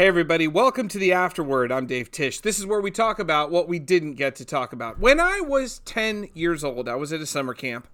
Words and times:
Hey, 0.00 0.06
everybody, 0.06 0.48
welcome 0.48 0.88
to 0.88 0.98
the 0.98 1.12
Afterword. 1.12 1.70
I'm 1.70 1.84
Dave 1.84 2.10
Tish. 2.10 2.40
This 2.40 2.58
is 2.58 2.64
where 2.64 2.80
we 2.80 2.90
talk 2.90 3.18
about 3.18 3.50
what 3.50 3.68
we 3.68 3.78
didn't 3.78 4.14
get 4.14 4.34
to 4.36 4.46
talk 4.46 4.72
about. 4.72 4.98
When 4.98 5.20
I 5.20 5.42
was 5.42 5.80
10 5.80 6.30
years 6.32 6.64
old, 6.64 6.88
I 6.88 6.94
was 6.94 7.12
at 7.12 7.20
a 7.20 7.26
summer 7.26 7.52
camp, 7.52 7.86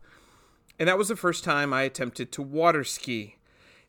and 0.79 0.89
that 0.89 0.99
was 0.99 1.09
the 1.09 1.17
first 1.17 1.43
time 1.43 1.73
I 1.73 1.83
attempted 1.83 2.31
to 2.31 2.43
water 2.43 2.85
ski. 2.85 3.39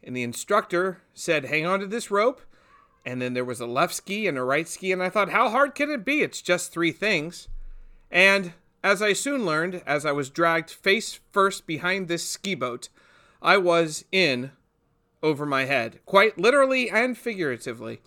And 0.04 0.18
the 0.18 0.24
instructor 0.24 1.04
said, 1.14 1.46
Hang 1.46 1.68
on 1.68 1.80
to 1.80 1.86
this 1.86 2.10
rope. 2.10 2.42
And 3.06 3.22
then 3.22 3.36
there 3.36 3.46
was 3.46 3.60
a 3.60 3.68
left 3.68 3.94
ski 3.94 4.26
and 4.26 4.36
a 4.36 4.44
right 4.44 4.68
ski, 4.68 4.92
and 4.92 5.04
I 5.04 5.12
thought, 5.12 5.30
How 5.30 5.52
hard 5.52 5.76
can 5.76 5.92
it 5.92 6.04
be? 6.04 6.24
It's 6.24 6.42
just 6.42 6.72
three 6.72 6.92
things. 6.92 7.50
And 8.10 8.54
as 8.84 9.00
I 9.00 9.14
soon 9.14 9.46
learned, 9.46 9.84
as 9.86 10.08
I 10.08 10.12
was 10.12 10.32
dragged 10.32 10.72
face 10.72 11.20
first 11.32 11.68
behind 11.68 12.08
this 12.08 12.28
ski 12.28 12.56
boat, 12.56 12.90
I 13.44 13.58
was 13.58 14.06
in 14.12 14.54
over 15.22 15.46
my 15.46 15.66
head, 15.66 16.00
quite 16.06 16.38
literally 16.38 16.90
and 16.90 17.18
figuratively. 17.18 18.02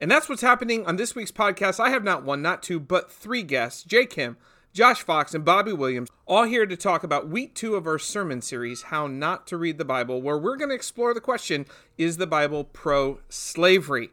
And 0.00 0.10
that's 0.10 0.28
what's 0.28 0.42
happening 0.42 0.86
on 0.86 0.96
this 0.96 1.14
week's 1.14 1.32
podcast. 1.32 1.78
I 1.78 1.90
have 1.90 2.04
not 2.04 2.24
one, 2.24 2.40
not 2.40 2.62
two, 2.62 2.80
but 2.80 3.12
three 3.12 3.42
guests 3.42 3.84
Jay 3.84 4.06
Kim, 4.06 4.36
Josh 4.72 5.02
Fox, 5.02 5.34
and 5.34 5.44
Bobby 5.44 5.72
Williams, 5.72 6.08
all 6.26 6.44
here 6.44 6.64
to 6.64 6.76
talk 6.76 7.04
about 7.04 7.28
week 7.28 7.54
two 7.54 7.74
of 7.74 7.86
our 7.86 7.98
sermon 7.98 8.40
series, 8.40 8.82
How 8.82 9.06
Not 9.06 9.46
to 9.48 9.56
Read 9.56 9.78
the 9.78 9.84
Bible, 9.84 10.22
where 10.22 10.38
we're 10.38 10.56
going 10.56 10.70
to 10.70 10.74
explore 10.74 11.12
the 11.12 11.20
question 11.20 11.66
Is 11.98 12.16
the 12.16 12.26
Bible 12.26 12.64
pro 12.64 13.20
slavery? 13.28 14.10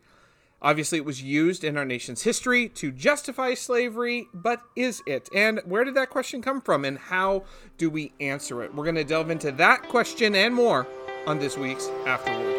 Obviously, 0.59 0.97
it 0.97 1.05
was 1.05 1.21
used 1.21 1.63
in 1.63 1.77
our 1.77 1.85
nation's 1.85 2.23
history 2.23 2.67
to 2.67 2.91
justify 2.91 3.53
slavery, 3.53 4.27
but 4.33 4.63
is 4.75 5.03
it? 5.05 5.29
And 5.33 5.61
where 5.65 5.83
did 5.83 5.93
that 5.93 6.09
question 6.09 6.41
come 6.41 6.61
from, 6.61 6.83
and 6.83 6.97
how 6.97 7.43
do 7.77 7.89
we 7.89 8.11
answer 8.19 8.63
it? 8.63 8.73
We're 8.73 8.83
going 8.83 8.95
to 8.95 9.03
delve 9.03 9.29
into 9.29 9.51
that 9.53 9.83
question 9.83 10.33
and 10.33 10.55
more 10.55 10.87
on 11.27 11.37
this 11.37 11.57
week's 11.57 11.89
Afterword. 12.05 12.55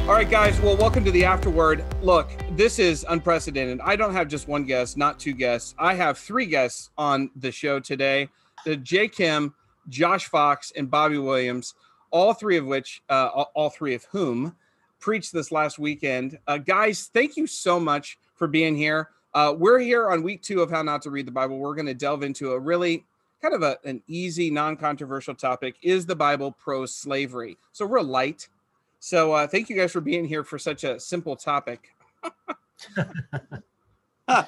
All 0.00 0.14
right, 0.14 0.28
guys. 0.28 0.60
Well, 0.60 0.76
welcome 0.76 1.04
to 1.04 1.12
the 1.12 1.24
Afterword. 1.24 1.84
Look, 2.02 2.28
this 2.56 2.80
is 2.80 3.06
unprecedented. 3.08 3.80
I 3.80 3.94
don't 3.94 4.12
have 4.12 4.26
just 4.26 4.48
one 4.48 4.64
guest, 4.64 4.96
not 4.96 5.20
two 5.20 5.32
guests. 5.32 5.76
I 5.78 5.94
have 5.94 6.18
three 6.18 6.46
guests 6.46 6.90
on 6.98 7.30
the 7.36 7.52
show 7.52 7.78
today. 7.78 8.28
The 8.64 8.76
Jay 8.76 9.06
Kim, 9.06 9.54
Josh 9.88 10.26
Fox, 10.26 10.72
and 10.76 10.90
Bobby 10.90 11.18
Williams. 11.18 11.74
All 12.10 12.34
three 12.34 12.56
of 12.56 12.66
which, 12.66 13.00
uh, 13.08 13.28
all 13.54 13.70
three 13.70 13.94
of 13.94 14.02
whom 14.06 14.56
preached 15.00 15.32
this 15.32 15.52
last 15.52 15.78
weekend. 15.78 16.38
Uh, 16.46 16.58
guys, 16.58 17.10
thank 17.12 17.36
you 17.36 17.46
so 17.46 17.78
much 17.78 18.18
for 18.34 18.46
being 18.46 18.76
here. 18.76 19.10
Uh, 19.34 19.54
we're 19.56 19.78
here 19.78 20.10
on 20.10 20.22
week 20.22 20.42
two 20.42 20.60
of 20.62 20.70
How 20.70 20.82
Not 20.82 21.02
to 21.02 21.10
Read 21.10 21.26
the 21.26 21.32
Bible. 21.32 21.58
We're 21.58 21.74
going 21.74 21.86
to 21.86 21.94
delve 21.94 22.22
into 22.22 22.52
a 22.52 22.58
really 22.58 23.04
kind 23.40 23.54
of 23.54 23.62
a, 23.62 23.78
an 23.84 24.02
easy, 24.06 24.50
non 24.50 24.76
controversial 24.76 25.34
topic 25.34 25.76
Is 25.82 26.06
the 26.06 26.16
Bible 26.16 26.52
pro 26.52 26.86
slavery? 26.86 27.56
So, 27.72 27.86
real 27.86 28.04
light. 28.04 28.48
So, 29.00 29.32
uh, 29.32 29.46
thank 29.46 29.68
you 29.68 29.76
guys 29.76 29.92
for 29.92 30.00
being 30.00 30.24
here 30.24 30.42
for 30.42 30.58
such 30.58 30.84
a 30.84 30.98
simple 30.98 31.36
topic. 31.36 31.94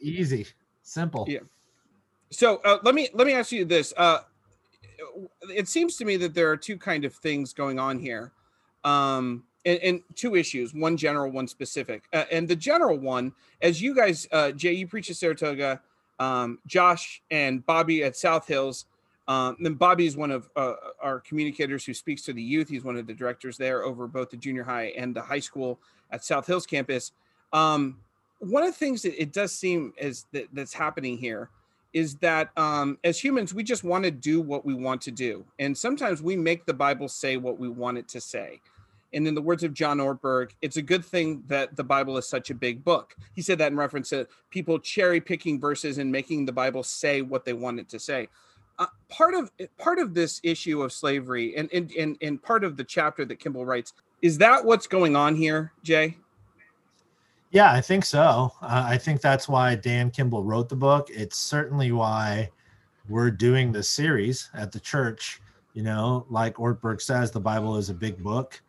easy, 0.00 0.46
simple. 0.82 1.26
Yeah. 1.28 1.40
So, 2.30 2.60
uh, 2.64 2.78
let 2.82 2.94
me 2.94 3.08
let 3.14 3.26
me 3.26 3.32
ask 3.32 3.50
you 3.50 3.64
this. 3.64 3.92
Uh, 3.96 4.18
it 5.48 5.68
seems 5.68 5.96
to 5.96 6.04
me 6.04 6.16
that 6.18 6.34
there 6.34 6.50
are 6.50 6.56
two 6.56 6.76
kind 6.76 7.04
of 7.04 7.14
things 7.14 7.52
going 7.52 7.78
on 7.78 7.98
here 7.98 8.32
um, 8.84 9.44
and, 9.64 9.78
and, 9.80 10.02
two 10.14 10.36
issues 10.36 10.72
one 10.74 10.96
general 10.96 11.30
one 11.30 11.46
specific. 11.46 12.04
Uh, 12.12 12.24
and 12.30 12.48
the 12.48 12.56
general 12.56 12.96
one 12.96 13.32
as 13.62 13.80
you 13.80 13.94
guys 13.94 14.26
uh, 14.32 14.50
jay 14.52 14.72
you 14.72 14.86
preach 14.86 15.10
at 15.10 15.16
saratoga 15.16 15.80
um, 16.18 16.58
josh 16.66 17.22
and 17.30 17.64
bobby 17.66 18.02
at 18.02 18.16
south 18.16 18.46
hills 18.46 18.86
um, 19.28 19.56
then 19.60 19.74
bobby 19.74 20.06
is 20.06 20.16
one 20.16 20.30
of 20.30 20.48
uh, 20.56 20.74
our 21.00 21.20
communicators 21.20 21.84
who 21.84 21.94
speaks 21.94 22.22
to 22.22 22.32
the 22.32 22.42
youth. 22.42 22.68
He's 22.68 22.82
one 22.82 22.96
of 22.96 23.06
the 23.06 23.14
directors 23.14 23.56
there 23.56 23.84
over 23.84 24.08
both 24.08 24.30
the 24.30 24.36
junior 24.36 24.64
high 24.64 24.92
and 24.96 25.14
the 25.14 25.22
high 25.22 25.38
school 25.38 25.78
at 26.10 26.24
south 26.24 26.48
hills 26.48 26.66
campus. 26.66 27.12
Um, 27.52 28.00
one 28.40 28.64
of 28.64 28.70
the 28.70 28.76
things 28.76 29.02
that 29.02 29.20
it 29.20 29.32
does 29.32 29.54
seem 29.54 29.92
as 30.00 30.26
that, 30.32 30.48
that's 30.52 30.72
happening 30.72 31.16
here 31.16 31.50
is 31.92 32.14
that 32.16 32.50
um, 32.56 32.98
as 33.04 33.18
humans 33.18 33.52
we 33.52 33.62
just 33.62 33.84
want 33.84 34.04
to 34.04 34.10
do 34.10 34.40
what 34.40 34.64
we 34.64 34.74
want 34.74 35.00
to 35.00 35.10
do 35.10 35.44
and 35.58 35.76
sometimes 35.76 36.22
we 36.22 36.36
make 36.36 36.64
the 36.66 36.74
bible 36.74 37.08
say 37.08 37.36
what 37.36 37.58
we 37.58 37.68
want 37.68 37.98
it 37.98 38.08
to 38.08 38.20
say 38.20 38.60
and 39.12 39.26
in 39.26 39.34
the 39.34 39.42
words 39.42 39.64
of 39.64 39.74
John 39.74 39.98
Ortberg, 39.98 40.52
it's 40.62 40.76
a 40.76 40.82
good 40.82 41.04
thing 41.04 41.42
that 41.48 41.74
the 41.76 41.84
Bible 41.84 42.16
is 42.16 42.28
such 42.28 42.50
a 42.50 42.54
big 42.54 42.84
book. 42.84 43.16
He 43.34 43.42
said 43.42 43.58
that 43.58 43.72
in 43.72 43.76
reference 43.76 44.10
to 44.10 44.26
people 44.50 44.78
cherry 44.78 45.20
picking 45.20 45.60
verses 45.60 45.98
and 45.98 46.10
making 46.10 46.46
the 46.46 46.52
Bible 46.52 46.82
say 46.82 47.22
what 47.22 47.44
they 47.44 47.52
want 47.52 47.80
it 47.80 47.88
to 47.90 47.98
say. 47.98 48.28
Uh, 48.78 48.86
part 49.08 49.34
of 49.34 49.50
part 49.78 49.98
of 49.98 50.14
this 50.14 50.40
issue 50.42 50.82
of 50.82 50.92
slavery 50.92 51.54
and, 51.56 51.68
and 51.72 51.90
and 51.92 52.16
and 52.22 52.42
part 52.42 52.64
of 52.64 52.76
the 52.76 52.84
chapter 52.84 53.26
that 53.26 53.38
Kimball 53.38 53.66
writes 53.66 53.92
is 54.22 54.38
that 54.38 54.64
what's 54.64 54.86
going 54.86 55.16
on 55.16 55.34
here, 55.34 55.72
Jay? 55.82 56.16
Yeah, 57.50 57.72
I 57.72 57.80
think 57.80 58.04
so. 58.04 58.52
Uh, 58.62 58.84
I 58.86 58.96
think 58.96 59.20
that's 59.20 59.48
why 59.48 59.74
Dan 59.74 60.10
Kimball 60.10 60.44
wrote 60.44 60.68
the 60.68 60.76
book. 60.76 61.08
It's 61.10 61.36
certainly 61.36 61.90
why 61.90 62.50
we're 63.08 63.30
doing 63.30 63.72
this 63.72 63.88
series 63.88 64.50
at 64.54 64.70
the 64.70 64.78
church. 64.80 65.40
You 65.74 65.82
know, 65.82 66.26
like 66.30 66.54
Ortberg 66.56 67.00
says, 67.00 67.30
the 67.30 67.40
Bible 67.40 67.76
is 67.76 67.90
a 67.90 67.94
big 67.94 68.22
book 68.22 68.60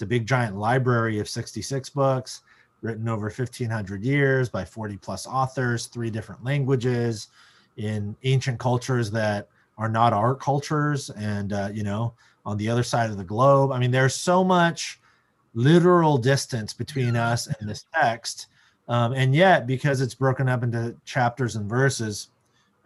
it's 0.00 0.02
a 0.02 0.06
big 0.06 0.26
giant 0.26 0.56
library 0.56 1.18
of 1.18 1.28
66 1.28 1.90
books 1.90 2.40
written 2.80 3.06
over 3.06 3.26
1500 3.26 4.02
years 4.02 4.48
by 4.48 4.64
40 4.64 4.96
plus 4.96 5.26
authors, 5.26 5.88
three 5.88 6.08
different 6.08 6.42
languages 6.42 7.28
in 7.76 8.16
ancient 8.22 8.58
cultures 8.58 9.10
that 9.10 9.48
are 9.76 9.90
not 9.90 10.14
our 10.14 10.34
cultures 10.34 11.10
and 11.10 11.52
uh, 11.52 11.68
you 11.70 11.82
know 11.82 12.14
on 12.46 12.56
the 12.56 12.66
other 12.66 12.82
side 12.82 13.10
of 13.10 13.18
the 13.18 13.24
globe 13.24 13.72
i 13.72 13.78
mean 13.78 13.90
there's 13.90 14.14
so 14.14 14.42
much 14.42 14.99
literal 15.54 16.16
distance 16.18 16.72
between 16.72 17.16
us 17.16 17.46
and 17.46 17.68
this 17.68 17.84
text 17.94 18.46
um, 18.88 19.12
and 19.12 19.34
yet 19.34 19.66
because 19.66 20.00
it's 20.00 20.14
broken 20.14 20.48
up 20.48 20.62
into 20.62 20.94
chapters 21.04 21.56
and 21.56 21.68
verses 21.68 22.28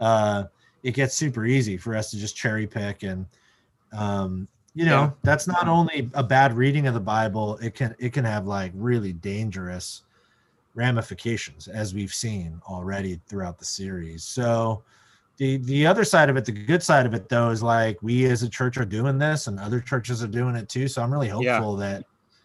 uh, 0.01 0.45
it 0.83 0.93
gets 0.93 1.15
super 1.15 1.45
easy 1.47 1.77
for 1.77 1.97
us 1.97 2.11
to 2.11 2.17
just 2.17 2.37
cherry 2.37 2.67
pick 2.67 3.03
and 3.03 3.27
um, 3.93 4.49
you 4.75 4.85
know 4.85 5.03
yeah. 5.03 5.11
that's 5.23 5.47
not 5.47 5.69
only 5.69 6.11
a 6.15 6.23
bad 6.23 6.53
reading 6.53 6.87
of 6.87 6.95
the 6.95 7.01
bible 7.01 7.59
it 7.59 7.75
can 7.75 7.95
it 7.99 8.13
can 8.13 8.25
have 8.25 8.47
like 8.47 8.73
really 8.75 9.13
dangerous 9.13 10.03
ramifications 10.75 11.69
as 11.69 11.95
we've 11.95 12.13
seen 12.13 12.61
already 12.69 13.21
throughout 13.27 13.59
the 13.59 13.65
series 13.65 14.25
so 14.25 14.83
the 15.37 15.59
the 15.59 15.87
other 15.87 16.05
side 16.05 16.29
of 16.29 16.37
it 16.37 16.45
the 16.45 16.53
good 16.53 16.83
side 16.83 17.07
of 17.07 17.15
it 17.15 17.29
though 17.29 17.51
is 17.51 17.63
like 17.63 18.01
we 18.03 18.25
as 18.27 18.43
a 18.43 18.49
church 18.49 18.77
are 18.77 18.85
doing 18.85 19.19
this 19.19 19.47
and 19.47 19.59
other 19.61 19.81
churches 19.81 20.23
are 20.23 20.29
doing 20.29 20.57
it 20.57 20.69
too 20.69 20.89
so 20.89 21.03
i'm 21.03 21.13
really 21.13 21.29
hopeful 21.29 21.79
yeah. 21.79 21.89
that 21.89 22.05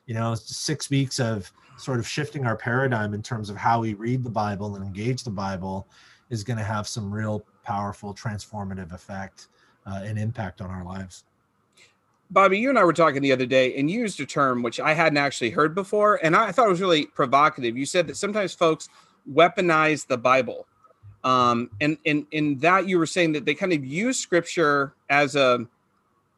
you 0.09 0.15
know 0.15 0.33
six 0.33 0.89
weeks 0.89 1.19
of 1.19 1.53
sort 1.77 1.99
of 1.99 2.07
shifting 2.07 2.43
our 2.43 2.57
paradigm 2.57 3.13
in 3.13 3.21
terms 3.21 3.47
of 3.51 3.55
how 3.55 3.79
we 3.79 3.93
read 3.93 4.23
the 4.23 4.29
bible 4.29 4.75
and 4.75 4.83
engage 4.83 5.23
the 5.23 5.29
bible 5.29 5.87
is 6.31 6.43
going 6.43 6.57
to 6.57 6.63
have 6.63 6.87
some 6.87 7.13
real 7.13 7.45
powerful 7.63 8.11
transformative 8.13 8.91
effect 8.91 9.49
uh, 9.85 10.01
and 10.03 10.17
impact 10.17 10.61
on 10.61 10.69
our 10.69 10.83
lives 10.83 11.23
Bobby, 12.31 12.59
you 12.59 12.69
and 12.69 12.77
I 12.77 12.83
were 12.83 12.93
talking 12.93 13.23
the 13.23 13.31
other 13.31 13.47
day, 13.47 13.75
and 13.75 13.89
you 13.89 14.01
used 14.01 14.19
a 14.19 14.25
term 14.25 14.61
which 14.61 14.79
I 14.79 14.93
hadn't 14.93 15.17
actually 15.17 15.49
heard 15.49 15.73
before, 15.73 16.19
and 16.21 16.35
I 16.35 16.51
thought 16.51 16.67
it 16.67 16.69
was 16.69 16.79
really 16.79 17.07
provocative. 17.07 17.75
You 17.75 17.87
said 17.87 18.05
that 18.05 18.17
sometimes 18.17 18.53
folks 18.53 18.87
weaponize 19.33 20.05
the 20.05 20.15
Bible, 20.15 20.67
um, 21.23 21.71
and 21.81 21.97
and 22.05 22.27
in 22.29 22.59
that 22.59 22.87
you 22.87 22.99
were 22.99 23.07
saying 23.07 23.31
that 23.31 23.45
they 23.45 23.55
kind 23.55 23.73
of 23.73 23.83
use 23.83 24.19
Scripture 24.19 24.93
as 25.09 25.35
a 25.35 25.65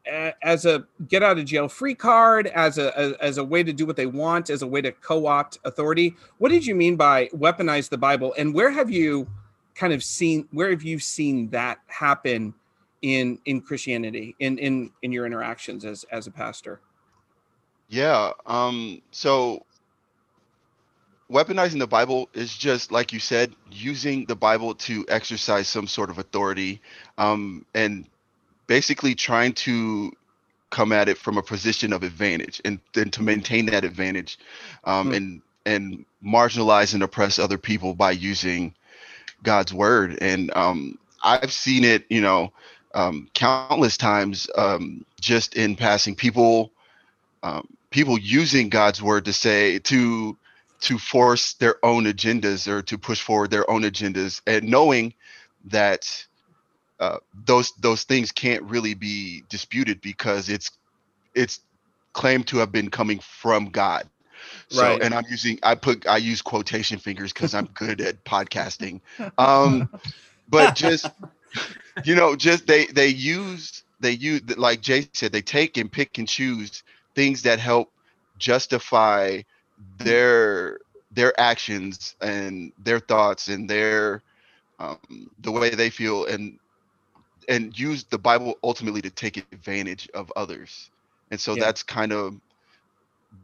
as 0.06 0.66
a 0.66 0.84
get 1.08 1.22
out 1.22 1.38
of 1.38 1.44
jail 1.44 1.68
free 1.68 1.94
card, 1.94 2.48
as 2.48 2.78
a 2.78 3.16
as 3.20 3.38
a 3.38 3.44
way 3.44 3.62
to 3.62 3.72
do 3.72 3.86
what 3.86 3.96
they 3.96 4.06
want, 4.06 4.50
as 4.50 4.62
a 4.62 4.66
way 4.66 4.80
to 4.80 4.92
co-opt 4.92 5.58
authority. 5.64 6.16
What 6.38 6.50
did 6.50 6.66
you 6.66 6.74
mean 6.74 6.96
by 6.96 7.28
weaponize 7.28 7.88
the 7.88 7.98
Bible, 7.98 8.34
and 8.36 8.52
where 8.54 8.70
have 8.70 8.90
you 8.90 9.28
kind 9.74 9.92
of 9.92 10.02
seen 10.02 10.48
where 10.52 10.70
have 10.70 10.82
you 10.82 10.98
seen 10.98 11.50
that 11.50 11.78
happen? 11.86 12.54
in 13.02 13.38
in 13.44 13.60
Christianity 13.60 14.34
in 14.38 14.58
in 14.58 14.90
in 15.02 15.12
your 15.12 15.26
interactions 15.26 15.84
as 15.84 16.04
as 16.10 16.26
a 16.26 16.30
pastor? 16.30 16.80
Yeah. 17.88 18.32
Um 18.46 19.02
so 19.10 19.66
weaponizing 21.30 21.78
the 21.78 21.86
Bible 21.86 22.28
is 22.32 22.56
just 22.56 22.92
like 22.92 23.12
you 23.12 23.18
said, 23.18 23.54
using 23.70 24.24
the 24.26 24.36
Bible 24.36 24.74
to 24.76 25.04
exercise 25.08 25.68
some 25.68 25.86
sort 25.86 26.10
of 26.10 26.18
authority 26.18 26.80
um 27.18 27.66
and 27.74 28.06
basically 28.72 29.14
trying 29.14 29.52
to 29.52 30.10
come 30.70 30.92
at 30.92 31.06
it 31.06 31.18
from 31.18 31.36
a 31.36 31.42
position 31.42 31.92
of 31.92 32.02
advantage 32.02 32.58
and 32.64 32.80
then 32.94 33.10
to 33.10 33.22
maintain 33.22 33.66
that 33.66 33.84
advantage 33.84 34.38
um, 34.84 35.08
hmm. 35.08 35.12
and 35.12 35.42
and 35.66 36.06
marginalize 36.24 36.94
and 36.94 37.02
oppress 37.02 37.38
other 37.38 37.58
people 37.58 37.92
by 37.92 38.10
using 38.10 38.74
God's 39.42 39.74
word. 39.74 40.16
And 40.22 40.50
um, 40.56 40.98
I've 41.22 41.52
seen 41.52 41.84
it, 41.84 42.06
you 42.08 42.22
know, 42.22 42.50
um, 42.94 43.28
countless 43.34 43.98
times 43.98 44.48
um, 44.56 45.04
just 45.20 45.54
in 45.54 45.76
passing 45.76 46.14
people 46.14 46.72
um, 47.42 47.68
people 47.90 48.18
using 48.18 48.70
god's 48.70 49.02
word 49.02 49.26
to 49.26 49.34
say 49.34 49.80
to 49.80 50.34
to 50.80 50.98
force 50.98 51.52
their 51.54 51.76
own 51.84 52.04
agendas 52.04 52.66
or 52.66 52.80
to 52.80 52.96
push 52.96 53.20
forward 53.20 53.50
their 53.50 53.68
own 53.70 53.82
agendas 53.82 54.40
and 54.46 54.64
knowing 54.64 55.12
that 55.66 56.26
uh, 57.02 57.18
those 57.46 57.72
those 57.80 58.04
things 58.04 58.32
can't 58.32 58.64
really 58.64 58.94
be 58.94 59.44
disputed 59.50 60.00
because 60.02 60.50
it's 60.50 60.72
it's 61.34 61.60
claimed 62.14 62.46
to 62.48 62.58
have 62.58 62.72
been 62.72 62.90
coming 62.90 63.20
from 63.20 63.66
God. 63.70 64.08
So, 64.68 64.96
Right. 64.96 65.02
and 65.02 65.14
I'm 65.14 65.24
using 65.30 65.58
I 65.62 65.76
put 65.76 66.06
I 66.08 66.18
use 66.18 66.42
quotation 66.42 66.98
fingers 66.98 67.32
because 67.32 67.54
I'm 67.54 67.66
good 67.74 68.00
at 68.00 68.24
podcasting. 68.24 69.00
Um, 69.38 69.88
but 70.48 70.74
just 70.74 71.12
you 72.04 72.14
know, 72.16 72.36
just 72.36 72.66
they 72.66 72.86
they 72.86 73.08
use 73.08 73.84
they 74.00 74.12
use 74.12 74.42
like 74.58 74.82
Jay 74.82 75.02
said, 75.02 75.22
they 75.32 75.42
take 75.42 75.66
and 75.66 75.92
pick 75.92 76.18
and 76.18 76.28
choose 76.28 76.82
things 77.14 77.42
that 77.42 77.58
help 77.58 77.92
justify 78.38 79.42
their 79.98 80.78
their 81.10 81.38
actions 81.40 82.14
and 82.20 82.72
their 82.78 83.00
thoughts 83.00 83.48
and 83.48 83.68
their 83.70 84.22
um, 84.78 85.30
the 85.40 85.52
way 85.52 85.70
they 85.70 85.90
feel 85.90 86.26
and 86.26 86.58
and 87.48 87.78
use 87.78 88.04
the 88.04 88.18
Bible 88.18 88.58
ultimately 88.62 89.02
to 89.02 89.10
take 89.10 89.36
advantage 89.52 90.08
of 90.14 90.32
others. 90.36 90.90
And 91.30 91.40
so 91.40 91.54
Yeah. 91.54 91.64
that's 91.64 91.82
kind 91.82 92.12
of 92.12 92.34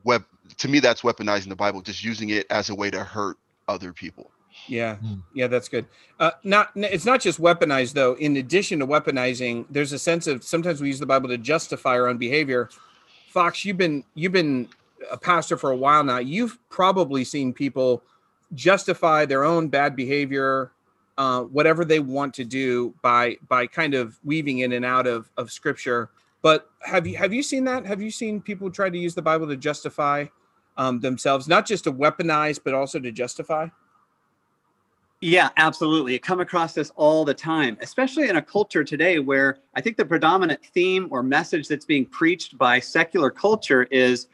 web 0.05 0.25
to 0.59 0.69
me 0.69 0.81
that's 0.81 1.03
weaponizing 1.03 1.49
the 1.49 1.57
Bible, 1.57 1.81
just 1.83 2.03
using 2.05 2.31
it 2.31 2.47
as 2.51 2.71
a 2.71 2.75
way 2.75 2.91
to 2.91 3.05
hurt 3.05 3.37
other 3.69 3.93
people. 3.93 4.31
Yeah, 4.67 4.97
Hmm. 4.97 5.15
yeah, 5.35 5.47
that's 5.47 5.69
good. 5.69 5.87
Uh, 6.19 6.33
not, 6.43 6.71
it's 6.75 7.05
not 7.05 7.21
just 7.21 7.41
weaponized 7.41 7.93
though. 7.93 8.15
In 8.15 8.37
addition 8.37 8.81
to 8.81 8.87
weaponizing, 8.87 9.67
there's 9.71 9.93
a 9.93 9.99
sense 9.99 10.27
of 10.27 10.43
sometimes 10.43 10.81
we 10.81 10.89
use 10.89 10.99
the 10.99 11.07
Bible 11.07 11.29
to 11.29 11.39
justify 11.39 11.93
our 11.99 12.09
own 12.09 12.19
behavior. 12.19 12.69
Fox, 13.29 13.65
you've 13.65 13.77
been 13.77 14.05
you've 14.15 14.33
been 14.33 14.69
a 15.11 15.17
pastor 15.17 15.57
for 15.57 15.71
a 15.71 15.77
while 15.77 16.03
now. 16.03 16.19
You've 16.19 16.59
probably 16.71 17.25
seen 17.25 17.53
people 17.53 18.03
justify 18.55 19.25
their 19.27 19.45
own 19.45 19.69
bad 19.69 19.95
behavior, 19.95 20.73
uh, 21.19 21.43
whatever 21.43 21.85
they 21.85 22.01
want 22.01 22.33
to 22.33 22.45
do 22.45 22.95
by 23.03 23.37
by 23.49 23.67
kind 23.67 23.93
of 23.93 24.19
weaving 24.25 24.61
in 24.61 24.73
and 24.73 24.85
out 24.85 25.07
of 25.07 25.31
of 25.37 25.51
Scripture. 25.51 26.11
But 26.41 26.71
have 26.81 27.07
you 27.07 27.17
have 27.17 27.35
you 27.35 27.43
seen 27.43 27.65
that? 27.65 27.85
Have 27.85 28.01
you 28.01 28.11
seen 28.11 28.41
people 28.41 28.71
try 28.71 28.89
to 28.89 28.97
use 28.97 29.15
the 29.15 29.23
Bible 29.23 29.49
to 29.49 29.57
justify 29.57 30.27
um, 30.77 31.01
themselves, 31.01 31.49
not 31.49 31.67
just 31.67 31.85
to 31.85 31.93
weaponize, 31.93 32.61
but 32.63 32.73
also 32.73 33.01
to 33.01 33.11
justify? 33.11 33.67
Yeah, 35.21 35.49
absolutely. 35.57 36.15
I 36.15 36.19
come 36.19 36.39
across 36.39 36.75
this 36.75 36.93
all 36.95 37.25
the 37.25 37.35
time, 37.35 37.77
especially 37.81 38.29
in 38.29 38.37
a 38.37 38.43
culture 38.43 38.85
today 38.85 39.19
where 39.19 39.59
I 39.75 39.81
think 39.81 39.97
the 39.97 40.05
predominant 40.05 40.65
theme 40.65 41.09
or 41.11 41.25
message 41.25 41.67
that's 41.67 41.85
being 41.85 42.07
preached 42.07 42.57
by 42.57 42.79
secular 42.79 43.29
culture 43.29 43.83
is 43.91 44.29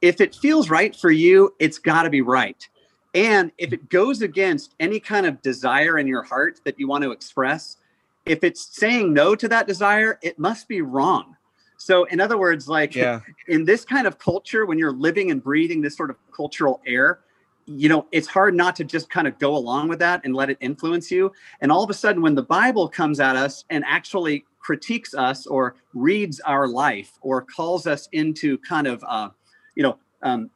if 0.00 0.22
it 0.22 0.34
feels 0.34 0.70
right 0.70 0.96
for 0.96 1.10
you, 1.10 1.54
it's 1.58 1.78
got 1.78 2.04
to 2.04 2.10
be 2.10 2.22
right. 2.22 2.66
And 3.14 3.52
if 3.58 3.72
it 3.72 3.90
goes 3.90 4.22
against 4.22 4.74
any 4.80 4.98
kind 4.98 5.26
of 5.26 5.42
desire 5.42 5.98
in 5.98 6.06
your 6.06 6.22
heart 6.22 6.60
that 6.64 6.78
you 6.78 6.88
want 6.88 7.04
to 7.04 7.12
express, 7.12 7.76
if 8.24 8.42
it's 8.42 8.74
saying 8.76 9.12
no 9.12 9.34
to 9.34 9.48
that 9.48 9.66
desire, 9.66 10.18
it 10.22 10.38
must 10.38 10.68
be 10.68 10.80
wrong. 10.80 11.36
So, 11.76 12.04
in 12.04 12.20
other 12.20 12.38
words, 12.38 12.68
like 12.68 12.94
Yeah. 12.94 13.20
in 13.48 13.64
this 13.64 13.84
kind 13.84 14.06
of 14.06 14.18
culture, 14.18 14.66
when 14.66 14.78
you're 14.78 14.92
living 14.92 15.30
and 15.30 15.42
breathing 15.42 15.80
this 15.80 15.96
sort 15.96 16.10
of 16.10 16.16
cultural 16.34 16.80
air, 16.86 17.20
you 17.66 17.88
know, 17.88 18.06
it's 18.12 18.28
hard 18.28 18.54
not 18.54 18.76
to 18.76 18.84
just 18.84 19.10
kind 19.10 19.26
of 19.26 19.38
go 19.38 19.56
along 19.56 19.88
with 19.88 19.98
that 19.98 20.20
and 20.24 20.34
let 20.34 20.50
it 20.50 20.58
influence 20.60 21.10
you. 21.10 21.32
And 21.60 21.70
all 21.70 21.82
of 21.84 21.90
a 21.90 21.94
sudden, 21.94 22.22
when 22.22 22.34
the 22.34 22.42
Bible 22.42 22.88
comes 22.88 23.20
at 23.20 23.36
us 23.36 23.64
and 23.70 23.84
actually 23.86 24.44
critiques 24.58 25.14
us 25.14 25.46
or 25.46 25.76
reads 25.92 26.40
our 26.40 26.66
life 26.66 27.12
or 27.20 27.42
calls 27.42 27.86
us 27.86 28.08
into 28.12 28.58
kind 28.58 28.86
of, 28.86 29.04
uh, 29.06 29.30
you 29.74 29.82
know, 29.82 29.98
um, 30.22 30.50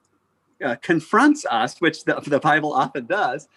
uh, 0.65 0.77
confronts 0.83 1.45
us, 1.51 1.81
which 1.81 2.05
the, 2.05 2.21
the 2.27 2.41
Bible 2.41 2.73
often 2.73 3.07
does, 3.07 3.49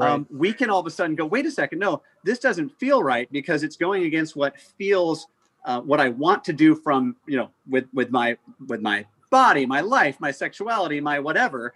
um, 0.00 0.26
we 0.30 0.52
can 0.52 0.70
all 0.70 0.80
of 0.80 0.86
a 0.86 0.90
sudden 0.90 1.14
go, 1.14 1.24
wait 1.24 1.46
a 1.46 1.50
second, 1.50 1.78
no, 1.78 2.02
this 2.24 2.38
doesn't 2.40 2.68
feel 2.80 3.02
right 3.02 3.30
because 3.30 3.62
it's 3.62 3.76
going 3.76 4.04
against 4.04 4.34
what 4.34 4.58
feels 4.58 5.28
uh, 5.64 5.80
what 5.80 6.00
I 6.00 6.10
want 6.10 6.44
to 6.44 6.52
do 6.52 6.74
from 6.74 7.16
you 7.26 7.38
know 7.38 7.48
with 7.68 7.86
with 7.94 8.10
my 8.10 8.36
with 8.66 8.82
my 8.82 9.06
body, 9.30 9.64
my 9.66 9.80
life, 9.80 10.20
my 10.20 10.30
sexuality, 10.30 11.00
my 11.00 11.18
whatever. 11.18 11.74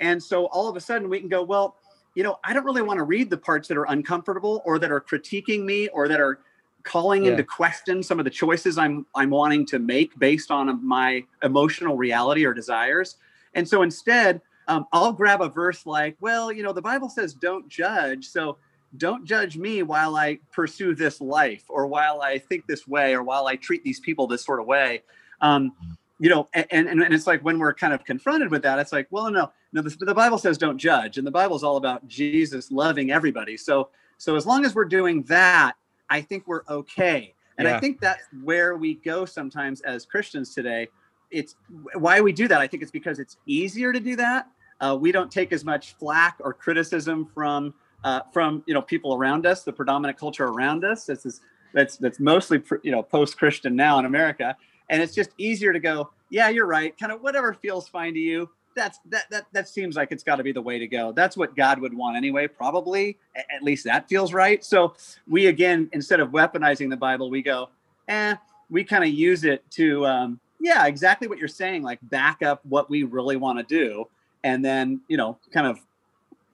And 0.00 0.22
so 0.22 0.46
all 0.46 0.68
of 0.68 0.76
a 0.76 0.80
sudden 0.80 1.08
we 1.08 1.20
can 1.20 1.28
go, 1.28 1.42
well, 1.42 1.76
you 2.14 2.22
know, 2.22 2.38
I 2.44 2.52
don't 2.52 2.64
really 2.64 2.82
want 2.82 2.98
to 2.98 3.04
read 3.04 3.30
the 3.30 3.36
parts 3.36 3.68
that 3.68 3.76
are 3.76 3.84
uncomfortable 3.84 4.62
or 4.64 4.78
that 4.78 4.90
are 4.90 5.00
critiquing 5.00 5.64
me 5.64 5.88
or 5.88 6.08
that 6.08 6.20
are 6.20 6.40
calling 6.82 7.24
Yeah. 7.24 7.32
into 7.32 7.44
question 7.44 8.02
some 8.02 8.18
of 8.18 8.24
the 8.24 8.30
choices 8.30 8.78
I'm 8.78 9.06
I'm 9.14 9.30
wanting 9.30 9.64
to 9.66 9.78
make 9.78 10.18
based 10.18 10.50
on 10.50 10.84
my 10.86 11.24
emotional 11.42 11.96
reality 11.96 12.44
or 12.44 12.52
desires. 12.52 13.16
And 13.54 13.68
so 13.68 13.82
instead, 13.82 14.40
um, 14.68 14.86
I'll 14.92 15.12
grab 15.12 15.40
a 15.40 15.48
verse 15.48 15.84
like, 15.86 16.16
well, 16.20 16.52
you 16.52 16.62
know, 16.62 16.72
the 16.72 16.82
Bible 16.82 17.08
says 17.08 17.34
don't 17.34 17.68
judge. 17.68 18.28
So 18.28 18.58
don't 18.96 19.24
judge 19.24 19.56
me 19.56 19.82
while 19.82 20.16
I 20.16 20.38
pursue 20.52 20.94
this 20.94 21.20
life 21.20 21.64
or 21.68 21.86
while 21.86 22.22
I 22.22 22.38
think 22.38 22.66
this 22.66 22.86
way 22.86 23.14
or 23.14 23.22
while 23.22 23.46
I 23.46 23.56
treat 23.56 23.84
these 23.84 24.00
people 24.00 24.26
this 24.26 24.44
sort 24.44 24.60
of 24.60 24.66
way. 24.66 25.02
Um, 25.40 25.72
you 26.18 26.28
know, 26.28 26.48
and, 26.52 26.66
and, 26.70 27.02
and 27.02 27.14
it's 27.14 27.26
like 27.26 27.42
when 27.42 27.58
we're 27.58 27.72
kind 27.72 27.94
of 27.94 28.04
confronted 28.04 28.50
with 28.50 28.62
that, 28.62 28.78
it's 28.78 28.92
like, 28.92 29.06
well, 29.10 29.30
no, 29.30 29.50
no, 29.72 29.80
the, 29.80 29.96
the 30.04 30.14
Bible 30.14 30.38
says 30.38 30.58
don't 30.58 30.76
judge. 30.76 31.18
And 31.18 31.26
the 31.26 31.30
Bible 31.30 31.56
is 31.56 31.62
all 31.62 31.76
about 31.76 32.06
Jesus 32.08 32.70
loving 32.70 33.10
everybody. 33.10 33.56
So, 33.56 33.88
so 34.18 34.36
as 34.36 34.44
long 34.44 34.64
as 34.64 34.74
we're 34.74 34.84
doing 34.84 35.22
that, 35.24 35.72
I 36.10 36.20
think 36.20 36.46
we're 36.46 36.62
okay. 36.68 37.34
And 37.56 37.66
Yeah. 37.66 37.76
I 37.76 37.80
think 37.80 38.00
that's 38.00 38.22
where 38.42 38.76
we 38.76 38.94
go 38.96 39.24
sometimes 39.24 39.80
as 39.82 40.04
Christians 40.04 40.54
today. 40.54 40.88
It's 41.30 41.56
why 41.94 42.20
we 42.20 42.32
do 42.32 42.48
that. 42.48 42.60
I 42.60 42.66
think 42.66 42.82
it's 42.82 42.92
because 42.92 43.18
it's 43.18 43.36
easier 43.46 43.92
to 43.92 44.00
do 44.00 44.16
that. 44.16 44.48
Uh, 44.80 44.96
we 44.98 45.12
don't 45.12 45.30
take 45.30 45.52
as 45.52 45.64
much 45.64 45.94
flack 45.94 46.36
or 46.40 46.52
criticism 46.52 47.28
from 47.34 47.74
uh, 48.04 48.20
from 48.32 48.62
you 48.66 48.74
know 48.74 48.82
people 48.82 49.14
around 49.14 49.46
us, 49.46 49.62
the 49.62 49.72
predominant 49.72 50.18
culture 50.18 50.46
around 50.46 50.84
us. 50.84 51.04
This 51.04 51.26
is 51.26 51.40
that's 51.72 51.96
that's 51.96 52.18
mostly 52.18 52.62
you 52.82 52.90
know 52.90 53.02
post-Christian 53.02 53.76
now 53.76 53.98
in 53.98 54.06
America, 54.06 54.56
and 54.88 55.02
it's 55.02 55.14
just 55.14 55.30
easier 55.38 55.72
to 55.72 55.80
go, 55.80 56.10
yeah, 56.30 56.48
you're 56.48 56.66
right, 56.66 56.96
kind 56.98 57.12
of 57.12 57.20
whatever 57.22 57.52
feels 57.54 57.88
fine 57.88 58.14
to 58.14 58.20
you. 58.20 58.48
That's 58.74 58.98
that 59.06 59.24
that 59.30 59.46
that 59.52 59.68
seems 59.68 59.96
like 59.96 60.12
it's 60.12 60.22
got 60.22 60.36
to 60.36 60.42
be 60.42 60.52
the 60.52 60.62
way 60.62 60.78
to 60.78 60.86
go. 60.86 61.12
That's 61.12 61.36
what 61.36 61.54
God 61.56 61.80
would 61.80 61.92
want 61.92 62.16
anyway, 62.16 62.46
probably. 62.46 63.18
At 63.36 63.62
least 63.62 63.84
that 63.84 64.08
feels 64.08 64.32
right. 64.32 64.64
So 64.64 64.94
we 65.28 65.46
again, 65.46 65.90
instead 65.92 66.20
of 66.20 66.30
weaponizing 66.30 66.88
the 66.88 66.96
Bible, 66.96 67.30
we 67.30 67.42
go, 67.42 67.68
eh, 68.08 68.36
we 68.70 68.84
kind 68.84 69.04
of 69.04 69.10
use 69.10 69.44
it 69.44 69.68
to, 69.72 70.06
um, 70.06 70.40
yeah, 70.60 70.86
exactly 70.86 71.26
what 71.26 71.38
you're 71.38 71.48
saying, 71.48 71.82
like 71.82 71.98
back 72.02 72.42
up 72.42 72.60
what 72.64 72.88
we 72.90 73.02
really 73.02 73.36
want 73.36 73.58
to 73.58 73.64
do, 73.64 74.06
and 74.44 74.64
then 74.64 75.00
you 75.08 75.16
know, 75.16 75.38
kind 75.52 75.66
of 75.66 75.78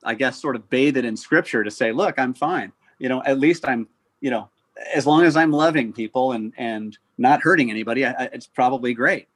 I 0.04 0.14
guess, 0.14 0.40
sort 0.40 0.54
of 0.56 0.70
bathe 0.70 0.96
it 0.96 1.04
in 1.04 1.16
scripture 1.16 1.64
to 1.64 1.70
say, 1.70 1.90
look, 1.90 2.18
I'm 2.18 2.32
fine. 2.32 2.72
You 2.98 3.08
know, 3.08 3.22
at 3.24 3.40
least 3.40 3.66
I'm, 3.66 3.88
you 4.20 4.30
know, 4.30 4.48
as 4.94 5.04
long 5.06 5.24
as 5.24 5.36
I'm 5.36 5.50
loving 5.50 5.92
people 5.92 6.32
and 6.32 6.52
and 6.56 6.96
not 7.18 7.42
hurting 7.42 7.70
anybody, 7.70 8.04
I, 8.06 8.12
I- 8.12 8.30
it's 8.32 8.46
probably 8.46 8.94
great. 8.94 9.26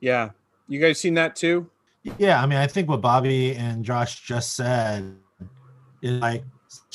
Yeah. 0.00 0.30
You 0.68 0.80
guys 0.80 0.98
seen 1.00 1.14
that 1.14 1.36
too? 1.36 1.70
Yeah, 2.18 2.42
I 2.42 2.46
mean, 2.46 2.58
I 2.58 2.66
think 2.66 2.88
what 2.88 3.00
Bobby 3.00 3.54
and 3.54 3.82
Josh 3.84 4.20
just 4.20 4.54
said 4.54 5.16
is 6.02 6.20
like 6.20 6.44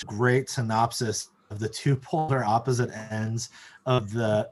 great 0.06 0.50
synopsis 0.50 1.30
of 1.50 1.60
the 1.60 1.70
two 1.70 1.96
polar 2.02 2.44
opposite 2.44 2.92
ends 3.12 3.50
of 3.86 4.12
the 4.12 4.50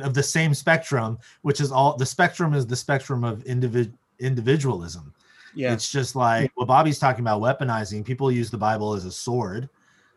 of 0.00 0.14
the 0.14 0.22
same 0.22 0.54
spectrum, 0.54 1.18
which 1.42 1.60
is 1.60 1.70
all 1.70 1.96
the 1.96 2.06
spectrum 2.06 2.54
is 2.54 2.66
the 2.66 2.76
spectrum 2.76 3.24
of 3.24 3.44
individ, 3.44 3.92
individualism. 4.18 5.12
Yeah. 5.54 5.72
It's 5.72 5.92
just 5.92 6.16
like 6.16 6.50
what 6.54 6.68
Bobby's 6.68 6.98
talking 6.98 7.20
about 7.20 7.40
weaponizing. 7.40 8.04
People 8.04 8.32
use 8.32 8.50
the 8.50 8.58
Bible 8.58 8.94
as 8.94 9.04
a 9.04 9.12
sword, 9.12 9.68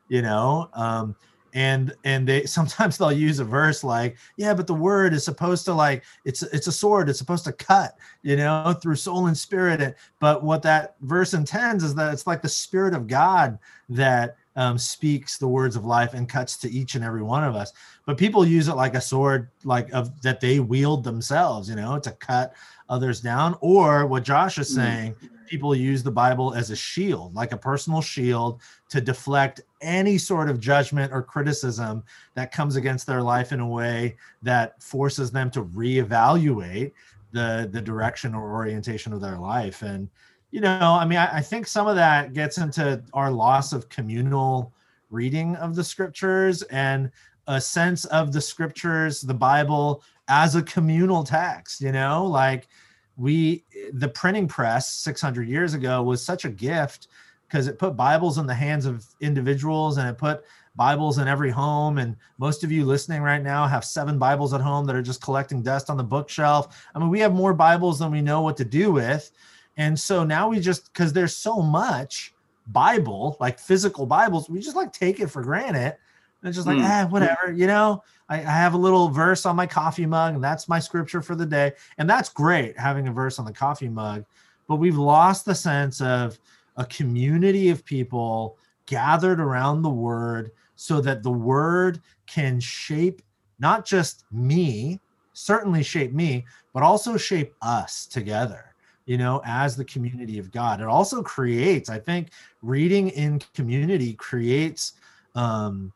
you 0.07 0.21
know. 0.21 0.69
Um, 0.73 1.15
and 1.53 1.93
and 2.03 2.27
they 2.27 2.43
sometimes 2.45 2.97
they'll 2.97 3.11
use 3.11 3.39
a 3.39 3.45
verse 3.45 3.83
like, 3.83 4.17
yeah, 4.37 4.53
but 4.53 4.67
the 4.67 4.73
word 4.73 5.13
is 5.13 5.25
supposed 5.25 5.65
to 5.65 5.73
like 5.73 6.03
it's 6.23 6.43
it's 6.43 6.67
a 6.67 6.71
sword. 6.71 7.09
It's 7.09 7.19
supposed 7.19 7.45
to 7.45 7.53
cut, 7.53 7.97
you 8.21 8.35
know, 8.35 8.73
through 8.81 8.95
soul 8.95 9.27
and 9.27 9.37
spirit. 9.37 9.81
And, 9.81 9.95
but 10.19 10.43
what 10.43 10.61
that 10.61 10.95
verse 11.01 11.33
intends 11.33 11.83
is 11.83 11.95
that 11.95 12.13
it's 12.13 12.27
like 12.27 12.41
the 12.41 12.49
spirit 12.49 12.93
of 12.93 13.07
God 13.07 13.57
that 13.89 14.37
um, 14.55 14.77
speaks 14.77 15.37
the 15.37 15.47
words 15.47 15.75
of 15.75 15.85
life 15.85 16.13
and 16.13 16.29
cuts 16.29 16.57
to 16.57 16.69
each 16.69 16.95
and 16.95 17.03
every 17.03 17.23
one 17.23 17.43
of 17.43 17.55
us. 17.55 17.73
But 18.05 18.17
people 18.17 18.45
use 18.45 18.67
it 18.67 18.75
like 18.75 18.95
a 18.95 19.01
sword, 19.01 19.49
like 19.63 19.91
of 19.91 20.21
that 20.21 20.39
they 20.39 20.59
wield 20.59 21.03
themselves, 21.03 21.69
you 21.69 21.75
know, 21.75 21.99
to 21.99 22.11
cut 22.11 22.53
others 22.87 23.19
down. 23.19 23.57
Or 23.61 24.05
what 24.05 24.23
Josh 24.23 24.57
is 24.57 24.69
Mm. 24.69 24.75
saying, 24.75 25.15
people 25.47 25.75
use 25.75 26.03
the 26.03 26.11
Bible 26.11 26.53
as 26.53 26.71
a 26.71 26.75
shield, 26.75 27.35
like 27.35 27.51
a 27.51 27.57
personal 27.57 28.01
shield 28.01 28.61
to 28.89 29.01
deflect 29.01 29.61
any 29.81 30.17
sort 30.17 30.49
of 30.49 30.59
judgment 30.59 31.11
or 31.11 31.21
criticism 31.21 32.03
that 32.35 32.51
comes 32.51 32.75
against 32.75 33.05
their 33.05 33.21
life 33.21 33.51
in 33.51 33.59
a 33.59 33.67
way 33.67 34.15
that 34.41 34.81
forces 34.81 35.31
them 35.31 35.51
to 35.51 35.63
reevaluate 35.63 36.93
the 37.31 37.69
the 37.71 37.81
direction 37.81 38.33
or 38.33 38.53
orientation 38.53 39.11
of 39.13 39.21
their 39.21 39.37
life. 39.37 39.81
And 39.81 40.09
you 40.55 40.61
know, 40.61 40.97
I 40.97 41.03
mean, 41.03 41.17
I, 41.17 41.39
I 41.39 41.41
think 41.41 41.67
some 41.67 41.85
of 41.85 41.97
that 41.97 42.31
gets 42.31 42.59
into 42.59 43.03
our 43.11 43.29
loss 43.29 43.73
of 43.73 43.89
communal 43.89 44.71
reading 45.09 45.57
of 45.57 45.75
the 45.75 45.83
scriptures 45.83 46.61
and 46.61 47.11
a 47.47 47.59
sense 47.59 48.05
of 48.05 48.31
the 48.31 48.39
scriptures, 48.39 49.19
the 49.19 49.33
Bible 49.33 50.01
as 50.29 50.55
a 50.55 50.63
communal 50.63 51.25
text, 51.25 51.81
you 51.81 51.91
know, 51.91 52.25
like 52.25 52.69
we 53.17 53.65
the 53.91 54.07
printing 54.07 54.47
press 54.47 54.93
600 54.93 55.49
years 55.49 55.73
ago 55.73 56.01
was 56.01 56.23
such 56.23 56.45
a 56.45 56.49
gift 56.49 57.09
because 57.49 57.67
it 57.67 57.77
put 57.77 57.97
Bibles 57.97 58.37
in 58.37 58.47
the 58.47 58.53
hands 58.53 58.85
of 58.85 59.05
individuals 59.19 59.97
and 59.97 60.07
it 60.07 60.17
put 60.17 60.45
Bibles 60.77 61.17
in 61.17 61.27
every 61.27 61.51
home. 61.51 61.97
And 61.97 62.15
most 62.37 62.63
of 62.63 62.71
you 62.71 62.85
listening 62.85 63.21
right 63.21 63.43
now 63.43 63.67
have 63.67 63.83
seven 63.83 64.17
Bibles 64.17 64.53
at 64.53 64.61
home 64.61 64.85
that 64.85 64.95
are 64.95 65.01
just 65.01 65.21
collecting 65.21 65.61
dust 65.61 65.89
on 65.89 65.97
the 65.97 66.03
bookshelf. 66.03 66.87
I 66.95 66.99
mean, 66.99 67.09
we 67.09 67.19
have 67.19 67.33
more 67.33 67.53
Bibles 67.53 67.99
than 67.99 68.09
we 68.09 68.21
know 68.21 68.39
what 68.39 68.55
to 68.55 68.65
do 68.65 68.93
with. 68.93 69.33
And 69.77 69.99
so 69.99 70.23
now 70.23 70.49
we 70.49 70.59
just, 70.59 70.91
because 70.91 71.13
there's 71.13 71.35
so 71.35 71.61
much 71.61 72.33
Bible, 72.67 73.37
like 73.39 73.59
physical 73.59 74.05
Bibles, 74.05 74.49
we 74.49 74.59
just 74.59 74.75
like 74.75 74.91
take 74.91 75.19
it 75.19 75.27
for 75.27 75.41
granted. 75.41 75.97
And 76.41 76.49
it's 76.49 76.57
just 76.57 76.67
like, 76.67 76.77
mm. 76.77 76.85
ah, 76.85 77.07
whatever, 77.09 77.51
you 77.51 77.67
know, 77.67 78.03
I, 78.29 78.37
I 78.37 78.39
have 78.39 78.73
a 78.73 78.77
little 78.77 79.09
verse 79.09 79.45
on 79.45 79.55
my 79.55 79.67
coffee 79.67 80.05
mug 80.05 80.35
and 80.35 80.43
that's 80.43 80.67
my 80.67 80.79
scripture 80.79 81.21
for 81.21 81.35
the 81.35 81.45
day. 81.45 81.73
And 81.97 82.09
that's 82.09 82.29
great 82.29 82.77
having 82.77 83.07
a 83.07 83.13
verse 83.13 83.39
on 83.39 83.45
the 83.45 83.53
coffee 83.53 83.89
mug. 83.89 84.25
But 84.67 84.77
we've 84.77 84.97
lost 84.97 85.45
the 85.45 85.55
sense 85.55 86.01
of 86.01 86.39
a 86.77 86.85
community 86.85 87.69
of 87.69 87.85
people 87.85 88.57
gathered 88.85 89.39
around 89.39 89.81
the 89.81 89.89
word 89.89 90.51
so 90.75 91.01
that 91.01 91.23
the 91.23 91.31
word 91.31 92.01
can 92.27 92.59
shape 92.59 93.21
not 93.59 93.85
just 93.85 94.25
me, 94.31 94.99
certainly 95.33 95.83
shape 95.83 96.13
me, 96.13 96.45
but 96.73 96.83
also 96.83 97.17
shape 97.17 97.53
us 97.61 98.05
together, 98.05 98.74
you 99.05 99.17
know, 99.17 99.41
as 99.45 99.75
the 99.75 99.85
community 99.85 100.39
of 100.39 100.51
God. 100.51 100.81
It 100.81 100.87
also 100.87 101.21
creates, 101.21 101.89
I 101.89 101.99
think, 101.99 102.29
reading 102.61 103.09
in 103.09 103.41
community 103.53 104.13
creates 104.13 104.93
um, 105.35 105.93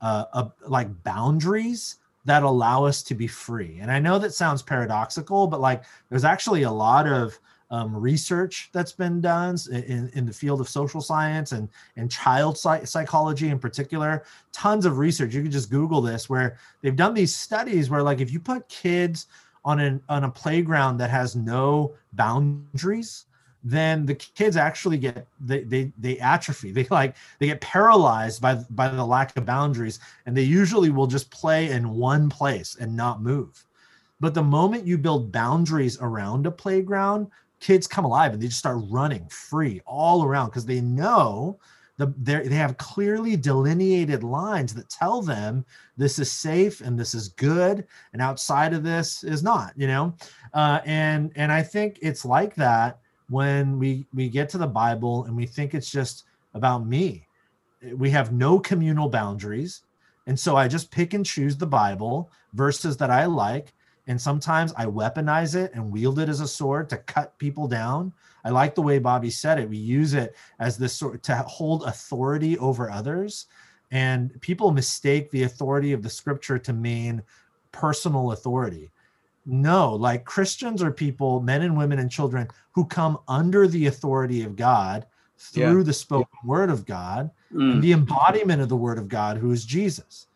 uh, 0.00 0.24
a, 0.32 0.50
like 0.68 1.02
boundaries 1.02 1.96
that 2.24 2.42
allow 2.44 2.84
us 2.84 3.02
to 3.02 3.14
be 3.14 3.26
free. 3.26 3.78
And 3.80 3.90
I 3.90 3.98
know 3.98 4.18
that 4.18 4.32
sounds 4.32 4.62
paradoxical, 4.62 5.46
but 5.46 5.60
like 5.60 5.82
there's 6.08 6.24
actually 6.24 6.62
a 6.62 6.70
lot 6.70 7.08
of 7.08 7.38
um, 7.72 7.96
research 7.96 8.68
that's 8.72 8.92
been 8.92 9.20
done 9.20 9.56
in, 9.72 10.10
in 10.14 10.26
the 10.26 10.32
field 10.32 10.60
of 10.60 10.68
social 10.68 11.00
science 11.00 11.52
and, 11.52 11.68
and 11.96 12.10
child 12.10 12.58
psychology 12.58 13.48
in 13.48 13.58
particular. 13.58 14.24
Tons 14.52 14.84
of 14.84 14.98
research. 14.98 15.34
You 15.34 15.42
can 15.42 15.50
just 15.50 15.70
Google 15.70 16.02
this 16.02 16.28
where 16.28 16.58
they've 16.82 16.94
done 16.94 17.14
these 17.14 17.34
studies 17.34 17.88
where, 17.88 18.02
like, 18.02 18.20
if 18.20 18.30
you 18.30 18.38
put 18.38 18.68
kids 18.68 19.26
on 19.64 19.80
an 19.80 20.02
on 20.08 20.24
a 20.24 20.30
playground 20.30 20.98
that 20.98 21.10
has 21.10 21.36
no 21.36 21.94
boundaries, 22.12 23.26
then 23.64 24.04
the 24.04 24.14
kids 24.14 24.56
actually 24.56 24.98
get 24.98 25.26
they 25.40 25.62
they 25.64 25.92
they 25.98 26.18
atrophy. 26.18 26.72
They 26.76 26.86
like 26.90 27.16
they 27.38 27.46
get 27.46 27.60
paralyzed 27.60 28.42
by 28.42 28.54
by 28.70 28.88
the 28.88 29.04
lack 29.04 29.36
of 29.36 29.46
boundaries, 29.46 30.00
and 30.26 30.36
they 30.36 30.42
usually 30.42 30.90
will 30.90 31.06
just 31.06 31.30
play 31.30 31.70
in 31.70 31.90
one 31.90 32.28
place 32.28 32.76
and 32.80 32.96
not 32.96 33.22
move. 33.22 33.64
But 34.20 34.34
the 34.34 34.42
moment 34.42 34.86
you 34.86 34.98
build 34.98 35.32
boundaries 35.32 35.98
around 36.00 36.46
a 36.46 36.50
playground, 36.50 37.28
kids 37.58 37.86
come 37.86 38.04
alive 38.04 38.32
and 38.32 38.42
they 38.42 38.46
just 38.46 38.58
start 38.58 38.84
running 38.88 39.26
free 39.28 39.80
all 39.86 40.24
around 40.24 40.50
because 40.50 40.66
they 40.66 40.80
know 40.80 41.58
the, 42.06 42.42
they 42.46 42.54
have 42.54 42.76
clearly 42.78 43.36
delineated 43.36 44.22
lines 44.22 44.74
that 44.74 44.88
tell 44.88 45.22
them 45.22 45.64
this 45.96 46.18
is 46.18 46.30
safe 46.30 46.80
and 46.80 46.98
this 46.98 47.14
is 47.14 47.28
good 47.28 47.86
and 48.12 48.22
outside 48.22 48.72
of 48.72 48.82
this 48.82 49.24
is 49.24 49.42
not 49.42 49.72
you 49.76 49.86
know? 49.86 50.14
Uh, 50.54 50.80
and 50.84 51.32
and 51.36 51.50
i 51.52 51.62
think 51.62 51.98
it's 52.02 52.24
like 52.24 52.54
that 52.54 52.98
when 53.28 53.78
we 53.78 54.06
we 54.14 54.28
get 54.28 54.48
to 54.48 54.58
the 54.58 54.66
bible 54.66 55.24
and 55.24 55.36
we 55.36 55.46
think 55.46 55.74
it's 55.74 55.90
just 55.90 56.24
about 56.54 56.86
me. 56.86 57.26
We 57.96 58.10
have 58.10 58.32
no 58.32 58.60
communal 58.60 59.08
boundaries. 59.08 59.82
And 60.26 60.38
so 60.38 60.56
i 60.56 60.68
just 60.68 60.90
pick 60.90 61.14
and 61.14 61.26
choose 61.26 61.56
the 61.56 61.66
bible 61.66 62.30
verses 62.52 62.96
that 62.98 63.10
i 63.10 63.24
like 63.26 63.72
and 64.06 64.20
sometimes 64.20 64.72
I 64.76 64.86
weaponize 64.86 65.54
it 65.54 65.72
and 65.74 65.92
wield 65.92 66.18
it 66.18 66.28
as 66.28 66.40
a 66.40 66.48
sword 66.48 66.90
to 66.90 66.96
cut 66.98 67.38
people 67.38 67.68
down. 67.68 68.12
I 68.44 68.50
like 68.50 68.74
the 68.74 68.82
way 68.82 68.98
Bobby 68.98 69.30
said 69.30 69.58
it. 69.58 69.68
We 69.68 69.76
use 69.76 70.14
it 70.14 70.34
as 70.58 70.76
this 70.76 70.94
sort 70.94 71.22
to 71.24 71.36
hold 71.36 71.84
authority 71.84 72.58
over 72.58 72.90
others, 72.90 73.46
and 73.90 74.40
people 74.40 74.70
mistake 74.70 75.30
the 75.30 75.44
authority 75.44 75.92
of 75.92 76.02
the 76.02 76.10
scripture 76.10 76.58
to 76.58 76.72
mean 76.72 77.22
personal 77.70 78.32
authority. 78.32 78.90
No, 79.44 79.94
like 79.94 80.24
Christians 80.24 80.82
are 80.82 80.92
people, 80.92 81.40
men 81.40 81.62
and 81.62 81.76
women 81.76 81.98
and 81.98 82.10
children 82.10 82.48
who 82.72 82.84
come 82.84 83.18
under 83.28 83.66
the 83.66 83.86
authority 83.86 84.44
of 84.44 84.56
God 84.56 85.06
through 85.38 85.78
yeah. 85.78 85.84
the 85.84 85.92
spoken 85.92 86.38
word 86.44 86.70
of 86.70 86.86
God 86.86 87.30
mm. 87.52 87.80
the 87.80 87.92
embodiment 87.92 88.62
of 88.62 88.68
the 88.68 88.76
word 88.76 88.98
of 88.98 89.08
God, 89.08 89.36
who 89.36 89.50
is 89.50 89.64
Jesus 89.64 90.26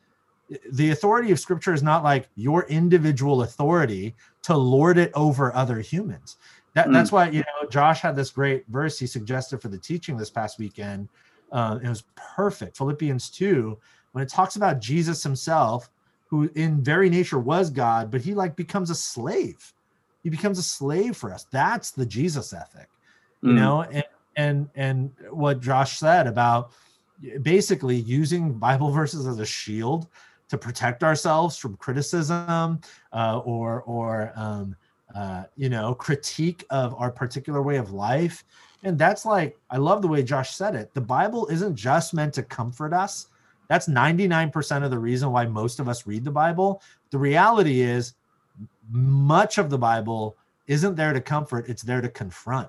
the 0.72 0.90
authority 0.90 1.32
of 1.32 1.40
scripture 1.40 1.72
is 1.72 1.82
not 1.82 2.04
like 2.04 2.28
your 2.36 2.66
individual 2.68 3.42
authority 3.42 4.14
to 4.42 4.56
lord 4.56 4.96
it 4.96 5.10
over 5.14 5.54
other 5.54 5.80
humans 5.80 6.36
that, 6.76 6.88
mm. 6.88 6.92
that's 6.92 7.10
why 7.10 7.28
you 7.28 7.40
know 7.40 7.68
josh 7.68 8.00
had 8.00 8.14
this 8.14 8.30
great 8.30 8.64
verse 8.68 8.98
he 8.98 9.06
suggested 9.06 9.60
for 9.60 9.68
the 9.68 9.78
teaching 9.78 10.16
this 10.16 10.30
past 10.30 10.58
weekend. 10.58 11.08
Uh, 11.52 11.78
it 11.82 11.88
was 11.88 12.04
perfect. 12.16 12.76
Philippians 12.76 13.30
2 13.30 13.78
when 14.12 14.22
it 14.22 14.28
talks 14.28 14.56
about 14.56 14.80
jesus 14.80 15.22
himself 15.22 15.90
who 16.28 16.50
in 16.54 16.82
very 16.82 17.08
nature 17.08 17.38
was 17.38 17.70
god 17.70 18.10
but 18.10 18.20
he 18.20 18.34
like 18.34 18.54
becomes 18.54 18.90
a 18.90 18.94
slave. 18.94 19.72
He 20.22 20.30
becomes 20.30 20.58
a 20.58 20.62
slave 20.62 21.16
for 21.16 21.32
us. 21.32 21.46
That's 21.50 21.90
the 21.90 22.06
jesus 22.06 22.52
ethic 22.52 22.88
you 23.42 23.50
mm. 23.50 23.56
know? 23.56 23.82
And 23.82 24.04
and 24.36 24.68
and 24.74 25.10
what 25.30 25.60
josh 25.60 25.98
said 25.98 26.26
about 26.26 26.72
basically 27.40 27.96
using 27.96 28.52
bible 28.52 28.90
verses 28.90 29.26
as 29.26 29.38
a 29.38 29.46
shield 29.46 30.08
to 30.48 30.58
protect 30.58 31.02
ourselves 31.02 31.56
from 31.56 31.76
criticism 31.76 32.80
uh, 33.12 33.40
or 33.44 33.82
or 33.82 34.32
um, 34.36 34.76
uh, 35.16 35.44
you 35.56 35.70
know 35.70 35.94
critique 35.94 36.64
of 36.70 36.94
our 36.94 37.10
particular 37.10 37.62
way 37.62 37.76
of 37.76 37.92
life. 37.92 38.44
And 38.82 38.98
that's 38.98 39.24
like 39.24 39.56
i 39.70 39.78
love 39.78 40.02
the 40.02 40.08
way 40.08 40.22
josh 40.22 40.54
said 40.54 40.74
it. 40.74 40.92
The 40.92 41.00
bible 41.00 41.46
isn't 41.48 41.74
just 41.74 42.12
meant 42.12 42.34
to 42.34 42.42
comfort 42.42 42.92
us. 42.92 43.28
That's 43.68 43.88
99% 43.88 44.84
of 44.84 44.90
the 44.90 44.98
reason 44.98 45.32
why 45.32 45.46
most 45.46 45.80
of 45.80 45.88
us 45.88 46.06
read 46.06 46.24
the 46.24 46.30
bible. 46.30 46.82
The 47.10 47.18
reality 47.18 47.80
is 47.80 48.14
much 48.90 49.58
of 49.58 49.70
the 49.70 49.78
bible 49.78 50.36
isn't 50.66 50.94
there 50.94 51.12
to 51.12 51.20
comfort 51.20 51.68
it's 51.68 51.82
there 51.82 52.02
to 52.02 52.10
confront. 52.10 52.68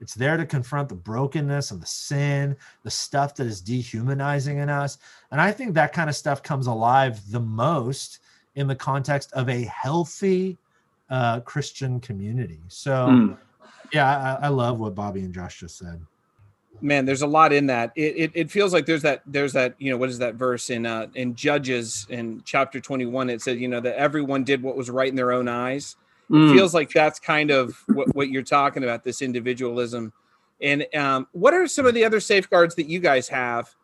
It's 0.00 0.14
there 0.14 0.36
to 0.36 0.44
confront 0.44 0.88
the 0.88 0.96
brokenness 0.96 1.70
and 1.70 1.80
the 1.80 1.86
sin, 1.86 2.56
the 2.82 2.90
stuff 2.90 3.36
that 3.36 3.46
is 3.46 3.60
dehumanizing 3.60 4.58
in 4.58 4.68
us. 4.68 4.98
And 5.30 5.40
I 5.40 5.52
think 5.52 5.74
that 5.74 5.92
kind 5.92 6.10
of 6.10 6.16
stuff 6.16 6.42
comes 6.42 6.66
alive 6.66 7.20
the 7.30 7.40
most 7.40 8.18
in 8.56 8.66
the 8.66 8.74
context 8.74 9.32
of 9.32 9.48
a 9.48 9.62
healthy 9.62 10.58
uh, 11.14 11.40
Christian 11.40 12.00
community. 12.00 12.60
So, 12.68 12.92
mm. 12.92 13.36
yeah, 13.92 14.38
I, 14.40 14.46
I, 14.46 14.48
love 14.48 14.78
what 14.78 14.94
Bobby 14.94 15.20
and 15.20 15.32
Josh 15.32 15.60
just 15.60 15.78
said. 15.78 16.00
Man, 16.80 17.04
there's 17.04 17.22
a 17.22 17.26
lot 17.26 17.52
in 17.52 17.66
that. 17.66 17.92
It, 17.94 18.16
it, 18.16 18.30
it 18.34 18.50
feels 18.50 18.72
like 18.72 18.86
there's 18.86 19.02
that 19.02 19.22
there's 19.26 19.52
that 19.52 19.74
you 19.78 19.90
know 19.90 19.96
what 19.96 20.08
is 20.08 20.18
that 20.18 20.34
verse 20.34 20.70
in 20.70 20.86
uh, 20.86 21.06
in 21.14 21.34
Judges 21.34 22.06
in 22.10 22.42
chapter 22.44 22.80
21? 22.80 23.30
It 23.30 23.42
said 23.42 23.58
you 23.58 23.68
know 23.68 23.80
that 23.80 23.96
everyone 23.96 24.44
did 24.44 24.62
what 24.62 24.76
was 24.76 24.90
right 24.90 25.08
in 25.08 25.14
their 25.14 25.32
own 25.32 25.48
eyes 25.48 25.96
Mm. 26.30 26.50
It 26.50 26.54
feels 26.54 26.74
like 26.74 26.90
that's 26.90 27.18
kind 27.18 27.50
of 27.50 27.76
what, 27.88 28.14
what, 28.14 28.30
you're 28.30 28.42
talking 28.42 28.82
about 28.82 29.04
this 29.04 29.22
individualism. 29.22 30.12
And 30.60 30.86
um, 30.94 31.26
what 31.32 31.52
are 31.52 31.66
some 31.66 31.86
of 31.86 31.94
the 31.94 32.04
other 32.04 32.20
safeguards 32.20 32.74
that 32.76 32.86
you 32.86 33.00
guys 33.00 33.28
have? 33.28 33.74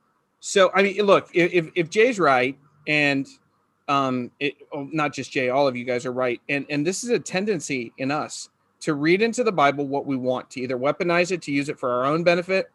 So, 0.40 0.70
I 0.74 0.82
mean, 0.82 0.96
look, 1.02 1.28
if, 1.34 1.70
if 1.74 1.90
Jay's 1.90 2.18
right, 2.18 2.56
and 2.86 3.26
um, 3.90 4.30
it, 4.38 4.54
oh, 4.72 4.88
not 4.92 5.12
just 5.12 5.32
Jay, 5.32 5.50
all 5.50 5.66
of 5.66 5.76
you 5.76 5.84
guys 5.84 6.06
are 6.06 6.12
right. 6.12 6.40
And, 6.48 6.64
and 6.70 6.86
this 6.86 7.02
is 7.02 7.10
a 7.10 7.18
tendency 7.18 7.92
in 7.98 8.12
us 8.12 8.48
to 8.80 8.94
read 8.94 9.20
into 9.20 9.42
the 9.42 9.52
Bible 9.52 9.86
what 9.86 10.06
we 10.06 10.16
want, 10.16 10.48
to 10.50 10.60
either 10.60 10.78
weaponize 10.78 11.32
it, 11.32 11.42
to 11.42 11.52
use 11.52 11.68
it 11.68 11.78
for 11.78 11.90
our 11.90 12.04
own 12.04 12.22
benefit, 12.22 12.70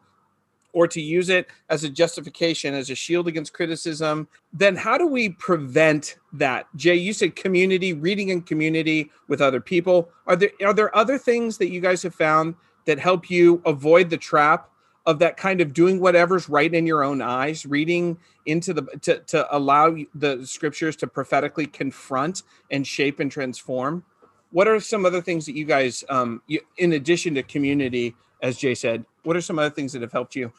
or 0.74 0.86
to 0.86 1.00
use 1.00 1.30
it 1.30 1.46
as 1.70 1.84
a 1.84 1.88
justification, 1.88 2.74
as 2.74 2.90
a 2.90 2.94
shield 2.94 3.26
against 3.28 3.54
criticism, 3.54 4.28
then 4.52 4.76
how 4.76 4.98
do 4.98 5.06
we 5.06 5.30
prevent 5.30 6.16
that? 6.34 6.66
Jay, 6.76 6.94
you 6.94 7.14
said 7.14 7.34
community, 7.34 7.94
reading 7.94 8.28
in 8.28 8.42
community 8.42 9.10
with 9.26 9.40
other 9.40 9.60
people. 9.60 10.10
Are 10.26 10.36
there 10.36 10.50
are 10.62 10.74
there 10.74 10.94
other 10.94 11.16
things 11.16 11.56
that 11.58 11.70
you 11.70 11.80
guys 11.80 12.02
have 12.02 12.14
found 12.14 12.54
that 12.84 12.98
help 12.98 13.30
you 13.30 13.62
avoid 13.64 14.10
the 14.10 14.18
trap 14.18 14.70
of 15.06 15.20
that 15.20 15.36
kind 15.36 15.60
of 15.60 15.72
doing 15.72 16.00
whatever's 16.00 16.48
right 16.48 16.72
in 16.72 16.86
your 16.86 17.04
own 17.04 17.22
eyes, 17.22 17.64
reading 17.64 18.18
into 18.44 18.74
the 18.74 18.82
to, 19.02 19.20
to 19.20 19.56
allow 19.56 19.96
the 20.14 20.44
scriptures 20.44 20.96
to 20.96 21.06
prophetically 21.06 21.66
confront 21.66 22.42
and 22.70 22.86
shape 22.86 23.20
and 23.20 23.30
transform? 23.30 24.04
What 24.50 24.68
are 24.68 24.80
some 24.80 25.06
other 25.06 25.22
things 25.22 25.46
that 25.46 25.56
you 25.56 25.64
guys, 25.64 26.04
um, 26.08 26.42
you, 26.46 26.60
in 26.78 26.92
addition 26.94 27.34
to 27.34 27.42
community, 27.42 28.14
as 28.42 28.56
Jay 28.58 28.74
said, 28.74 29.04
what 29.22 29.36
are 29.36 29.40
some 29.40 29.58
other 29.58 29.70
things 29.70 29.92
that 29.92 30.02
have 30.02 30.12
helped 30.12 30.34
you? 30.36 30.52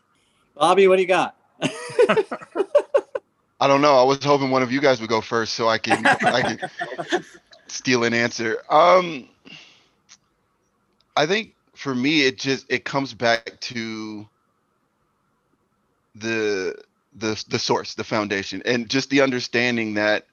Bobby, 0.55 0.87
what 0.87 0.95
do 0.95 1.01
you 1.01 1.07
got? 1.07 1.35
I 3.59 3.67
don't 3.67 3.81
know. 3.81 3.97
I 3.97 4.03
was 4.03 4.23
hoping 4.23 4.51
one 4.51 4.61
of 4.61 4.71
you 4.71 4.79
guys 4.79 5.01
would 5.01 5.09
go 5.09 5.21
first 5.21 5.53
so 5.53 5.67
I 5.67 5.77
can 5.77 6.05
I 6.05 6.41
can 6.41 7.23
steal 7.67 8.03
an 8.03 8.13
answer. 8.13 8.61
Um 8.69 9.27
I 11.15 11.25
think 11.25 11.55
for 11.73 11.95
me 11.95 12.21
it 12.21 12.37
just 12.37 12.65
it 12.69 12.85
comes 12.85 13.13
back 13.13 13.59
to 13.61 14.27
the 16.19 16.75
the 17.15 17.43
the 17.49 17.59
source, 17.59 17.95
the 17.95 18.03
foundation, 18.03 18.61
and 18.65 18.89
just 18.89 19.09
the 19.09 19.21
understanding 19.21 19.95
that 19.95 20.25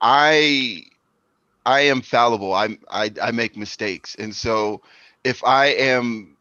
I 0.00 0.84
I 1.64 1.80
am 1.80 2.02
fallible. 2.02 2.54
I'm 2.54 2.78
I 2.90 3.12
I 3.22 3.30
make 3.32 3.56
mistakes, 3.56 4.14
and 4.16 4.34
so 4.34 4.82
if 5.24 5.44
I 5.44 5.66
am 5.66 6.36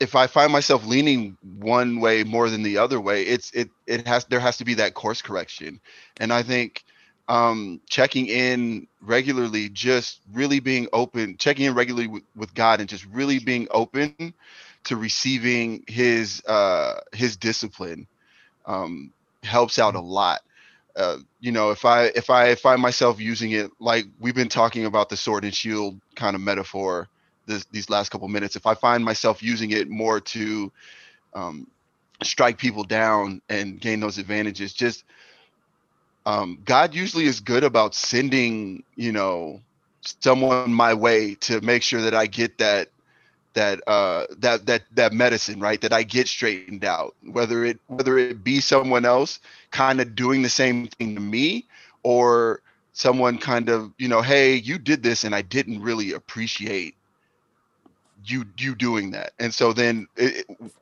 if 0.00 0.14
I 0.16 0.26
find 0.26 0.52
myself 0.52 0.84
leaning 0.86 1.36
one 1.58 2.00
way 2.00 2.24
more 2.24 2.50
than 2.50 2.62
the 2.62 2.78
other 2.78 3.00
way, 3.00 3.22
it's 3.22 3.50
it 3.52 3.70
it 3.86 4.06
has 4.06 4.24
there 4.26 4.40
has 4.40 4.58
to 4.58 4.64
be 4.64 4.74
that 4.74 4.94
course 4.94 5.22
correction, 5.22 5.80
and 6.18 6.32
I 6.32 6.42
think 6.42 6.84
um 7.28 7.80
checking 7.88 8.26
in 8.26 8.86
regularly 9.00 9.68
just 9.70 10.20
really 10.34 10.60
being 10.60 10.86
open 10.92 11.36
checking 11.38 11.64
in 11.64 11.74
regularly 11.74 12.06
with, 12.06 12.22
with 12.36 12.54
god 12.54 12.80
and 12.80 12.88
just 12.88 13.06
really 13.06 13.38
being 13.38 13.66
open 13.70 14.34
to 14.84 14.96
receiving 14.96 15.84
his 15.88 16.42
uh 16.46 17.00
his 17.12 17.36
discipline 17.36 18.06
um 18.66 19.12
helps 19.42 19.78
out 19.78 19.94
a 19.94 20.00
lot. 20.00 20.40
Uh, 20.96 21.18
you 21.40 21.50
know 21.50 21.70
if 21.72 21.84
i 21.84 22.04
if 22.14 22.30
i 22.30 22.54
find 22.54 22.80
myself 22.80 23.20
using 23.20 23.50
it 23.50 23.68
like 23.80 24.04
we've 24.20 24.36
been 24.36 24.48
talking 24.48 24.86
about 24.86 25.08
the 25.08 25.16
sword 25.16 25.42
and 25.44 25.52
shield 25.52 26.00
kind 26.14 26.36
of 26.36 26.40
metaphor 26.40 27.08
this, 27.46 27.64
these 27.72 27.90
last 27.90 28.10
couple 28.10 28.28
minutes. 28.28 28.54
If 28.54 28.64
i 28.64 28.74
find 28.74 29.04
myself 29.04 29.42
using 29.42 29.72
it 29.72 29.88
more 29.88 30.20
to 30.20 30.70
um, 31.34 31.66
strike 32.22 32.58
people 32.58 32.84
down 32.84 33.42
and 33.48 33.80
gain 33.80 33.98
those 33.98 34.18
advantages 34.18 34.72
just 34.72 35.04
um, 36.26 36.60
god 36.64 36.94
usually 36.94 37.24
is 37.24 37.40
good 37.40 37.64
about 37.64 37.94
sending 37.94 38.84
you 38.94 39.10
know 39.10 39.60
someone 40.20 40.72
my 40.72 40.94
way 40.94 41.34
to 41.34 41.60
make 41.60 41.82
sure 41.82 42.02
that 42.02 42.14
i 42.14 42.26
get 42.26 42.58
that 42.58 42.88
that 43.54 43.80
uh 43.86 44.26
that 44.38 44.66
that 44.66 44.82
that 44.94 45.12
medicine 45.12 45.60
right 45.60 45.80
that 45.80 45.92
i 45.92 46.02
get 46.02 46.28
straightened 46.28 46.84
out. 46.84 47.14
Whether 47.22 47.64
it 47.64 47.80
whether 47.88 48.18
it 48.18 48.44
be 48.44 48.60
someone 48.60 49.04
else 49.04 49.40
kind 49.70 50.00
of 50.00 50.14
doing 50.14 50.42
the 50.42 50.48
same 50.48 50.88
thing 50.88 51.14
to 51.14 51.20
me 51.20 51.66
or 52.02 52.60
someone 52.92 53.38
kind 53.38 53.68
of 53.68 53.92
you 53.98 54.08
know 54.08 54.22
hey 54.22 54.54
you 54.54 54.78
did 54.78 55.02
this 55.02 55.24
and 55.24 55.34
i 55.34 55.42
didn't 55.42 55.82
really 55.82 56.12
appreciate 56.12 56.94
you 58.24 58.44
you 58.58 58.74
doing 58.74 59.10
that. 59.12 59.32
And 59.38 59.52
so 59.52 59.72
then 59.72 60.06
it, 60.16 60.46
it, 60.48 60.72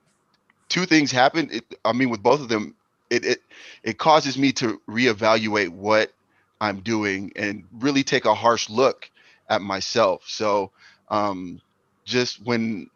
two 0.69 0.87
things 0.87 1.11
happen 1.11 1.49
it, 1.53 1.65
i 1.85 1.93
mean 1.93 2.09
with 2.09 2.23
both 2.23 2.41
of 2.41 2.49
them 2.49 2.75
it, 3.11 3.25
it 3.25 3.43
it 3.83 3.99
causes 3.99 4.39
me 4.39 4.53
to 4.53 4.81
reevaluate 4.89 5.69
what 5.69 6.13
i'm 6.61 6.81
doing 6.81 7.33
and 7.37 7.65
really 7.79 8.03
take 8.03 8.25
a 8.25 8.35
harsh 8.35 8.71
look 8.71 9.11
at 9.49 9.61
myself. 9.61 10.25
So 10.27 10.71
um 11.09 11.61
just 12.05 12.43
when 12.45 12.89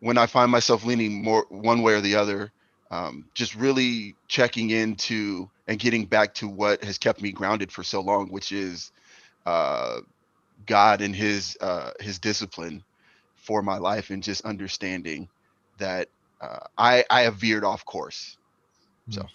when 0.00 0.18
I 0.18 0.26
find 0.26 0.50
myself 0.50 0.84
leaning 0.84 1.22
more 1.22 1.46
one 1.48 1.82
way 1.82 1.94
or 1.94 2.00
the 2.00 2.16
other, 2.16 2.50
um, 2.90 3.24
just 3.34 3.54
really 3.54 4.16
checking 4.28 4.70
into 4.70 5.48
and 5.68 5.78
getting 5.78 6.04
back 6.04 6.34
to 6.34 6.48
what 6.48 6.82
has 6.82 6.98
kept 6.98 7.22
me 7.22 7.30
grounded 7.30 7.70
for 7.70 7.82
so 7.82 8.00
long, 8.00 8.28
which 8.28 8.52
is 8.52 8.90
uh, 9.46 10.00
God 10.66 11.00
and 11.00 11.14
His 11.14 11.56
uh, 11.60 11.92
His 12.00 12.18
discipline 12.18 12.82
for 13.36 13.62
my 13.62 13.78
life, 13.78 14.10
and 14.10 14.22
just 14.22 14.44
understanding 14.44 15.28
that 15.78 16.08
uh, 16.40 16.66
I 16.76 17.04
I 17.10 17.22
have 17.22 17.36
veered 17.36 17.64
off 17.64 17.84
course. 17.84 18.36
So, 19.10 19.26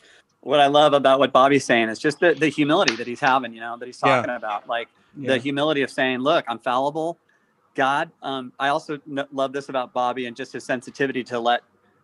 what 0.42 0.60
I 0.60 0.68
love 0.68 0.94
about 0.94 1.20
what 1.20 1.32
Bobby's 1.32 1.66
saying 1.66 1.90
is 1.90 2.00
just 2.00 2.20
the 2.20 2.34
the 2.34 2.50
humility 2.50 2.96
that 2.96 3.08
he's 3.08 3.20
having, 3.20 3.54
you 3.54 3.60
know, 3.60 3.78
that 3.78 3.86
he's 3.86 3.98
talking 3.98 4.30
yeah. 4.30 4.38
about, 4.38 4.68
like 4.68 4.88
yeah. 5.18 5.34
the 5.34 5.38
humility 5.38 5.82
of 5.82 5.90
saying, 5.90 6.20
"Look, 6.20 6.46
I'm 6.48 6.60
fallible." 6.60 7.18
God. 7.78 8.12
Um, 8.24 8.52
I 8.60 8.70
also 8.70 9.00
love 9.06 9.54
this 9.54 9.70
about 9.70 9.94
Bobby 9.94 10.26
and 10.26 10.36
just 10.36 10.52
his 10.52 10.66
sensitivity 10.66 11.24
to 11.26 11.40
let 11.40 11.62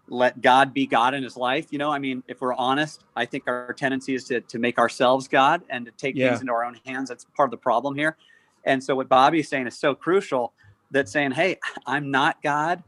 let 0.10 0.42
God 0.42 0.74
be 0.74 0.86
God 0.86 1.14
in 1.14 1.24
his 1.24 1.36
life. 1.36 1.68
You 1.72 1.80
know, 1.80 1.90
I 1.90 1.98
mean, 1.98 2.24
if 2.28 2.42
we're 2.42 2.54
honest, 2.54 3.04
I 3.16 3.26
think 3.26 3.46
our 3.48 3.74
tendency 3.74 4.14
is 4.16 4.24
to 4.26 4.42
to 4.42 4.60
make 4.60 4.78
ourselves 4.78 5.28
God 5.28 5.64
and 5.70 5.86
to 5.86 5.92
take 5.92 6.16
yeah. 6.16 6.30
things 6.30 6.42
into 6.42 6.54
our 6.54 6.64
own 6.64 6.80
hands. 6.86 7.10
That's 7.10 7.26
part 7.36 7.48
of 7.48 7.52
the 7.52 7.58
problem 7.58 7.96
here. 7.96 8.16
And 8.64 8.82
so 8.82 8.96
what 8.96 9.10
Bobby's 9.10 9.50
saying 9.50 9.68
is 9.68 9.78
so 9.78 9.96
crucial 9.96 10.54
that 10.92 11.10
saying, 11.10 11.32
"Hey, 11.32 11.58
I'm 11.86 12.12
not 12.12 12.42
God. 12.44 12.84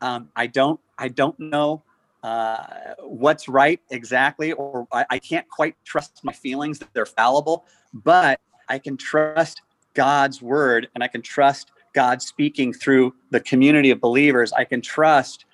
Um, 0.00 0.30
I 0.34 0.46
don't 0.46 0.80
I 0.98 1.08
don't 1.08 1.38
know 1.38 1.82
uh, 2.22 2.94
what's 3.00 3.48
right 3.48 3.80
exactly, 3.90 4.52
or 4.52 4.88
I, 4.90 5.04
I 5.10 5.18
can't 5.18 5.48
quite 5.48 5.76
trust 5.84 6.24
my 6.24 6.32
feelings 6.32 6.78
that 6.78 6.88
they're 6.94 7.06
fallible, 7.06 7.66
but 7.92 8.40
I 8.68 8.78
can 8.78 8.96
trust 8.96 9.60
God's 9.94 10.40
word 10.40 10.88
and 10.94 11.04
I 11.04 11.08
can 11.08 11.22
trust 11.22 11.72
God 11.92 12.22
speaking 12.22 12.72
through 12.72 13.14
the 13.30 13.40
community 13.40 13.90
of 13.90 14.00
believers, 14.00 14.52
I 14.52 14.64
can 14.64 14.80
trust 14.80 15.44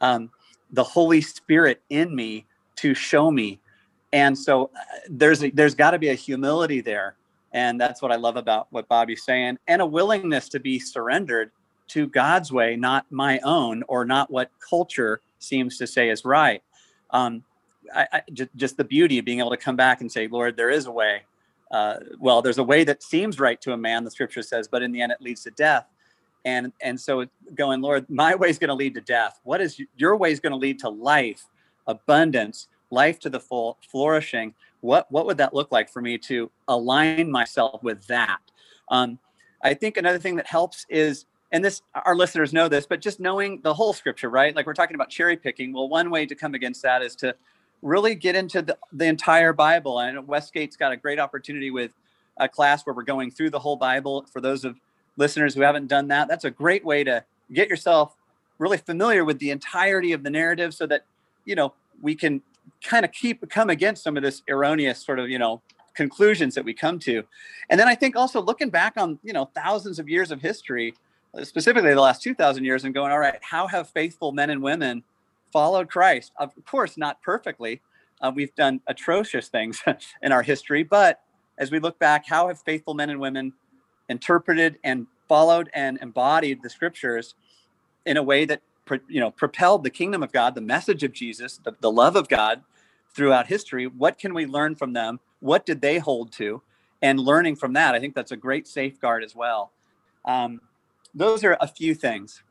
um, 0.00 0.30
the 0.72 0.84
Holy 0.84 1.20
Spirit 1.20 1.82
in 1.90 2.14
me 2.14 2.46
to 2.76 2.94
show 2.94 3.30
me. 3.30 3.60
And 4.12 4.36
so 4.36 4.70
uh, 4.76 4.80
there's 5.08 5.42
a, 5.44 5.50
there's 5.50 5.74
got 5.74 5.92
to 5.92 5.98
be 5.98 6.08
a 6.08 6.14
humility 6.14 6.80
there, 6.80 7.16
and 7.52 7.80
that's 7.80 8.02
what 8.02 8.12
I 8.12 8.16
love 8.16 8.36
about 8.36 8.66
what 8.70 8.88
Bobby's 8.88 9.24
saying, 9.24 9.58
and 9.68 9.82
a 9.82 9.86
willingness 9.86 10.48
to 10.50 10.60
be 10.60 10.78
surrendered 10.78 11.50
to 11.88 12.06
God's 12.06 12.52
way, 12.52 12.76
not 12.76 13.06
my 13.10 13.40
own, 13.40 13.82
or 13.88 14.04
not 14.04 14.30
what 14.30 14.50
culture 14.68 15.20
seems 15.38 15.76
to 15.78 15.86
say 15.86 16.08
is 16.10 16.24
right. 16.24 16.62
Um, 17.10 17.42
I, 17.94 18.06
I, 18.12 18.22
just, 18.32 18.50
just 18.56 18.76
the 18.76 18.84
beauty 18.84 19.18
of 19.18 19.24
being 19.24 19.40
able 19.40 19.50
to 19.50 19.56
come 19.56 19.76
back 19.76 20.00
and 20.00 20.10
say, 20.10 20.28
Lord, 20.28 20.56
there 20.56 20.70
is 20.70 20.86
a 20.86 20.92
way 20.92 21.22
uh, 21.70 21.96
well, 22.18 22.42
there's 22.42 22.58
a 22.58 22.64
way 22.64 22.84
that 22.84 23.02
seems 23.02 23.38
right 23.38 23.60
to 23.60 23.72
a 23.72 23.76
man, 23.76 24.04
the 24.04 24.10
scripture 24.10 24.42
says, 24.42 24.68
but 24.68 24.82
in 24.82 24.92
the 24.92 25.00
end 25.00 25.12
it 25.12 25.20
leads 25.20 25.44
to 25.44 25.50
death. 25.50 25.86
And 26.44 26.72
and 26.80 26.98
so 26.98 27.26
going, 27.54 27.82
Lord, 27.82 28.08
my 28.08 28.34
way 28.34 28.48
is 28.48 28.58
going 28.58 28.68
to 28.68 28.74
lead 28.74 28.94
to 28.94 29.00
death. 29.02 29.40
What 29.44 29.60
is 29.60 29.80
your 29.96 30.16
way 30.16 30.32
is 30.32 30.40
going 30.40 30.52
to 30.52 30.56
lead 30.56 30.78
to 30.80 30.88
life, 30.88 31.46
abundance, 31.86 32.68
life 32.90 33.18
to 33.20 33.30
the 33.30 33.40
full, 33.40 33.78
flourishing. 33.90 34.54
What 34.80 35.10
what 35.10 35.26
would 35.26 35.36
that 35.38 35.54
look 35.54 35.70
like 35.70 35.90
for 35.90 36.00
me 36.00 36.18
to 36.18 36.50
align 36.68 37.30
myself 37.30 37.82
with 37.82 38.06
that? 38.06 38.40
Um, 38.88 39.18
I 39.62 39.74
think 39.74 39.96
another 39.96 40.18
thing 40.18 40.36
that 40.36 40.46
helps 40.46 40.86
is, 40.88 41.26
and 41.52 41.64
this 41.64 41.82
our 42.06 42.16
listeners 42.16 42.52
know 42.52 42.68
this, 42.68 42.86
but 42.86 43.00
just 43.00 43.20
knowing 43.20 43.60
the 43.62 43.74
whole 43.74 43.92
scripture, 43.92 44.30
right? 44.30 44.56
Like 44.56 44.66
we're 44.66 44.74
talking 44.74 44.94
about 44.94 45.10
cherry 45.10 45.36
picking. 45.36 45.72
Well, 45.72 45.88
one 45.88 46.10
way 46.10 46.26
to 46.26 46.34
come 46.34 46.54
against 46.54 46.82
that 46.82 47.02
is 47.02 47.14
to 47.16 47.34
really 47.82 48.14
get 48.14 48.34
into 48.34 48.62
the, 48.62 48.78
the 48.92 49.06
entire 49.06 49.52
Bible. 49.52 50.00
And 50.00 50.26
Westgate's 50.26 50.76
got 50.76 50.92
a 50.92 50.96
great 50.96 51.18
opportunity 51.18 51.70
with 51.70 51.92
a 52.36 52.48
class 52.48 52.84
where 52.84 52.94
we're 52.94 53.02
going 53.02 53.30
through 53.30 53.50
the 53.50 53.58
whole 53.58 53.76
Bible. 53.76 54.26
For 54.32 54.40
those 54.40 54.64
of 54.64 54.76
listeners 55.16 55.54
who 55.54 55.62
haven't 55.62 55.86
done 55.86 56.08
that, 56.08 56.28
that's 56.28 56.44
a 56.44 56.50
great 56.50 56.84
way 56.84 57.04
to 57.04 57.24
get 57.52 57.68
yourself 57.68 58.16
really 58.58 58.76
familiar 58.76 59.24
with 59.24 59.38
the 59.38 59.50
entirety 59.50 60.12
of 60.12 60.22
the 60.22 60.30
narrative 60.30 60.74
so 60.74 60.86
that, 60.86 61.04
you 61.44 61.54
know, 61.54 61.72
we 62.02 62.14
can 62.14 62.42
kind 62.82 63.04
of 63.04 63.12
keep 63.12 63.48
come 63.50 63.70
against 63.70 64.02
some 64.02 64.16
of 64.16 64.22
this 64.22 64.42
erroneous 64.48 65.04
sort 65.04 65.18
of, 65.18 65.28
you 65.28 65.38
know, 65.38 65.60
conclusions 65.94 66.54
that 66.54 66.64
we 66.64 66.72
come 66.72 66.98
to. 66.98 67.22
And 67.68 67.80
then 67.80 67.88
I 67.88 67.94
think 67.94 68.16
also 68.16 68.40
looking 68.40 68.70
back 68.70 68.94
on, 68.96 69.18
you 69.22 69.32
know, 69.32 69.50
thousands 69.54 69.98
of 69.98 70.08
years 70.08 70.30
of 70.30 70.40
history, 70.40 70.94
specifically 71.42 71.92
the 71.94 72.00
last 72.00 72.22
2000 72.22 72.64
years 72.64 72.84
and 72.84 72.94
going, 72.94 73.12
all 73.12 73.18
right, 73.18 73.38
how 73.42 73.66
have 73.66 73.88
faithful 73.88 74.32
men 74.32 74.50
and 74.50 74.62
women 74.62 75.02
followed 75.52 75.88
Christ. 75.88 76.32
Of 76.38 76.52
course, 76.64 76.96
not 76.96 77.20
perfectly. 77.22 77.80
Uh, 78.20 78.32
we've 78.34 78.54
done 78.54 78.80
atrocious 78.86 79.48
things 79.48 79.82
in 80.22 80.32
our 80.32 80.42
history, 80.42 80.82
but 80.82 81.20
as 81.58 81.70
we 81.70 81.78
look 81.78 81.98
back, 81.98 82.26
how 82.26 82.48
have 82.48 82.58
faithful 82.60 82.94
men 82.94 83.10
and 83.10 83.20
women 83.20 83.52
interpreted 84.08 84.78
and 84.82 85.06
followed 85.28 85.70
and 85.74 85.98
embodied 86.02 86.62
the 86.62 86.70
scriptures 86.70 87.34
in 88.04 88.16
a 88.16 88.22
way 88.22 88.44
that 88.44 88.62
you 89.08 89.20
know 89.20 89.30
propelled 89.30 89.84
the 89.84 89.90
kingdom 89.90 90.22
of 90.22 90.32
God, 90.32 90.54
the 90.54 90.60
message 90.60 91.04
of 91.04 91.12
Jesus, 91.12 91.60
the, 91.62 91.76
the 91.80 91.90
love 91.90 92.16
of 92.16 92.28
God 92.28 92.62
throughout 93.14 93.46
history? 93.46 93.86
What 93.86 94.18
can 94.18 94.34
we 94.34 94.46
learn 94.46 94.74
from 94.74 94.92
them? 94.92 95.20
What 95.40 95.66
did 95.66 95.80
they 95.80 95.98
hold 95.98 96.32
to? 96.32 96.62
And 97.02 97.18
learning 97.18 97.56
from 97.56 97.72
that, 97.74 97.94
I 97.94 98.00
think 98.00 98.14
that's 98.14 98.32
a 98.32 98.36
great 98.36 98.66
safeguard 98.66 99.24
as 99.24 99.34
well. 99.34 99.72
Um, 100.24 100.60
those 101.14 101.44
are 101.44 101.56
a 101.60 101.66
few 101.66 101.94
things. 101.94 102.42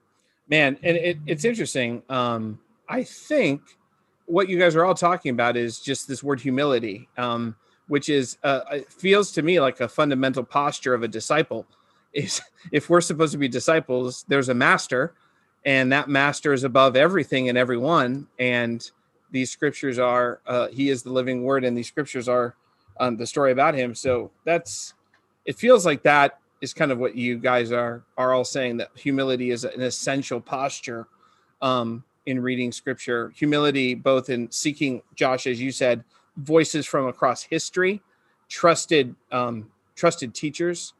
Man, 0.48 0.78
and 0.82 0.98
it, 0.98 1.18
it's 1.28 1.46
interesting. 1.46 2.02
Um, 2.10 2.60
I 2.90 3.04
think 3.04 3.62
what 4.26 4.50
you 4.50 4.60
guys 4.60 4.76
are 4.76 4.84
all 4.84 4.96
talking 4.96 5.32
about 5.32 5.56
is 5.56 5.80
just 5.80 6.08
this 6.08 6.24
word 6.24 6.42
humility, 6.42 7.08
um, 7.18 7.56
which 7.88 8.10
is 8.10 8.38
uh, 8.44 8.62
it 8.72 8.92
feels 8.92 9.32
to 9.34 9.44
me 9.44 9.60
like 9.60 9.80
a 9.80 9.88
fundamental 9.88 10.44
posture 10.44 10.94
of 10.94 11.04
a 11.04 11.08
disciple. 11.08 11.66
Is 12.14 12.42
if 12.72 12.90
we're 12.90 13.02
supposed 13.02 13.32
to 13.34 13.38
be 13.38 13.48
disciples, 13.48 14.26
there's 14.28 14.50
a 14.50 14.54
master, 14.54 15.14
and 15.66 15.92
that 15.92 16.10
master 16.10 16.52
is 16.52 16.64
above 16.64 16.96
everything 16.96 17.48
and 17.50 17.58
everyone. 17.58 18.28
And 18.40 18.90
these 19.32 19.52
scriptures 19.52 20.00
are 20.00 20.42
uh, 20.48 20.68
he 20.70 20.90
is 20.90 21.04
the 21.04 21.12
living 21.12 21.44
word, 21.44 21.64
and 21.64 21.78
these 21.78 21.88
scriptures 21.88 22.28
are 22.28 22.56
um, 23.00 23.18
the 23.18 23.28
story 23.28 23.52
about 23.52 23.76
him. 23.76 23.94
So 23.94 24.32
that's 24.46 24.96
it 25.46 25.58
feels 25.58 25.86
like 25.86 26.02
that 26.04 26.40
is 26.62 26.74
kind 26.74 26.92
of 26.92 26.98
what 26.98 27.16
you 27.16 27.38
guys 27.38 27.72
are 27.72 28.04
are 28.18 28.34
all 28.34 28.44
saying 28.44 28.78
that 28.78 28.90
humility 28.96 29.52
is 29.52 29.64
an 29.64 29.82
essential 29.82 30.42
posture 30.42 31.08
um, 31.62 32.04
in 32.30 32.42
reading 32.42 32.72
scripture, 32.72 33.32
humility, 33.36 33.96
both 33.96 34.30
in 34.30 34.50
seeking, 34.52 35.02
Josh, 35.16 35.48
as 35.48 35.60
you 35.60 35.72
said, 35.72 36.04
voices 36.38 36.86
from 36.86 37.08
across 37.08 37.44
history, 37.44 38.02
trusted, 38.48 39.16
um, 39.32 39.70
trusted 39.96 40.34
teachers, 40.34 40.94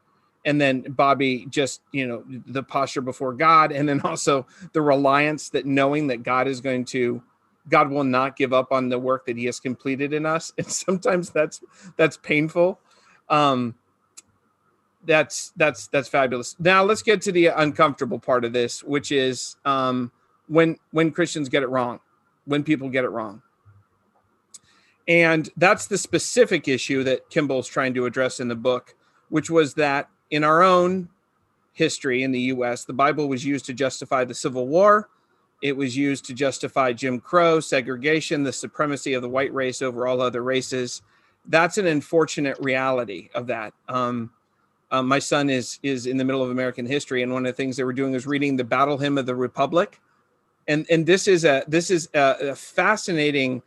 and 0.44 0.60
then 0.60 0.82
Bobby, 0.82 1.46
just 1.50 1.82
you 1.92 2.06
know, 2.06 2.24
the 2.46 2.62
posture 2.62 3.00
before 3.00 3.32
God, 3.32 3.72
and 3.72 3.88
then 3.88 4.00
also 4.04 4.46
the 4.72 4.82
reliance 4.82 5.50
that 5.50 5.66
knowing 5.66 6.08
that 6.08 6.22
God 6.22 6.48
is 6.48 6.60
going 6.60 6.84
to, 6.86 7.22
God 7.68 7.90
will 7.90 8.04
not 8.04 8.36
give 8.36 8.52
up 8.52 8.72
on 8.72 8.88
the 8.88 8.98
work 8.98 9.26
that 9.26 9.36
He 9.36 9.44
has 9.46 9.60
completed 9.60 10.12
in 10.12 10.26
us, 10.26 10.52
and 10.58 10.66
sometimes 10.66 11.30
that's 11.30 11.60
that's 11.96 12.16
painful. 12.16 12.80
Um, 13.28 13.76
that's 15.04 15.52
that's 15.56 15.86
that's 15.86 16.08
fabulous. 16.08 16.56
Now 16.58 16.84
let's 16.84 17.02
get 17.02 17.22
to 17.22 17.32
the 17.32 17.46
uncomfortable 17.46 18.18
part 18.18 18.44
of 18.44 18.52
this, 18.52 18.82
which 18.82 19.12
is 19.12 19.56
um, 19.64 20.10
when 20.50 20.76
when 20.90 21.12
Christians 21.12 21.48
get 21.48 21.62
it 21.62 21.68
wrong, 21.68 22.00
when 22.44 22.64
people 22.64 22.88
get 22.90 23.04
it 23.04 23.10
wrong, 23.10 23.40
and 25.06 25.48
that's 25.56 25.86
the 25.86 25.96
specific 25.96 26.68
issue 26.68 27.04
that 27.04 27.30
Kimball's 27.30 27.68
trying 27.68 27.94
to 27.94 28.04
address 28.04 28.40
in 28.40 28.48
the 28.48 28.56
book, 28.56 28.94
which 29.28 29.48
was 29.48 29.74
that 29.74 30.08
in 30.30 30.44
our 30.44 30.62
own 30.62 31.08
history 31.72 32.22
in 32.24 32.32
the 32.32 32.40
U.S., 32.40 32.84
the 32.84 32.92
Bible 32.92 33.28
was 33.28 33.44
used 33.44 33.64
to 33.66 33.72
justify 33.72 34.24
the 34.24 34.34
Civil 34.34 34.66
War. 34.66 35.08
It 35.62 35.76
was 35.76 35.96
used 35.96 36.24
to 36.26 36.34
justify 36.34 36.92
Jim 36.92 37.20
Crow, 37.20 37.60
segregation, 37.60 38.42
the 38.42 38.52
supremacy 38.52 39.14
of 39.14 39.22
the 39.22 39.28
white 39.28 39.52
race 39.54 39.82
over 39.82 40.06
all 40.06 40.20
other 40.20 40.42
races. 40.42 41.02
That's 41.46 41.78
an 41.78 41.86
unfortunate 41.86 42.58
reality 42.60 43.28
of 43.34 43.46
that. 43.46 43.72
Um, 43.88 44.30
um, 44.90 45.06
my 45.06 45.20
son 45.20 45.48
is 45.48 45.78
is 45.84 46.06
in 46.06 46.16
the 46.16 46.24
middle 46.24 46.42
of 46.42 46.50
American 46.50 46.86
history, 46.86 47.22
and 47.22 47.32
one 47.32 47.46
of 47.46 47.52
the 47.52 47.56
things 47.56 47.76
they 47.76 47.84
were 47.84 47.92
doing 47.92 48.12
was 48.12 48.26
reading 48.26 48.56
the 48.56 48.64
Battle 48.64 48.98
Hymn 48.98 49.18
of 49.18 49.26
the 49.26 49.36
Republic, 49.36 50.00
and 50.70 50.86
and 50.90 51.06
this 51.06 51.28
is 51.28 51.44
a 51.44 51.64
this 51.68 51.90
is 51.90 52.08
a, 52.14 52.36
a 52.50 52.56
fascinating 52.56 53.62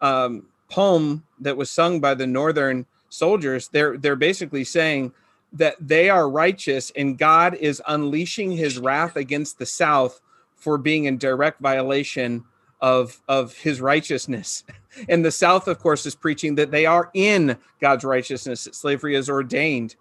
um, 0.00 0.46
poem 0.70 1.24
that 1.40 1.56
was 1.56 1.70
sung 1.70 2.00
by 2.00 2.14
the 2.14 2.26
Northern 2.26 2.86
soldiers. 3.10 3.68
They're 3.68 3.98
they're 3.98 4.16
basically 4.16 4.64
saying 4.64 5.12
that 5.52 5.76
they 5.80 6.10
are 6.10 6.30
righteous, 6.30 6.92
and 6.96 7.18
God 7.18 7.54
is 7.54 7.82
unleashing 7.88 8.52
His 8.52 8.78
wrath 8.78 9.16
against 9.16 9.58
the 9.58 9.66
South 9.66 10.20
for 10.56 10.78
being 10.78 11.06
in 11.06 11.18
direct 11.18 11.60
violation 11.60 12.44
of 12.80 13.20
of 13.28 13.56
His 13.56 13.80
righteousness. 13.80 14.64
And 15.10 15.22
the 15.22 15.30
South, 15.30 15.68
of 15.68 15.78
course, 15.78 16.06
is 16.06 16.14
preaching 16.14 16.54
that 16.54 16.70
they 16.70 16.86
are 16.86 17.10
in 17.14 17.58
God's 17.82 18.04
righteousness. 18.04 18.64
That 18.64 18.74
slavery 18.74 19.14
is 19.14 19.28
ordained 19.28 19.94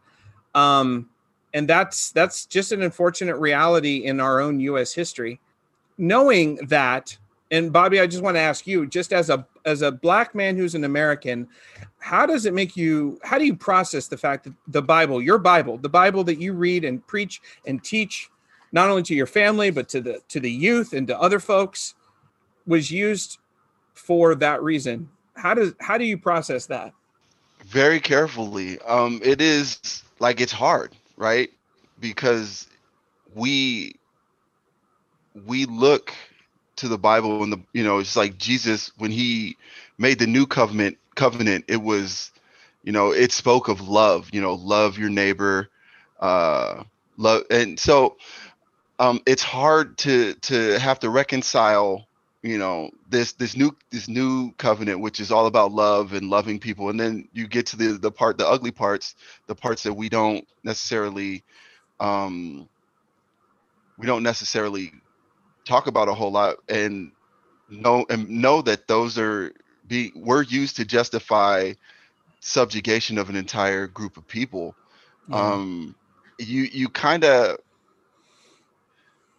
um, 0.56 1.10
and 1.54 1.68
that's 1.68 2.12
that's 2.12 2.46
just 2.46 2.72
an 2.72 2.82
unfortunate 2.82 3.38
reality 3.38 4.06
in 4.06 4.20
our 4.22 4.42
own 4.42 4.60
U.S. 4.62 4.94
history. 4.94 5.40
Knowing 5.98 6.56
that, 6.68 7.18
and 7.52 7.72
Bobby, 7.72 8.00
I 8.00 8.08
just 8.08 8.24
want 8.24 8.36
to 8.36 8.42
ask 8.42 8.68
you, 8.68 8.86
just 8.86 9.14
as 9.14 9.30
a 9.30 9.46
as 9.66 9.82
a 9.82 9.92
black 9.92 10.36
man 10.36 10.56
who's 10.56 10.76
an 10.76 10.84
American, 10.84 11.48
how 12.00 12.26
does 12.26 12.46
it 12.46 12.54
make 12.54 12.76
you? 12.76 13.20
How 13.24 13.38
do 13.38 13.46
you 13.46 13.56
process 13.56 14.08
the 14.08 14.18
fact 14.18 14.44
that 14.44 14.54
the 14.68 14.82
Bible, 14.82 15.22
your 15.22 15.38
Bible, 15.38 15.78
the 15.78 15.90
Bible 15.90 16.24
that 16.26 16.40
you 16.40 16.54
read 16.54 16.84
and 16.84 17.06
preach 17.08 17.42
and 17.66 17.84
teach, 17.84 18.30
not 18.72 18.90
only 18.90 19.04
to 19.04 19.16
your 19.16 19.26
family 19.26 19.72
but 19.72 19.90
to 19.90 20.02
the 20.02 20.22
to 20.30 20.40
the 20.40 20.52
youth 20.52 20.94
and 20.94 21.08
to 21.08 21.20
other 21.20 21.40
folks, 21.40 21.96
was 22.68 22.92
used 22.92 23.40
for 23.94 24.36
that 24.36 24.62
reason? 24.62 25.10
How 25.36 25.54
does 25.54 25.74
how 25.80 25.98
do 25.98 26.06
you 26.06 26.18
process 26.18 26.66
that? 26.68 26.94
Very 27.66 28.00
carefully. 28.00 28.80
Um, 28.82 29.20
it 29.24 29.42
is 29.42 30.04
like 30.20 30.40
it's 30.42 30.52
hard, 30.52 30.96
right? 31.18 31.50
Because 32.00 32.68
we 33.34 33.96
we 35.46 35.66
look 35.66 36.14
to 36.78 36.88
the 36.88 36.98
Bible 36.98 37.44
and 37.44 37.54
the 37.54 37.62
you 37.74 37.84
know 37.84 38.00
it's 38.00 38.16
like 38.16 38.38
Jesus 38.38 38.92
when 38.98 39.12
he 39.12 39.58
made 39.98 40.20
the 40.20 40.28
new 40.28 40.46
covenant 40.46 40.98
covenant 41.16 41.66
it 41.68 41.82
was 41.82 42.32
you 42.84 42.92
know 42.92 43.12
it 43.12 43.32
spoke 43.32 43.68
of 43.68 43.88
love 43.88 44.30
you 44.34 44.42
know 44.42 44.54
love 44.56 44.98
your 44.98 45.10
neighbor 45.10 45.70
uh 46.20 46.84
love 47.18 47.44
and 47.50 47.80
so 47.80 48.18
um 49.00 49.22
it's 49.26 49.44
hard 49.44 49.98
to 50.00 50.34
to 50.36 50.80
have 50.80 51.00
to 51.00 51.10
reconcile 51.10 52.08
you 52.44 52.58
know 52.58 52.90
this 53.10 53.34
this 53.34 53.56
new 53.58 53.76
this 53.92 54.08
new 54.08 54.52
covenant 54.54 55.00
which 55.00 55.20
is 55.20 55.32
all 55.32 55.48
about 55.48 55.72
love 55.72 56.14
and 56.14 56.30
loving 56.30 56.60
people 56.60 56.90
and 56.90 57.00
then 57.00 57.28
you 57.34 57.48
get 57.48 57.66
to 57.68 57.78
the 57.78 57.98
the 58.00 58.12
part 58.12 58.38
the 58.38 58.48
ugly 58.48 58.72
parts 58.72 59.16
the 59.48 59.56
parts 59.56 59.84
that 59.84 59.94
we 59.94 60.10
don't 60.10 60.48
necessarily 60.64 61.44
um 62.00 62.68
we 63.98 64.06
don't 64.08 64.24
necessarily 64.24 64.92
talk 65.66 65.88
about 65.88 66.10
a 66.10 66.14
whole 66.14 66.32
lot 66.32 66.58
and 66.70 67.12
know 67.70 68.06
and 68.10 68.30
know 68.30 68.62
that 68.62 68.88
those 68.88 69.18
are 69.18 69.52
be 69.88 70.12
were 70.16 70.44
used 70.44 70.78
to 70.78 70.86
justify 70.86 71.74
subjugation 72.40 73.18
of 73.18 73.30
an 73.30 73.36
entire 73.36 73.88
group 73.88 74.18
of 74.18 74.28
people. 74.28 74.78
Yeah. 75.28 75.60
um 75.60 75.96
you 76.40 76.64
you 76.64 76.90
kind 76.90 77.24
of 77.26 77.58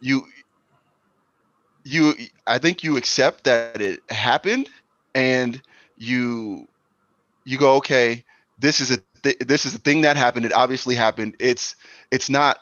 you 0.00 0.24
you 1.84 2.14
i 2.46 2.58
think 2.58 2.82
you 2.82 2.96
accept 2.96 3.44
that 3.44 3.62
it 3.64 3.84
happened 4.10 4.68
and 5.14 5.62
you 5.96 6.66
you 7.44 7.58
go 7.58 7.76
okay 7.76 8.24
this 8.58 8.80
is 8.80 8.90
a 8.90 8.98
th- 9.22 9.38
this 9.40 9.46
is 9.66 9.74
a 9.74 9.78
thing 9.78 10.02
that 10.02 10.16
happened. 10.16 10.44
It 10.46 10.52
obviously 10.52 10.94
happened. 10.94 11.36
It's 11.40 11.74
it's 12.10 12.28
not 12.28 12.58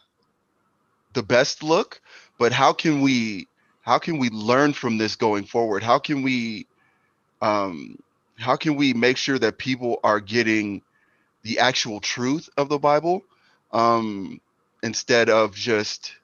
the 1.13 1.23
best 1.23 1.63
look 1.63 2.01
but 2.39 2.53
how 2.53 2.73
can 2.73 3.01
we 3.01 3.49
how 3.85 3.99
can 3.99 4.19
we 4.19 4.31
learn 4.31 4.73
from 4.73 4.97
this 4.99 5.15
going 5.15 5.45
forward? 5.45 5.83
How 5.83 5.99
can 5.99 6.23
we 6.23 6.67
um 7.43 7.99
how 8.39 8.57
can 8.57 8.77
we 8.77 8.95
make 8.95 9.17
sure 9.17 9.39
that 9.39 9.59
people 9.59 10.01
are 10.03 10.21
getting 10.21 10.83
the 11.43 11.59
actual 11.59 12.01
truth 12.01 12.49
of 12.57 12.69
the 12.69 12.79
bible 12.79 13.23
um 13.73 14.41
instead 14.83 15.29
of 15.29 15.55
just 15.55 16.17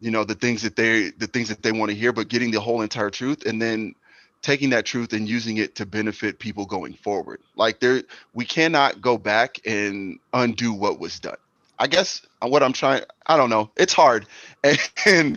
you 0.00 0.10
know 0.10 0.24
the 0.24 0.34
things 0.34 0.62
that 0.62 0.76
they 0.76 1.10
the 1.10 1.26
things 1.26 1.48
that 1.48 1.62
they 1.62 1.72
want 1.72 1.90
to 1.90 1.96
hear 1.96 2.12
but 2.12 2.28
getting 2.28 2.50
the 2.50 2.60
whole 2.60 2.80
entire 2.80 3.10
truth 3.10 3.44
and 3.46 3.60
then 3.60 3.94
taking 4.40 4.70
that 4.70 4.86
truth 4.86 5.12
and 5.12 5.28
using 5.28 5.58
it 5.58 5.74
to 5.74 5.84
benefit 5.84 6.38
people 6.38 6.64
going 6.64 6.94
forward? 6.94 7.40
Like 7.56 7.80
there 7.80 8.02
we 8.32 8.44
cannot 8.44 9.00
go 9.02 9.18
back 9.18 9.60
and 9.66 10.18
undo 10.32 10.72
what 10.72 10.98
was 10.98 11.20
done 11.20 11.36
i 11.78 11.86
guess 11.86 12.22
what 12.40 12.62
i'm 12.62 12.72
trying 12.72 13.02
i 13.26 13.36
don't 13.36 13.50
know 13.50 13.70
it's 13.76 13.92
hard 13.92 14.26
and, 14.64 14.78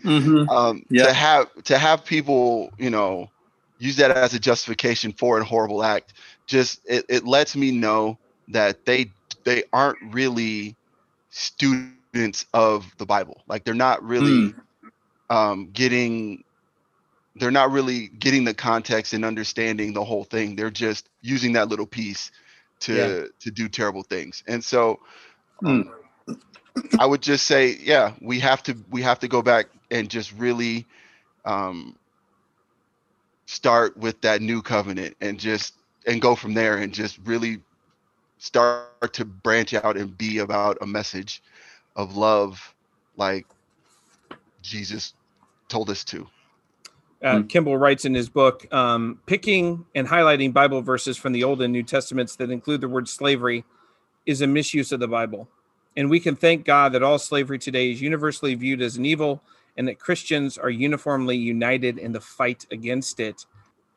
mm-hmm. 0.02 0.50
um, 0.50 0.86
yeah. 0.90 1.06
to 1.06 1.14
have 1.14 1.64
to 1.64 1.78
have 1.78 2.04
people 2.04 2.72
you 2.78 2.90
know 2.90 3.30
use 3.80 3.96
that 3.98 4.12
as 4.12 4.34
a 4.34 4.40
justification 4.40 5.12
for 5.12 5.40
a 5.40 5.44
horrible 5.44 5.84
act 5.84 6.14
just 6.48 6.82
it, 6.86 7.06
it 7.08 7.26
lets 7.26 7.56
me 7.56 7.72
know 7.72 8.18
that 8.48 8.86
they 8.86 9.10
they 9.44 9.64
aren't 9.74 9.98
really 10.14 10.76
students 11.30 12.46
of 12.54 12.86
the 12.98 13.06
Bible. 13.06 13.42
Like 13.48 13.64
they're 13.64 13.74
not 13.74 14.04
really 14.04 14.54
mm. 14.54 14.56
um, 15.30 15.70
getting 15.74 16.44
they're 17.38 17.52
not 17.52 17.72
really 17.72 18.10
getting 18.10 18.44
the 18.44 18.54
context 18.54 19.14
and 19.14 19.24
understanding 19.24 19.94
the 19.94 20.04
whole 20.04 20.26
thing. 20.26 20.56
They're 20.56 20.70
just 20.70 21.10
using 21.22 21.54
that 21.54 21.70
little 21.70 21.88
piece 21.88 22.32
to 22.82 22.96
yeah. 22.96 23.26
to 23.40 23.52
do 23.52 23.70
terrible 23.70 24.04
things. 24.04 24.44
And 24.48 24.64
so 24.64 25.00
mm. 25.64 25.90
I 27.00 27.06
would 27.06 27.22
just 27.22 27.46
say, 27.46 27.78
yeah, 27.82 28.14
we 28.22 28.40
have 28.40 28.64
to 28.64 28.78
we 28.90 29.02
have 29.02 29.20
to 29.20 29.28
go 29.28 29.42
back 29.42 29.68
and 29.90 30.10
just 30.10 30.32
really 30.34 30.86
um, 31.46 31.96
start 33.46 33.98
with 33.98 34.22
that 34.22 34.42
new 34.42 34.62
covenant 34.62 35.16
and 35.22 35.40
just 35.40 35.74
and 36.08 36.22
go 36.22 36.36
from 36.36 36.54
there 36.54 36.78
and 36.78 36.94
just 36.94 37.20
really 37.26 37.60
start 38.38 39.14
to 39.14 39.26
branch 39.26 39.74
out 39.74 39.98
and 39.98 40.18
be 40.18 40.40
about 40.40 40.78
a 40.82 40.88
message 40.88 41.44
of 41.96 42.16
love 42.16 42.74
like 43.18 43.46
Jesus 44.62 45.14
told 45.68 45.90
us 45.90 46.04
to. 46.06 46.28
Uh, 47.22 47.40
hmm. 47.40 47.48
Kimball 47.48 47.78
writes 47.78 48.06
in 48.06 48.14
his 48.14 48.30
book, 48.30 48.72
um, 48.74 49.20
picking 49.26 49.86
and 49.94 50.08
highlighting 50.08 50.54
Bible 50.54 50.82
verses 50.82 51.18
from 51.18 51.34
the 51.34 51.44
Old 51.44 51.62
and 51.62 51.72
New 51.72 51.84
Testaments 51.84 52.36
that 52.38 52.50
include 52.50 52.82
the 52.82 52.90
word 52.90 53.08
slavery 53.08 53.64
is 54.26 54.42
a 54.42 54.48
misuse 54.48 54.92
of 54.92 55.00
the 55.00 55.08
Bible. 55.08 55.48
And 55.98 56.10
we 56.10 56.20
can 56.20 56.36
thank 56.36 56.66
God 56.66 56.94
that 56.94 57.04
all 57.04 57.20
slavery 57.20 57.60
today 57.60 57.92
is 57.92 58.02
universally 58.02 58.56
viewed 58.56 58.82
as 58.82 58.98
an 58.98 59.06
evil 59.06 59.42
and 59.78 59.88
that 59.88 60.00
Christians 60.00 60.58
are 60.58 60.70
uniformly 60.70 61.38
united 61.38 61.98
in 61.98 62.12
the 62.12 62.22
fight 62.22 62.66
against 62.72 63.20
it. 63.20 63.46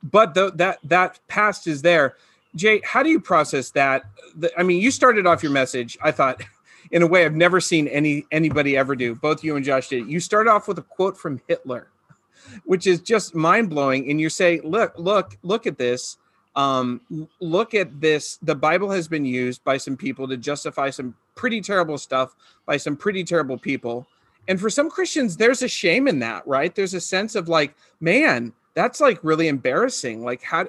But 0.03 0.35
the, 0.35 0.53
that 0.57 0.79
that 0.85 1.19
past 1.29 1.67
is 1.67 1.83
there. 1.83 2.17
Jay, 2.55 2.81
how 2.85 3.03
do 3.03 3.09
you 3.09 3.21
process 3.21 3.71
that? 3.71 4.05
The, 4.37 4.53
I 4.59 4.63
mean, 4.63 4.81
you 4.81 4.91
started 4.91 5.27
off 5.27 5.43
your 5.43 5.53
message. 5.53 5.97
I 6.03 6.11
thought 6.11 6.43
in 6.91 7.03
a 7.03 7.07
way 7.07 7.25
I've 7.25 7.35
never 7.35 7.61
seen 7.61 7.89
any 7.89 8.27
anybody 8.31 8.77
ever 8.77 8.95
do. 8.95 9.15
Both 9.15 9.43
you 9.43 9.57
and 9.57 9.65
Josh 9.65 9.89
did. 9.89 10.09
You 10.09 10.21
start 10.21 10.47
off 10.47 10.69
with 10.69 10.79
a 10.79 10.83
quote 10.83 11.17
from 11.17 11.41
Hitler, 11.49 11.89
which 12.65 12.87
is 12.87 13.01
just 13.01 13.35
mind 13.35 13.71
blowing, 13.71 14.11
and 14.11 14.21
you 14.21 14.29
say, 14.29 14.61
"Look, 14.63 14.95
look, 14.97 15.39
look 15.43 15.67
at 15.67 15.79
this." 15.79 16.19
Um, 16.57 17.01
look 17.41 17.75
at 17.75 18.01
this. 18.01 18.39
The 18.43 18.55
Bible 18.55 18.91
has 18.91 19.09
been 19.09 19.25
used 19.25 19.65
by 19.65 19.77
some 19.77 19.97
people 19.97 20.29
to 20.29 20.37
justify 20.37 20.91
some 20.91 21.17
pretty 21.35 21.61
terrible 21.61 21.99
stuff 21.99 22.35
by 22.67 22.77
some 22.77 22.97
pretty 22.97 23.25
terrible 23.25 23.59
people. 23.59 24.07
And 24.49 24.61
for 24.61 24.69
some 24.69 24.91
Christians, 24.91 25.37
there's 25.37 25.63
a 25.63 25.69
shame 25.69 26.07
in 26.07 26.19
that, 26.21 26.47
right? 26.47 26.75
There's 26.75 26.95
a 26.95 27.01
sense 27.01 27.35
of 27.35 27.49
like, 27.49 27.75
man, 28.01 28.53
that's 28.75 29.01
like 29.01 29.19
really 29.23 29.49
embarrassing. 29.49 30.23
Like, 30.23 30.43
how 30.43 30.67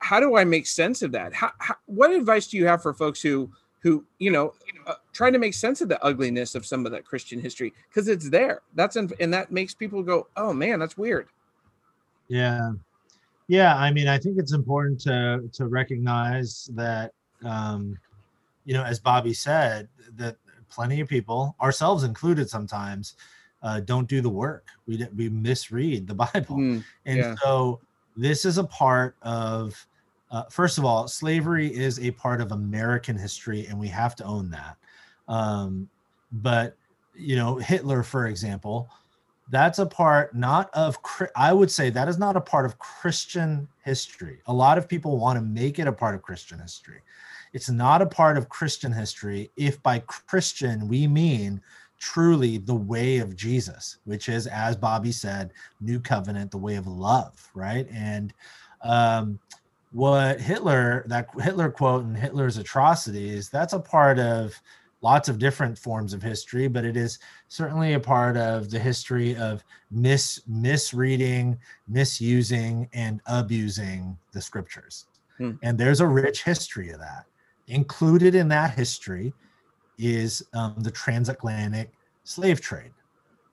how 0.00 0.20
do 0.20 0.36
I 0.36 0.44
make 0.44 0.66
sense 0.66 1.02
of 1.02 1.10
that? 1.12 1.34
How, 1.34 1.50
how, 1.58 1.74
what 1.86 2.12
advice 2.12 2.46
do 2.46 2.56
you 2.56 2.66
have 2.66 2.82
for 2.82 2.94
folks 2.94 3.20
who 3.20 3.50
who 3.80 4.04
you 4.18 4.30
know 4.30 4.52
uh, 4.86 4.94
trying 5.12 5.32
to 5.32 5.38
make 5.38 5.54
sense 5.54 5.80
of 5.80 5.88
the 5.88 6.02
ugliness 6.04 6.54
of 6.54 6.66
some 6.66 6.84
of 6.86 6.92
that 6.92 7.04
christian 7.04 7.40
history 7.40 7.72
because 7.88 8.08
it's 8.08 8.28
there 8.28 8.62
that's 8.74 8.96
in, 8.96 9.10
and 9.20 9.32
that 9.32 9.50
makes 9.52 9.74
people 9.74 10.02
go 10.02 10.26
oh 10.36 10.52
man 10.52 10.78
that's 10.78 10.96
weird 10.96 11.28
yeah 12.28 12.72
yeah 13.46 13.76
i 13.76 13.90
mean 13.92 14.08
i 14.08 14.18
think 14.18 14.38
it's 14.38 14.52
important 14.52 15.00
to 15.00 15.48
to 15.52 15.66
recognize 15.66 16.68
that 16.74 17.12
um 17.44 17.96
you 18.68 18.74
know 18.74 18.84
as 18.84 18.98
bobby 19.00 19.32
said 19.32 19.88
that 20.16 20.36
plenty 20.68 21.00
of 21.00 21.08
people, 21.08 21.56
ourselves 21.60 22.04
included, 22.04 22.48
sometimes 22.48 23.14
uh, 23.62 23.80
don't 23.80 24.08
do 24.08 24.20
the 24.20 24.28
work. 24.28 24.66
We 24.86 25.04
we 25.16 25.28
misread 25.28 26.06
the 26.06 26.14
Bible, 26.32 26.56
Mm, 26.56 26.84
and 27.06 27.18
yeah. 27.18 27.34
so 27.42 27.80
this 28.16 28.44
is 28.44 28.58
a 28.58 28.64
part 28.64 29.16
of. 29.22 29.86
Uh, 30.30 30.44
first 30.50 30.76
of 30.76 30.84
all, 30.84 31.08
slavery 31.08 31.74
is 31.74 31.98
a 32.00 32.10
part 32.10 32.42
of 32.42 32.52
American 32.52 33.16
history, 33.16 33.64
and 33.66 33.80
we 33.80 33.88
have 33.88 34.14
to 34.14 34.24
own 34.24 34.50
that. 34.50 34.76
Um, 35.26 35.88
but 36.30 36.76
you 37.14 37.34
know, 37.34 37.56
Hitler, 37.56 38.02
for 38.02 38.26
example, 38.26 38.90
that's 39.48 39.78
a 39.78 39.86
part 39.86 40.36
not 40.36 40.68
of 40.74 40.98
I 41.34 41.54
would 41.54 41.70
say 41.70 41.88
that 41.90 42.08
is 42.08 42.18
not 42.18 42.36
a 42.36 42.42
part 42.42 42.66
of 42.66 42.78
Christian 42.78 43.66
history. 43.82 44.40
A 44.46 44.52
lot 44.52 44.76
of 44.76 44.86
people 44.86 45.16
want 45.16 45.38
to 45.38 45.42
make 45.42 45.78
it 45.78 45.86
a 45.86 45.92
part 45.92 46.14
of 46.14 46.20
Christian 46.20 46.58
history. 46.58 47.00
It's 47.52 47.70
not 47.70 48.02
a 48.02 48.06
part 48.06 48.36
of 48.36 48.48
Christian 48.48 48.92
history 48.92 49.50
if 49.56 49.82
by 49.82 50.00
Christian 50.00 50.88
we 50.88 51.06
mean 51.06 51.60
truly 51.98 52.58
the 52.58 52.74
way 52.74 53.18
of 53.18 53.36
Jesus, 53.36 53.98
which 54.04 54.28
is 54.28 54.46
as 54.46 54.76
Bobby 54.76 55.12
said, 55.12 55.52
new 55.80 55.98
covenant, 55.98 56.50
the 56.50 56.58
way 56.58 56.76
of 56.76 56.86
love, 56.86 57.50
right? 57.54 57.88
And 57.92 58.32
um 58.82 59.38
what 59.90 60.40
Hitler 60.40 61.04
that 61.08 61.28
Hitler 61.40 61.70
quote 61.70 62.04
and 62.04 62.16
Hitler's 62.16 62.58
atrocities, 62.58 63.48
that's 63.48 63.72
a 63.72 63.80
part 63.80 64.18
of 64.18 64.60
lots 65.00 65.28
of 65.28 65.38
different 65.38 65.78
forms 65.78 66.12
of 66.12 66.22
history, 66.22 66.68
but 66.68 66.84
it 66.84 66.96
is 66.96 67.18
certainly 67.48 67.94
a 67.94 68.00
part 68.00 68.36
of 68.36 68.70
the 68.70 68.78
history 68.78 69.36
of 69.36 69.62
mis 69.90 70.40
misreading, 70.46 71.58
misusing, 71.86 72.88
and 72.92 73.20
abusing 73.26 74.18
the 74.32 74.40
scriptures. 74.40 75.06
Hmm. 75.38 75.52
And 75.62 75.78
there's 75.78 76.00
a 76.00 76.06
rich 76.06 76.42
history 76.42 76.90
of 76.90 76.98
that. 76.98 77.26
Included 77.68 78.34
in 78.34 78.48
that 78.48 78.74
history 78.74 79.32
is 79.98 80.44
um, 80.54 80.74
the 80.78 80.90
transatlantic 80.90 81.92
slave 82.24 82.60
trade. 82.60 82.92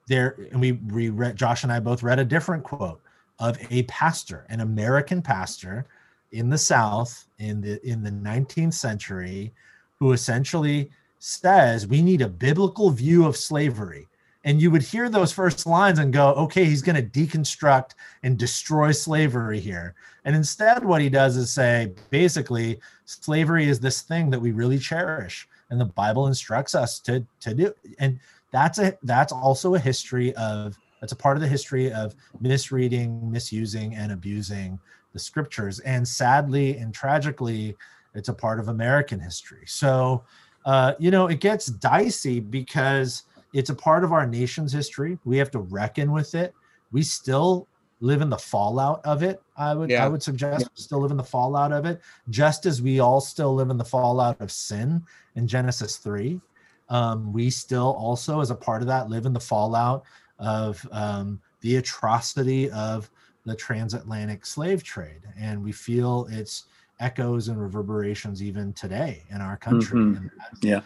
There, 0.07 0.37
and 0.51 0.61
we 0.61 0.73
we 0.73 1.09
read 1.09 1.35
Josh 1.35 1.63
and 1.63 1.71
I 1.71 1.79
both 1.79 2.03
read 2.03 2.19
a 2.19 2.25
different 2.25 2.63
quote 2.63 3.01
of 3.39 3.57
a 3.71 3.83
pastor, 3.83 4.45
an 4.49 4.61
American 4.61 5.21
pastor 5.21 5.85
in 6.31 6.49
the 6.49 6.57
South 6.57 7.27
in 7.39 7.61
the 7.61 7.85
in 7.87 8.03
the 8.03 8.11
19th 8.11 8.73
century, 8.73 9.53
who 9.99 10.11
essentially 10.11 10.91
says 11.19 11.87
we 11.87 12.01
need 12.01 12.21
a 12.21 12.29
biblical 12.29 12.89
view 12.91 13.25
of 13.25 13.35
slavery. 13.35 14.07
And 14.45 14.61
you 14.61 14.69
would 14.71 14.83
hear 14.83 15.09
those 15.09 15.33
first 15.33 15.65
lines 15.65 15.97
and 15.97 16.13
go, 16.13 16.29
okay, 16.33 16.65
he's 16.65 16.83
going 16.83 16.95
to 16.95 17.01
deconstruct 17.01 17.91
and 18.21 18.37
destroy 18.37 18.91
slavery 18.91 19.59
here. 19.59 19.95
And 20.23 20.35
instead, 20.35 20.85
what 20.85 21.01
he 21.01 21.09
does 21.09 21.35
is 21.35 21.51
say, 21.51 21.93
basically, 22.11 22.79
slavery 23.05 23.67
is 23.67 23.79
this 23.79 24.01
thing 24.01 24.29
that 24.29 24.39
we 24.39 24.51
really 24.51 24.77
cherish, 24.77 25.47
and 25.69 25.81
the 25.81 25.85
Bible 25.85 26.27
instructs 26.27 26.75
us 26.75 26.99
to 27.01 27.25
to 27.41 27.53
do. 27.53 27.73
And 27.99 28.19
that's 28.51 28.79
a 28.79 28.97
that's 29.03 29.33
also 29.33 29.75
a 29.75 29.79
history 29.79 30.33
of 30.35 30.77
that's 31.01 31.11
a 31.11 31.15
part 31.15 31.37
of 31.37 31.41
the 31.41 31.47
history 31.47 31.91
of 31.91 32.15
misreading, 32.39 33.31
misusing, 33.31 33.95
and 33.95 34.11
abusing 34.11 34.79
the 35.13 35.19
scriptures. 35.19 35.79
And 35.79 36.07
sadly 36.07 36.77
and 36.77 36.93
tragically, 36.93 37.75
it's 38.13 38.29
a 38.29 38.33
part 38.33 38.59
of 38.59 38.67
American 38.67 39.19
history. 39.19 39.63
So, 39.65 40.23
uh, 40.65 40.93
you 40.99 41.11
know, 41.11 41.27
it 41.27 41.39
gets 41.39 41.67
dicey 41.67 42.39
because 42.39 43.23
it's 43.55 43.69
a 43.69 43.75
part 43.75 44.03
of 44.03 44.11
our 44.11 44.27
nation's 44.27 44.73
history. 44.73 45.17
We 45.23 45.37
have 45.37 45.49
to 45.51 45.59
reckon 45.59 46.11
with 46.11 46.35
it. 46.35 46.53
We 46.91 47.03
still 47.03 47.67
live 48.01 48.21
in 48.21 48.29
the 48.29 48.37
fallout 48.37 48.99
of 49.05 49.23
it. 49.23 49.41
I 49.55 49.73
would 49.73 49.89
Yeah. 49.89 50.05
I 50.05 50.09
would 50.09 50.21
suggest 50.21 50.67
we 50.75 50.81
still 50.81 50.99
live 50.99 51.11
in 51.11 51.17
the 51.17 51.23
fallout 51.23 51.71
of 51.71 51.85
it, 51.85 52.01
just 52.29 52.65
as 52.65 52.81
we 52.81 52.99
all 52.99 53.21
still 53.21 53.55
live 53.55 53.69
in 53.69 53.77
the 53.77 53.85
fallout 53.85 54.39
of 54.41 54.51
sin 54.51 55.01
in 55.35 55.47
Genesis 55.47 55.95
3. 55.95 56.41
Um, 56.89 57.31
we 57.31 57.49
still 57.49 57.93
also, 57.97 58.41
as 58.41 58.51
a 58.51 58.55
part 58.55 58.81
of 58.81 58.87
that, 58.89 59.09
live 59.09 59.25
in 59.25 59.31
the 59.31 59.39
fallout 59.39 60.03
of 60.37 60.85
um, 60.91 61.39
the 61.61 61.77
atrocity 61.77 62.69
of 62.71 63.09
the 63.45 63.55
transatlantic 63.55 64.45
slave 64.45 64.83
trade. 64.83 65.21
And 65.39 65.63
we 65.63 65.71
feel 65.71 66.27
its 66.29 66.65
echoes 66.99 67.47
and 67.47 67.61
reverberations 67.61 68.43
even 68.43 68.73
today 68.73 69.23
in 69.29 69.41
our 69.41 69.57
country. 69.57 69.99
Mhm. 69.99 70.17
And 70.17 70.31
Yeah. 70.61 70.81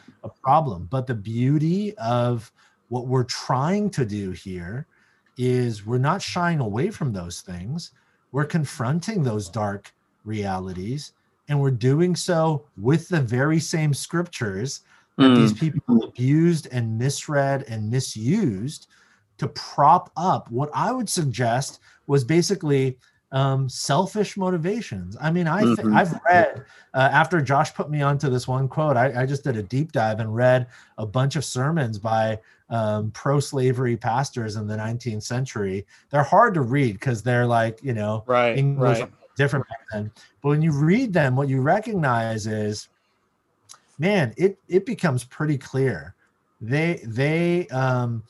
Problem. 0.49 0.87
But 0.89 1.05
the 1.05 1.13
beauty 1.13 1.95
of 1.99 2.51
what 2.87 3.05
we're 3.05 3.23
trying 3.23 3.91
to 3.91 4.03
do 4.03 4.31
here 4.31 4.87
is 5.37 5.85
we're 5.85 5.99
not 5.99 6.23
shying 6.23 6.59
away 6.59 6.89
from 6.89 7.13
those 7.13 7.41
things. 7.41 7.91
We're 8.31 8.45
confronting 8.45 9.21
those 9.21 9.47
dark 9.47 9.93
realities. 10.25 11.13
And 11.49 11.61
we're 11.61 11.69
doing 11.91 12.15
so 12.15 12.65
with 12.77 13.07
the 13.09 13.21
very 13.21 13.59
same 13.59 13.93
scriptures 13.93 14.81
that 15.17 15.27
hmm. 15.29 15.35
these 15.35 15.53
people 15.53 16.03
abused 16.03 16.67
and 16.71 16.97
misread 16.97 17.63
and 17.69 17.91
misused 17.91 18.87
to 19.37 19.49
prop 19.49 20.11
up 20.17 20.49
what 20.49 20.71
I 20.73 20.91
would 20.91 21.09
suggest 21.09 21.79
was 22.07 22.23
basically 22.23 22.97
um, 23.31 23.69
selfish 23.69 24.37
motivations. 24.37 25.15
I 25.21 25.31
mean, 25.31 25.47
I 25.47 25.61
th- 25.63 25.77
Mhm. 25.77 25.95
I've 25.95 26.19
read 26.25 26.65
uh, 26.93 27.09
after 27.11 27.39
Josh 27.41 27.73
put 27.75 27.89
me 27.89 28.01
onto 28.01 28.29
this 28.29 28.47
one 28.47 28.67
quote. 28.67 28.97
I, 28.97 29.21
I 29.21 29.25
just 29.25 29.43
did 29.43 29.55
a 29.55 29.61
deep 29.63 29.91
dive 29.91 30.19
and 30.19 30.33
read 30.35 30.65
a 30.97 31.05
bunch 31.05 31.35
of 31.35 31.45
sermons 31.45 31.99
by 31.99 32.39
um, 32.71 33.11
pro-slavery 33.11 33.97
pastors 33.97 34.55
in 34.55 34.65
the 34.67 34.75
19th 34.75 35.23
century. 35.23 35.85
They're 36.09 36.23
hard 36.23 36.53
to 36.55 36.61
read 36.61 36.93
because 36.93 37.21
they're 37.21 37.45
like 37.45 37.79
you 37.83 37.93
know 37.93 38.23
Right. 38.27 38.57
English 38.57 38.99
right. 39.01 39.11
different 39.35 39.67
back 39.69 39.79
then. 39.91 40.11
But 40.41 40.49
when 40.49 40.61
you 40.61 40.71
read 40.71 41.13
them, 41.13 41.35
what 41.35 41.49
you 41.49 41.61
recognize 41.61 42.47
is, 42.47 42.89
man, 43.99 44.33
it 44.37 44.57
it 44.67 44.85
becomes 44.85 45.23
pretty 45.23 45.57
clear. 45.57 46.15
They 46.61 47.01
they 47.05 47.67
um, 47.67 48.23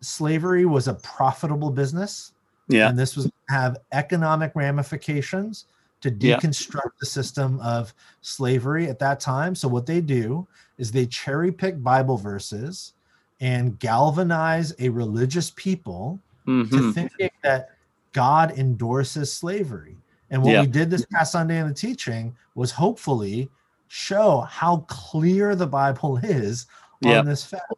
slavery 0.00 0.66
was 0.66 0.88
a 0.88 0.94
profitable 0.94 1.70
business, 1.70 2.31
Yeah. 2.68 2.88
and 2.88 2.98
this 2.98 3.16
was 3.16 3.30
have 3.48 3.76
economic 3.92 4.52
ramifications 4.54 5.66
to 6.00 6.10
Yeah. 6.10 6.36
deconstruct 6.38 6.92
the 7.00 7.06
system 7.06 7.60
of 7.60 7.94
slavery 8.22 8.88
at 8.88 8.98
that 9.00 9.20
time. 9.20 9.54
So 9.54 9.68
what 9.68 9.86
they 9.86 10.00
do 10.00 10.46
is 10.78 10.90
they 10.90 11.06
cherry 11.06 11.52
pick 11.52 11.82
Bible 11.82 12.16
verses 12.16 12.94
and 13.40 13.78
galvanize 13.78 14.72
a 14.78 14.88
religious 14.88 15.50
people 15.54 16.18
to 16.46 16.50
Mhm. 16.64 16.94
thinking 16.94 17.30
that 17.42 17.70
God 18.12 18.52
endorses 18.58 19.32
slavery. 19.32 19.96
And 20.30 20.42
what 20.42 20.52
Yeah. 20.52 20.60
we 20.62 20.66
did 20.66 20.90
this 20.90 21.04
past 21.12 21.32
Sunday 21.32 21.58
in 21.58 21.68
the 21.68 21.74
teaching 21.74 22.34
was 22.54 22.70
hopefully 22.72 23.50
show 23.88 24.40
how 24.40 24.78
clear 24.88 25.54
the 25.54 25.66
Bible 25.66 26.16
is 26.22 26.66
on 27.04 27.10
Yeah. 27.10 27.22
this 27.22 27.44
fact. 27.44 27.72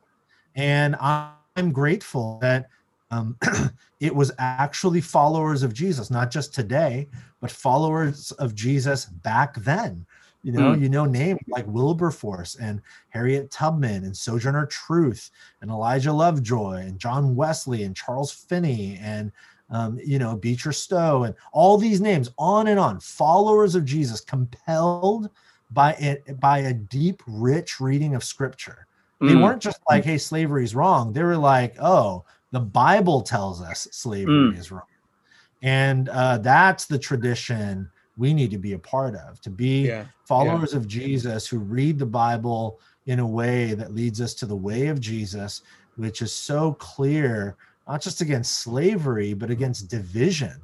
And 0.54 0.96
I'm 0.96 1.72
grateful 1.72 2.38
that 2.40 2.68
um, 3.14 3.36
it 4.00 4.14
was 4.14 4.32
actually 4.38 5.00
followers 5.00 5.62
of 5.62 5.72
Jesus, 5.72 6.10
not 6.10 6.30
just 6.30 6.54
today, 6.54 7.08
but 7.40 7.50
followers 7.50 8.32
of 8.32 8.54
Jesus 8.54 9.06
back 9.06 9.54
then. 9.56 10.04
You 10.42 10.52
know, 10.52 10.72
Mm. 10.74 10.80
you 10.82 10.88
know 10.90 11.06
names 11.06 11.40
like 11.48 11.66
Wilberforce 11.66 12.56
and 12.56 12.82
Harriet 13.08 13.50
Tubman 13.50 14.04
and 14.04 14.14
Sojourner 14.14 14.66
Truth 14.66 15.30
and 15.62 15.70
Elijah 15.70 16.12
Lovejoy 16.12 16.82
and 16.86 16.98
John 16.98 17.34
Wesley 17.34 17.84
and 17.84 17.96
Charles 17.96 18.30
Finney 18.30 18.98
and 19.00 19.32
um, 19.70 19.98
you 20.04 20.18
know 20.18 20.36
Beecher 20.36 20.72
Stowe 20.72 21.22
and 21.24 21.34
all 21.52 21.78
these 21.78 22.00
names 22.02 22.30
on 22.36 22.66
and 22.66 22.78
on 22.78 23.00
followers 23.00 23.74
of 23.74 23.86
Jesus 23.86 24.20
compelled 24.20 25.30
by 25.70 25.92
it 25.94 26.38
by 26.40 26.58
a 26.58 26.74
deep 26.74 27.22
rich 27.26 27.80
reading 27.80 28.14
of 28.14 28.22
scripture 28.22 28.86
they 29.20 29.28
Mm. 29.34 29.42
weren't 29.42 29.62
just 29.62 29.80
like 29.88 30.04
hey 30.04 30.18
slavery 30.18 30.64
is 30.64 30.74
wrong 30.74 31.12
they 31.14 31.22
were 31.22 31.38
like 31.38 31.74
oh 31.80 32.22
the 32.54 32.60
bible 32.60 33.20
tells 33.22 33.60
us 33.60 33.88
slavery 33.90 34.54
Mm. 34.54 34.58
is 34.58 34.70
wrong 34.70 34.82
and 35.62 36.08
uh, 36.10 36.38
that's 36.38 36.84
the 36.86 36.98
tradition 36.98 37.88
we 38.16 38.32
need 38.34 38.50
to 38.50 38.58
be 38.58 38.74
a 38.74 38.78
part 38.78 39.14
of 39.16 39.40
to 39.40 39.50
be 39.50 39.86
Yeah. 39.86 40.04
followers 40.24 40.72
of 40.74 40.86
Jesus 40.86 41.48
who 41.48 41.58
read 41.58 41.98
the 41.98 42.06
Bible 42.06 42.78
in 43.06 43.18
a 43.18 43.26
way 43.26 43.74
that 43.74 43.92
leads 43.94 44.20
us 44.20 44.34
to 44.34 44.46
the 44.46 44.56
way 44.56 44.86
of 44.88 45.00
Jesus, 45.00 45.62
which 45.96 46.22
is 46.22 46.32
so 46.34 46.74
clear, 46.74 47.56
not 47.88 48.00
just 48.02 48.20
against 48.20 48.60
slavery, 48.60 49.34
but 49.34 49.50
against 49.50 49.90
division, 49.90 50.54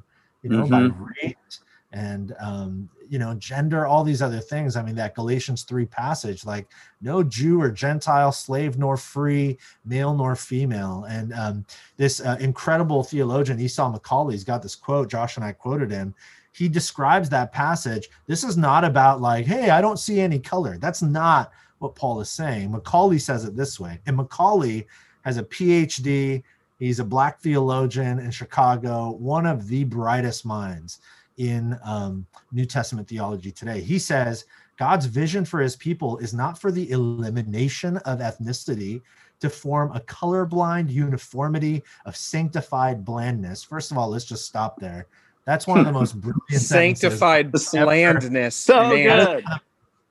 you 0.43 0.49
know, 0.49 0.63
by 0.67 0.79
race 0.81 1.59
and, 1.91 2.33
um, 2.39 2.89
you 3.09 3.19
know, 3.19 3.33
gender, 3.35 3.85
all 3.85 4.03
these 4.03 4.21
other 4.21 4.39
things. 4.39 4.75
I 4.75 4.83
mean, 4.83 4.95
that 4.95 5.15
Galatians 5.15 5.63
3 5.63 5.85
passage, 5.85 6.45
like 6.45 6.67
no 7.01 7.21
Jew 7.21 7.61
or 7.61 7.69
Gentile, 7.69 8.31
slave 8.31 8.77
nor 8.77 8.95
free, 8.95 9.57
male 9.83 10.13
nor 10.13 10.35
female. 10.35 11.05
And 11.09 11.33
um, 11.33 11.65
this 11.97 12.21
uh, 12.21 12.37
incredible 12.39 13.03
theologian, 13.03 13.59
Esau 13.59 13.93
McCaulley's 13.93 14.43
got 14.43 14.61
this 14.61 14.75
quote, 14.75 15.09
Josh 15.09 15.35
and 15.35 15.45
I 15.45 15.51
quoted 15.51 15.91
him 15.91 16.15
he 16.51 16.67
describes 16.67 17.29
that 17.29 17.51
passage. 17.51 18.09
This 18.27 18.43
is 18.43 18.57
not 18.57 18.83
about 18.83 19.21
like, 19.21 19.45
hey, 19.45 19.69
I 19.69 19.81
don't 19.81 19.99
see 19.99 20.19
any 20.19 20.39
color. 20.39 20.77
That's 20.77 21.01
not 21.01 21.51
what 21.79 21.95
Paul 21.95 22.19
is 22.21 22.29
saying. 22.29 22.71
McCaulley 22.71 23.19
says 23.19 23.45
it 23.45 23.55
this 23.55 23.79
way. 23.79 23.99
And 24.05 24.17
McCaulley 24.17 24.85
has 25.23 25.37
a 25.37 25.43
PhD. 25.43 26.43
He's 26.77 26.99
a 26.99 27.05
black 27.05 27.39
theologian 27.39 28.19
in 28.19 28.31
Chicago, 28.31 29.11
one 29.11 29.45
of 29.45 29.67
the 29.67 29.83
brightest 29.85 30.45
minds. 30.45 30.99
In 31.37 31.77
um, 31.83 32.25
New 32.51 32.65
Testament 32.65 33.07
theology 33.07 33.51
today. 33.51 33.81
He 33.81 33.99
says 33.99 34.45
God's 34.77 35.05
vision 35.05 35.45
for 35.45 35.59
his 35.59 35.75
people 35.75 36.17
is 36.17 36.33
not 36.33 36.57
for 36.59 36.71
the 36.71 36.89
elimination 36.91 37.97
of 37.97 38.19
ethnicity 38.19 39.01
to 39.39 39.49
form 39.49 39.91
a 39.95 39.99
colorblind 40.01 40.89
uniformity 40.89 41.83
of 42.05 42.15
sanctified 42.15 43.03
blandness. 43.03 43.63
First 43.63 43.91
of 43.91 43.97
all, 43.97 44.09
let's 44.09 44.25
just 44.25 44.45
stop 44.45 44.79
there. 44.79 45.07
That's 45.45 45.67
one 45.67 45.79
of 45.79 45.85
the 45.85 45.91
most 46.01 46.19
brilliant 46.19 46.41
sentences. 46.49 46.69
sanctified 47.01 47.51
blandness. 47.51 48.55
So 48.55 48.89
good. 48.89 49.43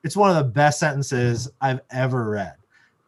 It's 0.02 0.16
one 0.16 0.30
of 0.30 0.37
the 0.37 0.50
best 0.50 0.80
sentences 0.80 1.48
I've 1.61 1.80
ever 1.90 2.30
read. 2.30 2.54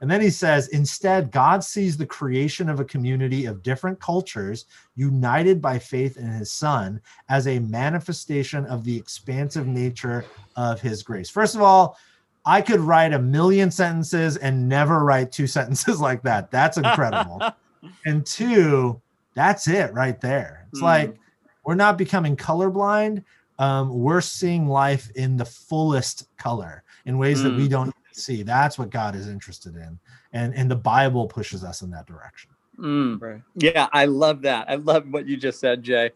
And 0.03 0.11
then 0.11 0.21
he 0.21 0.31
says, 0.31 0.67
instead, 0.69 1.31
God 1.31 1.63
sees 1.63 1.97
the 1.97 2.05
creation 2.05 2.69
of 2.69 2.81
a 2.81 2.85
community 2.85 3.47
of 3.47 3.63
different 3.63 4.01
cultures 4.01 4.67
united 4.97 5.63
by 5.63 5.79
faith 5.79 6.17
in 6.17 6.27
his 6.27 6.51
son 6.51 7.01
as 7.29 7.47
a 7.47 7.61
manifestation 7.61 8.67
of 8.67 8.83
the 8.83 8.97
expansive 8.97 9.69
nature 9.69 10.25
of 10.57 10.81
his 10.81 11.05
grace. 11.05 11.31
First 11.31 11.55
of 11.55 11.63
all, 11.63 11.97
I 12.45 12.63
could 12.63 12.81
write 12.81 13.13
a 13.13 13.19
million 13.21 13.71
sentences 13.71 14.37
and 14.39 14.69
never 14.69 15.05
write 15.05 15.31
two 15.31 15.47
sentences 15.59 16.01
like 16.01 16.23
that. 16.25 16.51
That's 16.51 16.79
incredible. 16.79 17.41
and 18.05 18.27
two, 18.27 19.01
that's 19.35 19.69
it 19.69 19.95
right 19.95 20.21
there. 20.21 20.67
It's 20.73 20.81
mm. 20.81 20.85
like 20.85 21.17
we're 21.65 21.77
not 21.77 21.97
becoming 21.97 22.37
colorblind. 22.37 23.23
Um, 23.61 23.97
we're 23.97 24.21
seeing 24.21 24.67
life 24.67 25.13
in 25.15 25.37
the 25.37 25.45
fullest 25.45 26.27
color 26.39 26.83
in 27.07 27.19
ways 27.19 27.39
mm. 27.39 27.45
that 27.45 27.55
we 27.55 27.65
hmm. 27.65 27.71
don't 27.71 27.95
see. 28.13 28.43
That's 28.43 28.79
what 28.79 28.91
God 28.91 29.15
is 29.15 29.29
interested 29.29 29.77
in, 29.77 29.99
and 30.33 30.55
and 30.55 30.71
the 30.71 30.77
Bible 30.77 31.27
pushes 31.27 31.65
us 31.65 31.83
in 31.83 31.91
that 31.91 32.07
direction. 32.07 32.51
Mm. 32.79 33.21
Right. 33.21 33.43
Yeah, 33.55 33.89
I 33.93 34.07
love 34.07 34.43
that. 34.43 34.69
I 34.69 34.77
love 34.77 35.07
what 35.11 35.27
you 35.27 35.37
just 35.37 35.61
said, 35.61 35.83
Jay. 35.83 36.11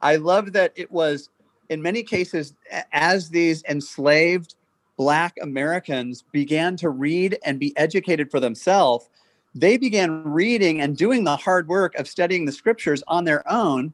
I 0.00 0.16
love 0.16 0.52
that 0.52 0.72
it 0.76 0.90
was 0.90 1.30
in 1.68 1.82
many 1.82 2.02
cases 2.02 2.54
as 2.92 3.28
these 3.28 3.62
enslaved 3.64 4.54
Black 4.96 5.36
Americans 5.40 6.24
began 6.32 6.76
to 6.76 6.90
read 6.90 7.38
and 7.44 7.60
be 7.60 7.76
educated 7.76 8.30
for 8.30 8.40
themselves. 8.40 9.08
They 9.54 9.76
began 9.76 10.24
reading 10.24 10.80
and 10.80 10.96
doing 10.96 11.24
the 11.24 11.36
hard 11.36 11.68
work 11.68 11.94
of 11.96 12.08
studying 12.08 12.44
the 12.44 12.52
scriptures 12.52 13.02
on 13.06 13.24
their 13.24 13.48
own 13.50 13.92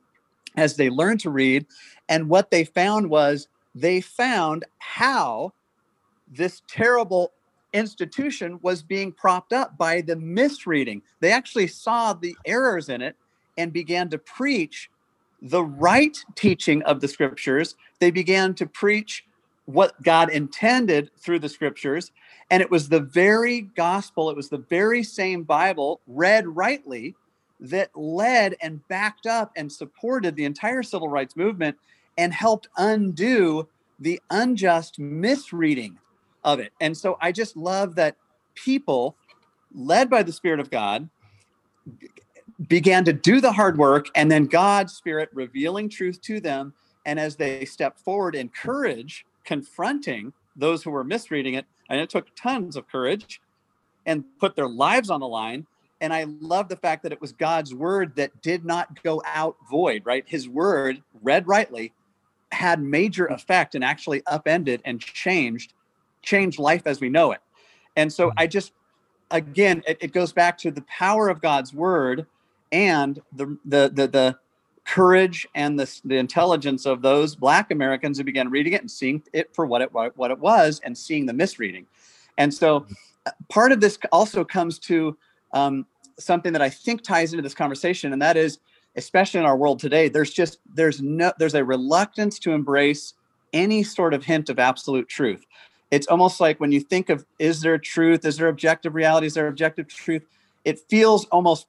as 0.57 0.77
they 0.77 0.89
learned 0.89 1.21
to 1.21 1.31
read. 1.31 1.67
And 2.09 2.29
what 2.29 2.51
they 2.51 2.65
found 2.65 3.11
was 3.11 3.49
they 3.75 4.01
found 4.01 4.65
how 4.79 5.53
this 6.27 6.63
terrible 6.69 7.33
institution 7.75 8.59
was 8.63 8.83
being 8.83 9.13
propped 9.13 9.53
up 9.53 9.77
by 9.77 10.01
the 10.01 10.17
misreading. 10.17 11.03
They 11.21 11.33
actually 11.33 11.67
saw 11.67 12.15
the 12.15 12.37
errors 12.47 12.89
in 12.89 13.03
it 13.03 13.17
and 13.59 13.73
began 13.73 14.09
to 14.11 14.19
preach 14.19 14.91
the 15.43 15.63
right 15.63 16.17
teaching 16.37 16.83
of 16.85 17.01
the 17.01 17.09
scriptures. 17.09 17.75
They 18.01 18.11
began 18.11 18.55
to 18.55 18.67
preach 18.67 19.27
what 19.67 20.01
God 20.03 20.31
intended 20.31 21.11
through 21.19 21.41
the 21.41 21.49
scriptures. 21.49 22.13
And 22.51 22.63
it 22.63 22.71
was 22.71 22.89
the 22.89 23.01
very 23.01 23.63
gospel, 23.63 24.31
it 24.31 24.37
was 24.37 24.49
the 24.49 24.59
very 24.59 25.03
same 25.03 25.43
Bible 25.43 26.01
read 26.07 26.47
rightly 26.47 27.15
that 27.61 27.91
led 27.97 28.57
and 28.61 28.87
backed 28.89 29.27
up 29.27 29.53
and 29.57 29.71
supported 29.71 30.37
the 30.37 30.45
entire 30.45 30.83
civil 30.83 31.09
rights 31.09 31.37
movement 31.37 31.77
and 32.17 32.33
helped 32.33 32.69
undo 32.77 33.69
the 33.99 34.21
unjust 34.31 34.99
misreading 34.99 35.99
of 36.45 36.61
it. 36.61 36.73
And 36.81 36.97
so 36.97 37.17
I 37.21 37.33
just 37.33 37.57
love 37.57 37.95
that 37.97 38.17
people 38.55 39.17
led 39.75 40.09
by 40.09 40.23
the 40.23 40.33
Spirit 40.33 40.61
of 40.61 40.71
God 40.71 41.09
began 42.69 43.05
to 43.05 43.13
do 43.13 43.41
the 43.41 43.53
hard 43.53 43.77
work 43.77 44.07
and 44.15 44.31
then 44.31 44.47
God's 44.47 44.95
Spirit 44.95 45.29
revealing 45.33 45.89
truth 45.89 46.21
to 46.23 46.41
them. 46.41 46.73
And 47.07 47.19
as 47.19 47.37
they 47.37 47.65
step 47.65 47.99
forward 47.99 48.35
in 48.35 48.49
courage, 48.49 49.27
confronting 49.45 50.33
those 50.57 50.83
who 50.83 50.91
were 50.91 51.05
misreading 51.05 51.55
it, 51.55 51.67
and 51.91 52.01
it 52.01 52.09
took 52.09 52.35
tons 52.35 52.77
of 52.77 52.89
courage 52.89 53.41
and 54.07 54.25
put 54.39 54.57
their 54.57 54.69
lives 54.69 55.11
on 55.11 55.21
the 55.21 55.29
line. 55.29 55.67
And 56.01 56.13
I 56.13 56.25
love 56.41 56.69
the 56.69 56.77
fact 56.77 57.03
that 57.03 57.13
it 57.13 57.21
was 57.21 57.33
God's 57.33 57.75
word 57.75 58.17
that 58.17 58.43
did 58.43 58.65
not 58.65 59.03
go 59.03 59.23
out 59.27 59.57
void, 59.71 60.03
right? 60.05 60.25
His 60.27 60.49
word, 60.49 61.03
read 61.23 61.47
rightly, 61.47 61.93
had 62.53 62.81
major 62.81 63.27
effect 63.27 63.75
and 63.75 63.85
actually 63.85 64.23
upended 64.27 64.81
and 64.85 65.01
changed, 65.01 65.73
changed 66.25 66.59
life 66.59 66.83
as 66.87 67.01
we 67.01 67.09
know 67.09 67.33
it. 67.33 67.41
And 67.97 68.13
so 68.13 68.33
I 68.37 68.47
just, 68.47 68.73
again, 69.31 69.83
it, 69.87 69.99
it 70.01 70.13
goes 70.13 70.33
back 70.33 70.59
to 70.59 70.71
the 70.71 70.83
power 70.83 71.29
of 71.29 71.41
God's 71.41 71.73
word 71.73 72.27
and 72.73 73.21
the 73.33 73.57
the 73.65 73.91
the, 73.95 74.09
the 74.09 74.39
courage 74.85 75.47
and 75.55 75.79
the, 75.79 76.01
the 76.05 76.17
intelligence 76.17 76.85
of 76.85 77.01
those 77.01 77.35
black 77.35 77.71
americans 77.71 78.19
who 78.19 78.25
began 78.25 78.51
reading 78.51 78.75
it 78.75 78.83
and 78.83 78.91
seeing 78.91 79.23
it 79.33 79.49
for 79.55 79.65
what 79.65 79.81
it 79.81 79.91
what 79.93 80.31
it 80.31 80.39
was 80.39 80.81
and 80.85 80.97
seeing 80.97 81.25
the 81.25 81.33
misreading. 81.33 81.87
And 82.37 82.53
so 82.53 82.87
uh, 83.25 83.31
part 83.49 83.73
of 83.73 83.81
this 83.81 83.99
also 84.13 84.45
comes 84.45 84.79
to 84.81 85.17
um, 85.53 85.87
something 86.19 86.53
that 86.53 86.63
i 86.63 86.69
think 86.69 87.03
ties 87.03 87.33
into 87.33 87.43
this 87.43 87.55
conversation 87.55 88.13
and 88.13 88.21
that 88.21 88.37
is 88.37 88.59
especially 88.97 89.41
in 89.41 89.47
our 89.47 89.57
world 89.57 89.81
today 89.81 90.09
there's 90.09 90.31
just 90.31 90.59
there's 90.75 91.01
no 91.01 91.33
there's 91.39 91.55
a 91.55 91.65
reluctance 91.65 92.39
to 92.39 92.53
embrace 92.53 93.15
any 93.53 93.83
sort 93.83 94.15
of 94.15 94.25
hint 94.25 94.49
of 94.49 94.59
absolute 94.59 95.09
truth 95.09 95.45
it's 95.95 96.07
almost 96.09 96.41
like 96.41 96.59
when 96.61 96.73
you 96.73 96.81
think 96.81 97.09
of 97.09 97.25
is 97.39 97.61
there 97.61 97.79
truth 97.79 98.25
is 98.25 98.37
there 98.37 98.49
objective 98.49 98.95
reality 98.95 99.27
is 99.27 99.35
there 99.35 99.49
objective 99.49 99.87
truth 99.89 100.25
it 100.65 100.81
feels 100.89 101.27
almost 101.27 101.67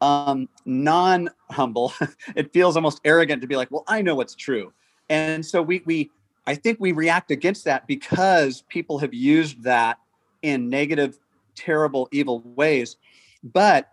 um, 0.00 0.48
non 0.64 1.30
humble. 1.50 1.92
it 2.36 2.52
feels 2.52 2.76
almost 2.76 3.00
arrogant 3.04 3.42
to 3.42 3.48
be 3.48 3.56
like, 3.56 3.70
well, 3.70 3.84
I 3.86 4.02
know 4.02 4.14
what's 4.14 4.34
true. 4.34 4.72
And 5.08 5.44
so 5.44 5.62
we, 5.62 5.82
we, 5.84 6.10
I 6.46 6.54
think 6.54 6.78
we 6.80 6.92
react 6.92 7.30
against 7.30 7.64
that 7.64 7.86
because 7.86 8.62
people 8.68 8.98
have 8.98 9.14
used 9.14 9.62
that 9.62 9.98
in 10.42 10.68
negative, 10.68 11.18
terrible, 11.54 12.08
evil 12.12 12.40
ways. 12.40 12.96
But, 13.42 13.88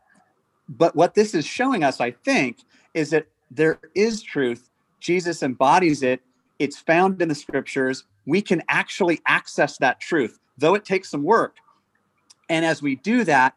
but 0.67 0.95
what 0.95 1.13
this 1.13 1.33
is 1.33 1.45
showing 1.45 1.83
us, 1.83 1.99
I 1.99 2.11
think, 2.11 2.59
is 2.93 3.09
that 3.11 3.27
there 3.51 3.79
is 3.95 4.21
truth. 4.21 4.69
Jesus 4.99 5.43
embodies 5.43 6.03
it. 6.03 6.21
It's 6.59 6.79
found 6.79 7.21
in 7.21 7.29
the 7.29 7.35
scriptures. 7.35 8.05
We 8.25 8.41
can 8.41 8.63
actually 8.69 9.21
access 9.27 9.77
that 9.77 9.99
truth, 9.99 10.39
though 10.57 10.75
it 10.75 10.85
takes 10.85 11.09
some 11.09 11.23
work. 11.23 11.57
And 12.49 12.65
as 12.65 12.81
we 12.81 12.95
do 12.95 13.23
that, 13.25 13.55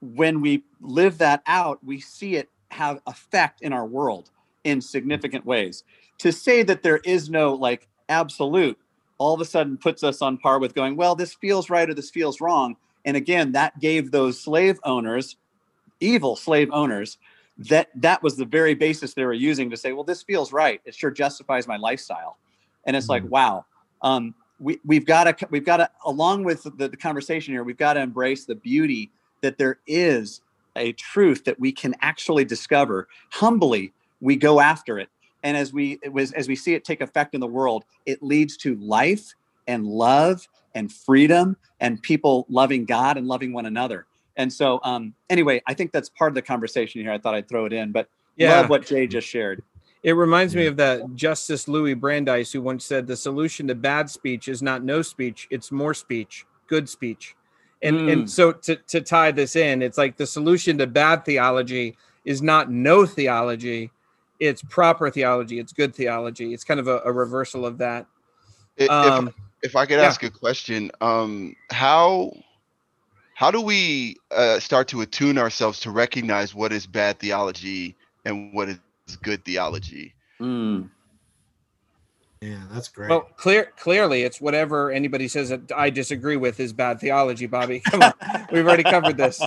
when 0.00 0.40
we 0.40 0.62
live 0.80 1.18
that 1.18 1.42
out, 1.46 1.82
we 1.84 2.00
see 2.00 2.36
it 2.36 2.48
have 2.70 3.00
effect 3.06 3.62
in 3.62 3.72
our 3.72 3.86
world 3.86 4.30
in 4.64 4.80
significant 4.80 5.44
ways. 5.44 5.84
To 6.18 6.32
say 6.32 6.62
that 6.64 6.82
there 6.82 6.98
is 7.04 7.30
no 7.30 7.54
like 7.54 7.88
absolute 8.08 8.78
all 9.18 9.34
of 9.34 9.40
a 9.40 9.44
sudden 9.44 9.76
puts 9.76 10.02
us 10.02 10.22
on 10.22 10.38
par 10.38 10.58
with 10.58 10.74
going, 10.74 10.96
well, 10.96 11.14
this 11.14 11.34
feels 11.34 11.68
right 11.68 11.90
or 11.90 11.94
this 11.94 12.10
feels 12.10 12.40
wrong. 12.40 12.76
And 13.04 13.16
again, 13.16 13.52
that 13.52 13.78
gave 13.80 14.10
those 14.10 14.40
slave 14.40 14.78
owners, 14.84 15.36
evil 16.00 16.36
slave 16.36 16.70
owners, 16.72 17.18
that 17.58 17.88
that 17.96 18.22
was 18.22 18.36
the 18.36 18.44
very 18.44 18.74
basis 18.74 19.14
they 19.14 19.24
were 19.24 19.32
using 19.32 19.70
to 19.70 19.76
say, 19.76 19.92
well, 19.92 20.04
this 20.04 20.22
feels 20.22 20.52
right. 20.52 20.80
It 20.84 20.94
sure 20.94 21.10
justifies 21.10 21.66
my 21.66 21.76
lifestyle. 21.76 22.38
And 22.86 22.96
it's 22.96 23.06
mm-hmm. 23.06 23.24
like, 23.24 23.30
wow, 23.30 23.64
um, 24.02 24.34
we, 24.60 24.80
we've 24.84 25.06
got 25.06 25.24
to, 25.24 25.46
we've 25.50 25.64
got 25.64 25.78
to, 25.78 25.90
along 26.04 26.44
with 26.44 26.64
the, 26.76 26.88
the 26.88 26.96
conversation 26.96 27.54
here, 27.54 27.62
we've 27.62 27.76
got 27.76 27.94
to 27.94 28.00
embrace 28.00 28.44
the 28.44 28.54
beauty 28.54 29.10
that 29.40 29.58
there 29.58 29.78
is 29.86 30.40
a 30.76 30.92
truth 30.92 31.44
that 31.44 31.58
we 31.58 31.72
can 31.72 31.94
actually 32.00 32.44
discover. 32.44 33.08
Humbly 33.30 33.92
we 34.20 34.36
go 34.36 34.60
after 34.60 34.98
it. 34.98 35.08
And 35.42 35.56
as 35.56 35.72
we 35.72 36.00
was 36.10 36.32
as 36.32 36.48
we 36.48 36.56
see 36.56 36.74
it 36.74 36.84
take 36.84 37.00
effect 37.00 37.34
in 37.34 37.40
the 37.40 37.46
world 37.46 37.84
it 38.06 38.22
leads 38.22 38.56
to 38.58 38.74
life 38.76 39.34
and 39.66 39.86
love 39.86 40.48
and 40.74 40.92
freedom 40.92 41.56
and 41.80 42.02
people 42.02 42.46
loving 42.48 42.84
god 42.84 43.16
and 43.16 43.26
loving 43.26 43.52
one 43.52 43.66
another. 43.66 44.06
And 44.36 44.52
so 44.52 44.80
um 44.82 45.14
anyway 45.30 45.62
i 45.66 45.74
think 45.74 45.92
that's 45.92 46.08
part 46.08 46.30
of 46.30 46.34
the 46.34 46.42
conversation 46.42 47.00
here. 47.00 47.12
I 47.12 47.18
thought 47.18 47.34
i'd 47.34 47.48
throw 47.48 47.66
it 47.66 47.72
in 47.72 47.92
but 47.92 48.08
yeah. 48.36 48.60
love 48.60 48.70
what 48.70 48.86
jay 48.86 49.06
just 49.06 49.28
shared 49.28 49.62
it 50.02 50.12
reminds 50.12 50.54
me 50.54 50.66
of 50.66 50.76
that 50.76 51.02
justice 51.14 51.68
louis 51.68 51.94
brandeis 51.94 52.52
who 52.52 52.62
once 52.62 52.84
said 52.84 53.06
the 53.06 53.16
solution 53.16 53.66
to 53.68 53.74
bad 53.74 54.08
speech 54.08 54.48
is 54.48 54.62
not 54.62 54.84
no 54.84 55.02
speech 55.02 55.46
it's 55.50 55.72
more 55.72 55.94
speech 55.94 56.46
good 56.66 56.88
speech 56.88 57.34
and 57.82 57.96
mm. 57.96 58.12
and 58.12 58.30
so 58.30 58.52
to 58.52 58.76
to 58.76 59.00
tie 59.00 59.30
this 59.30 59.56
in, 59.56 59.82
it's 59.82 59.98
like 59.98 60.16
the 60.16 60.26
solution 60.26 60.78
to 60.78 60.86
bad 60.86 61.24
theology 61.24 61.96
is 62.24 62.42
not 62.42 62.70
no 62.70 63.06
theology, 63.06 63.90
it's 64.40 64.62
proper 64.62 65.10
theology, 65.10 65.58
it's 65.58 65.72
good 65.72 65.94
theology. 65.94 66.52
It's 66.52 66.64
kind 66.64 66.80
of 66.80 66.88
a, 66.88 67.00
a 67.04 67.12
reversal 67.12 67.64
of 67.64 67.78
that. 67.78 68.06
If, 68.76 68.90
um, 68.90 69.28
if, 69.28 69.34
if 69.62 69.76
I 69.76 69.86
could 69.86 69.98
yeah. 69.98 70.06
ask 70.06 70.22
a 70.24 70.30
question, 70.30 70.90
um, 71.00 71.54
how 71.70 72.32
how 73.34 73.52
do 73.52 73.60
we 73.60 74.16
uh, 74.32 74.58
start 74.58 74.88
to 74.88 75.00
attune 75.02 75.38
ourselves 75.38 75.78
to 75.80 75.92
recognize 75.92 76.54
what 76.54 76.72
is 76.72 76.86
bad 76.86 77.20
theology 77.20 77.94
and 78.24 78.52
what 78.52 78.68
is 78.68 78.78
good 79.16 79.44
theology? 79.44 80.14
Mm. 80.40 80.90
Yeah, 82.40 82.62
that's 82.70 82.88
great. 82.88 83.10
Well, 83.10 83.28
clear 83.36 83.72
clearly 83.76 84.22
it's 84.22 84.40
whatever 84.40 84.92
anybody 84.92 85.26
says 85.26 85.48
that 85.48 85.72
I 85.74 85.90
disagree 85.90 86.36
with 86.36 86.60
is 86.60 86.72
bad 86.72 87.00
theology, 87.00 87.46
Bobby. 87.46 87.80
Come 87.80 88.02
on. 88.02 88.12
We've 88.52 88.64
already 88.64 88.84
covered 88.84 89.16
this. 89.16 89.42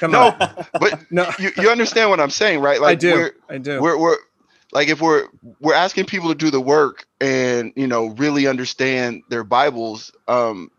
Come 0.00 0.10
no, 0.10 0.30
on. 0.40 0.66
but 0.72 1.04
no, 1.12 1.30
you, 1.38 1.50
you 1.56 1.70
understand 1.70 2.10
what 2.10 2.18
I'm 2.18 2.30
saying, 2.30 2.60
right? 2.60 2.80
Like 2.80 2.92
I 2.92 2.94
do. 2.96 3.30
I 3.48 3.58
do. 3.58 3.80
We're 3.80 3.96
we're 3.96 4.16
like 4.74 4.88
if 4.88 5.00
we're 5.00 5.28
we're 5.60 5.74
asking 5.74 6.04
people 6.04 6.28
to 6.28 6.34
do 6.34 6.50
the 6.50 6.60
work 6.60 7.06
and 7.20 7.72
you 7.76 7.86
know 7.86 8.06
really 8.06 8.46
understand 8.46 9.22
their 9.30 9.44
bibles 9.44 10.12
um 10.28 10.70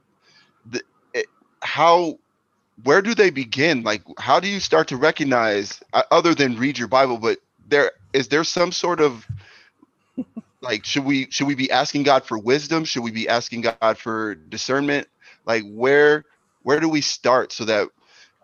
the, 0.66 0.82
it, 1.14 1.26
how 1.62 2.20
where 2.84 3.02
do 3.02 3.16
they 3.16 3.30
begin 3.30 3.82
like 3.82 4.04
how 4.20 4.40
do 4.40 4.48
you 4.48 4.60
start 4.60 4.90
to 4.90 4.98
recognize 4.98 5.82
uh, 5.94 6.04
other 6.12 6.36
than 6.36 6.58
read 6.58 6.78
your 6.78 6.90
bible 6.90 7.18
but 7.18 7.40
there 7.68 7.92
is 8.14 8.28
there 8.28 8.44
some 8.44 8.72
sort 8.72 9.02
of 9.02 9.26
like 10.62 10.86
should 10.86 11.06
we 11.06 11.30
should 11.30 11.48
we 11.48 11.56
be 11.56 11.72
asking 11.72 12.04
god 12.04 12.24
for 12.26 12.38
wisdom 12.38 12.86
should 12.86 13.04
we 13.04 13.12
be 13.12 13.28
asking 13.30 13.62
god 13.62 13.98
for 13.98 14.36
discernment 14.36 15.08
like 15.46 15.64
where 15.68 16.26
where 16.64 16.80
do 16.80 16.90
we 16.90 17.02
start 17.02 17.52
so 17.52 17.66
that 17.66 17.88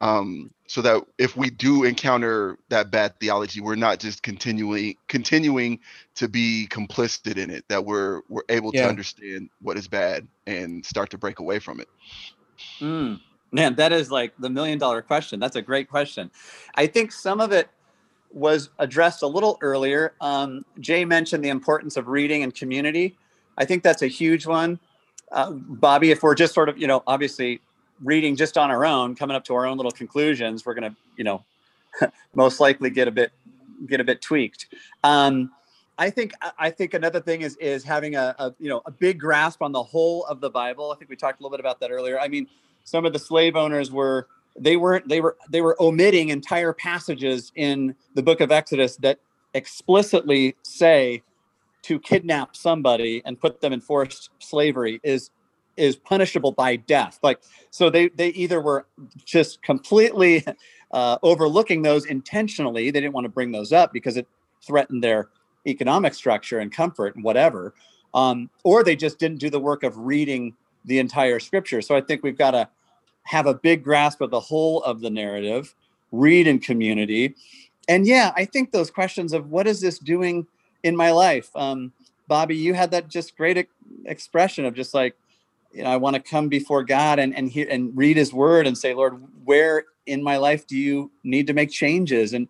um 0.02 0.52
so 0.68 0.82
that 0.82 1.04
if 1.18 1.36
we 1.36 1.50
do 1.50 1.84
encounter 1.84 2.58
that 2.70 2.92
bad 2.92 3.14
theology 3.20 3.60
we're 3.62 3.76
not 3.76 4.00
just 4.00 4.24
continually 4.24 4.98
continuing 5.08 5.80
to 6.16 6.28
be 6.28 6.68
complicit 6.70 7.38
in 7.38 7.50
it 7.50 7.66
that 7.70 7.84
we're 7.84 8.22
we're 8.30 8.44
able 8.50 8.72
Yeah. 8.72 8.84
to 8.84 8.90
understand 8.90 9.50
what 9.62 9.78
is 9.78 9.88
bad 9.88 10.28
and 10.48 10.86
start 10.86 11.10
to 11.10 11.18
break 11.18 11.40
away 11.40 11.60
from 11.60 11.80
it 11.80 11.88
Mm, 12.82 13.20
man, 13.52 13.76
that 13.76 13.92
is 13.92 14.12
like 14.12 14.34
the 14.40 14.50
million 14.50 14.80
dollar 14.80 15.02
question. 15.02 15.40
That's 15.40 15.56
a 15.56 15.62
great 15.62 15.90
question. 15.90 16.32
I 16.76 16.88
think 16.88 17.12
some 17.12 17.40
of 17.40 17.52
it 17.52 17.70
was 18.34 18.70
addressed 18.80 19.24
a 19.24 19.28
little 19.28 19.58
earlier. 19.62 20.14
Um, 20.22 20.66
Jay 20.80 21.06
mentioned 21.06 21.44
the 21.44 21.50
importance 21.50 21.98
of 21.98 22.08
reading 22.08 22.44
and 22.44 22.54
community. 22.54 23.18
I 23.58 23.66
think 23.66 23.84
that's 23.84 24.02
a 24.02 24.08
huge 24.08 24.46
one. 24.46 24.80
Uh, 25.32 25.52
Bobby, 25.52 26.12
if 26.12 26.24
we're 26.24 26.36
just 26.36 26.54
sort 26.54 26.70
of, 26.70 26.78
you 26.78 26.88
know, 26.88 27.04
obviously 27.08 27.62
reading 28.04 28.36
just 28.36 28.58
on 28.58 28.72
our 28.72 28.86
own, 28.86 29.16
coming 29.16 29.36
up 29.36 29.44
to 29.46 29.54
our 29.56 29.66
own 29.66 29.78
little 29.78 29.92
conclusions, 29.92 30.66
we're 30.66 30.74
going 30.74 30.90
to, 30.90 30.98
you 31.18 31.24
know, 31.24 31.44
most 32.36 32.60
likely 32.60 32.90
get 32.90 33.08
a 33.08 33.12
bit 33.12 33.32
get 33.88 34.00
a 34.00 34.04
bit 34.04 34.22
tweaked. 34.22 34.68
Um, 35.04 35.52
I 35.98 36.10
think 36.10 36.34
I 36.58 36.70
think 36.70 36.94
another 36.94 37.20
thing 37.20 37.42
is 37.42 37.56
is 37.58 37.84
having 37.84 38.16
a, 38.16 38.36
a 38.40 38.54
you 38.60 38.70
know 38.70 38.82
a 38.86 38.92
big 38.92 39.20
grasp 39.20 39.62
on 39.62 39.72
the 39.72 39.84
whole 39.84 40.26
of 40.26 40.42
the 40.42 40.50
Bible. 40.50 40.92
I 40.92 40.96
think 40.98 41.10
we 41.10 41.16
talked 41.16 41.40
a 41.40 41.44
little 41.44 41.56
bit 41.56 41.60
about 41.60 41.80
that 41.82 41.92
earlier. 41.92 42.20
I 42.20 42.28
mean, 42.28 42.48
some 42.84 43.06
of 43.06 43.14
the 43.14 43.20
slave 43.20 43.56
owners 43.56 43.92
were 43.92 44.28
they 44.60 44.78
weren't 44.78 45.08
they 45.08 45.22
were 45.22 45.38
they 45.50 45.62
were 45.62 45.82
omitting 45.82 46.30
entire 46.30 46.74
passages 46.74 47.52
in 47.56 47.96
the 48.16 48.24
book 48.24 48.42
of 48.42 48.52
Exodus 48.52 48.98
that 48.98 49.20
explicitly 49.54 50.56
say 50.64 51.24
to 51.84 52.00
kidnap 52.00 52.56
somebody 52.56 53.22
and 53.26 53.40
put 53.40 53.62
them 53.62 53.74
in 53.74 53.82
forced 53.82 54.30
slavery 54.40 55.00
is 55.04 55.32
is 55.78 55.96
punishable 55.96 56.52
by 56.52 56.76
death. 56.76 57.20
Like 57.24 57.40
so 57.70 57.90
they 57.90 58.10
they 58.10 58.30
either 58.30 58.62
were 58.62 58.86
just 59.26 59.62
completely 59.64 60.46
uh, 60.92 61.18
overlooking 61.24 61.82
those 61.82 62.06
intentionally. 62.06 62.92
They 62.92 63.02
didn't 63.02 63.14
want 63.14 63.26
to 63.26 63.30
bring 63.30 63.52
those 63.52 63.72
up 63.72 63.94
because 63.94 64.18
it 64.18 64.28
threatened 64.62 65.04
their 65.04 65.30
economic 65.68 66.14
structure 66.14 66.60
and 66.60 66.72
comfort 66.72 67.16
and 67.16 67.24
whatever. 67.24 67.74
Um, 68.14 68.50
or 68.64 68.84
they 68.84 68.96
just 68.96 69.20
didn't 69.20 69.40
do 69.40 69.50
the 69.50 69.60
work 69.60 69.84
of 69.84 69.98
reading 69.98 70.54
the 70.84 71.00
entire 71.00 71.40
scripture. 71.40 71.82
So 71.82 71.96
I 71.96 72.02
think 72.02 72.24
we've 72.24 72.38
got 72.38 72.52
to 72.52 72.68
have 73.24 73.48
a 73.48 73.54
big 73.54 73.84
grasp 73.84 74.22
of 74.22 74.32
the 74.32 74.40
whole 74.40 74.84
of 74.84 75.02
the 75.02 75.10
narrative, 75.10 75.76
read 76.12 76.48
in 76.48 76.60
community. 76.60 77.36
And 77.88 78.06
yeah, 78.06 78.32
I 78.36 78.46
think 78.46 78.72
those 78.72 78.92
questions 78.92 79.34
of 79.34 79.50
what 79.50 79.68
is 79.68 79.82
this 79.82 80.00
doing 80.00 80.48
in 80.84 80.96
my 80.96 81.12
life? 81.12 81.50
Um, 81.56 81.92
Bobby, 82.28 82.56
you 82.56 82.74
had 82.74 82.92
that 82.92 83.08
just 83.08 83.36
great 83.36 83.58
ex- 83.58 83.74
expression 84.06 84.66
of 84.66 84.74
just 84.74 84.94
like, 84.94 85.16
you 85.74 85.84
know, 85.84 85.90
I 85.90 85.98
want 85.98 86.16
to 86.16 86.22
come 86.22 86.50
before 86.50 86.84
God 86.84 87.20
and 87.20 87.36
and 87.36 87.50
hear 87.50 87.68
and 87.70 87.96
read 87.96 88.18
His 88.18 88.34
Word 88.34 88.68
and 88.68 88.78
say, 88.78 88.94
Lord, 88.94 89.22
where 89.46 89.86
in 90.06 90.22
my 90.22 90.38
life 90.38 90.68
do 90.68 90.78
you 90.78 91.12
need 91.24 91.48
to 91.48 91.54
make 91.54 91.72
changes? 91.72 92.34
And 92.34 92.48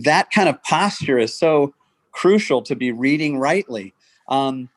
that 0.00 0.30
kind 0.30 0.48
of 0.48 0.62
posture 0.62 1.18
is 1.18 1.36
so 1.36 1.74
crucial 2.12 2.62
to 2.62 2.74
be 2.74 2.90
reading 2.90 3.38
rightly. 3.38 3.94
Um, 4.28 4.68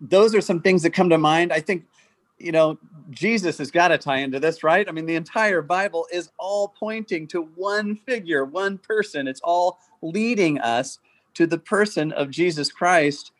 those 0.00 0.34
are 0.34 0.40
some 0.40 0.60
things 0.60 0.82
that 0.82 0.90
come 0.90 1.08
to 1.10 1.18
mind. 1.18 1.52
I 1.52 1.60
think, 1.60 1.84
you 2.40 2.52
know, 2.52 2.78
Jesus 3.10 3.58
has 3.58 3.70
got 3.70 3.88
to 3.88 3.98
tie 3.98 4.18
into 4.18 4.40
this, 4.40 4.64
right? 4.64 4.88
I 4.88 4.92
mean, 4.92 5.06
the 5.06 5.16
entire 5.16 5.62
Bible 5.62 6.06
is 6.12 6.30
all 6.38 6.68
pointing 6.68 7.26
to 7.28 7.42
one 7.54 7.96
figure, 7.96 8.44
one 8.44 8.78
person. 8.78 9.28
It's 9.28 9.42
all 9.42 9.78
leading 10.00 10.58
us 10.58 10.98
to 11.34 11.46
the 11.46 11.58
person 11.58 12.12
of 12.12 12.30
Jesus 12.30 12.72
Christ. 12.72 13.32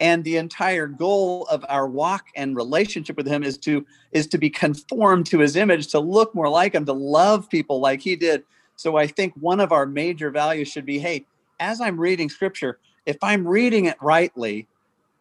And 0.00 0.24
the 0.24 0.36
entire 0.36 0.86
goal 0.86 1.46
of 1.50 1.64
our 1.68 1.86
walk 1.86 2.26
and 2.34 2.56
relationship 2.56 3.16
with 3.16 3.26
him 3.26 3.42
is 3.42 3.56
to 3.58 3.86
is 4.12 4.26
to 4.28 4.38
be 4.38 4.50
conformed 4.50 5.26
to 5.26 5.38
his 5.38 5.56
image, 5.56 5.88
to 5.88 6.00
look 6.00 6.34
more 6.34 6.48
like 6.48 6.74
him, 6.74 6.84
to 6.84 6.92
love 6.92 7.48
people 7.48 7.80
like 7.80 8.02
he 8.02 8.14
did. 8.14 8.44
So 8.76 8.96
I 8.96 9.06
think 9.06 9.32
one 9.40 9.58
of 9.58 9.72
our 9.72 9.86
major 9.86 10.30
values 10.30 10.68
should 10.68 10.84
be, 10.84 10.98
hey, 10.98 11.24
as 11.60 11.80
I'm 11.80 11.98
reading 11.98 12.28
scripture, 12.28 12.78
if 13.06 13.16
I'm 13.22 13.48
reading 13.48 13.86
it 13.86 13.96
rightly, 14.02 14.68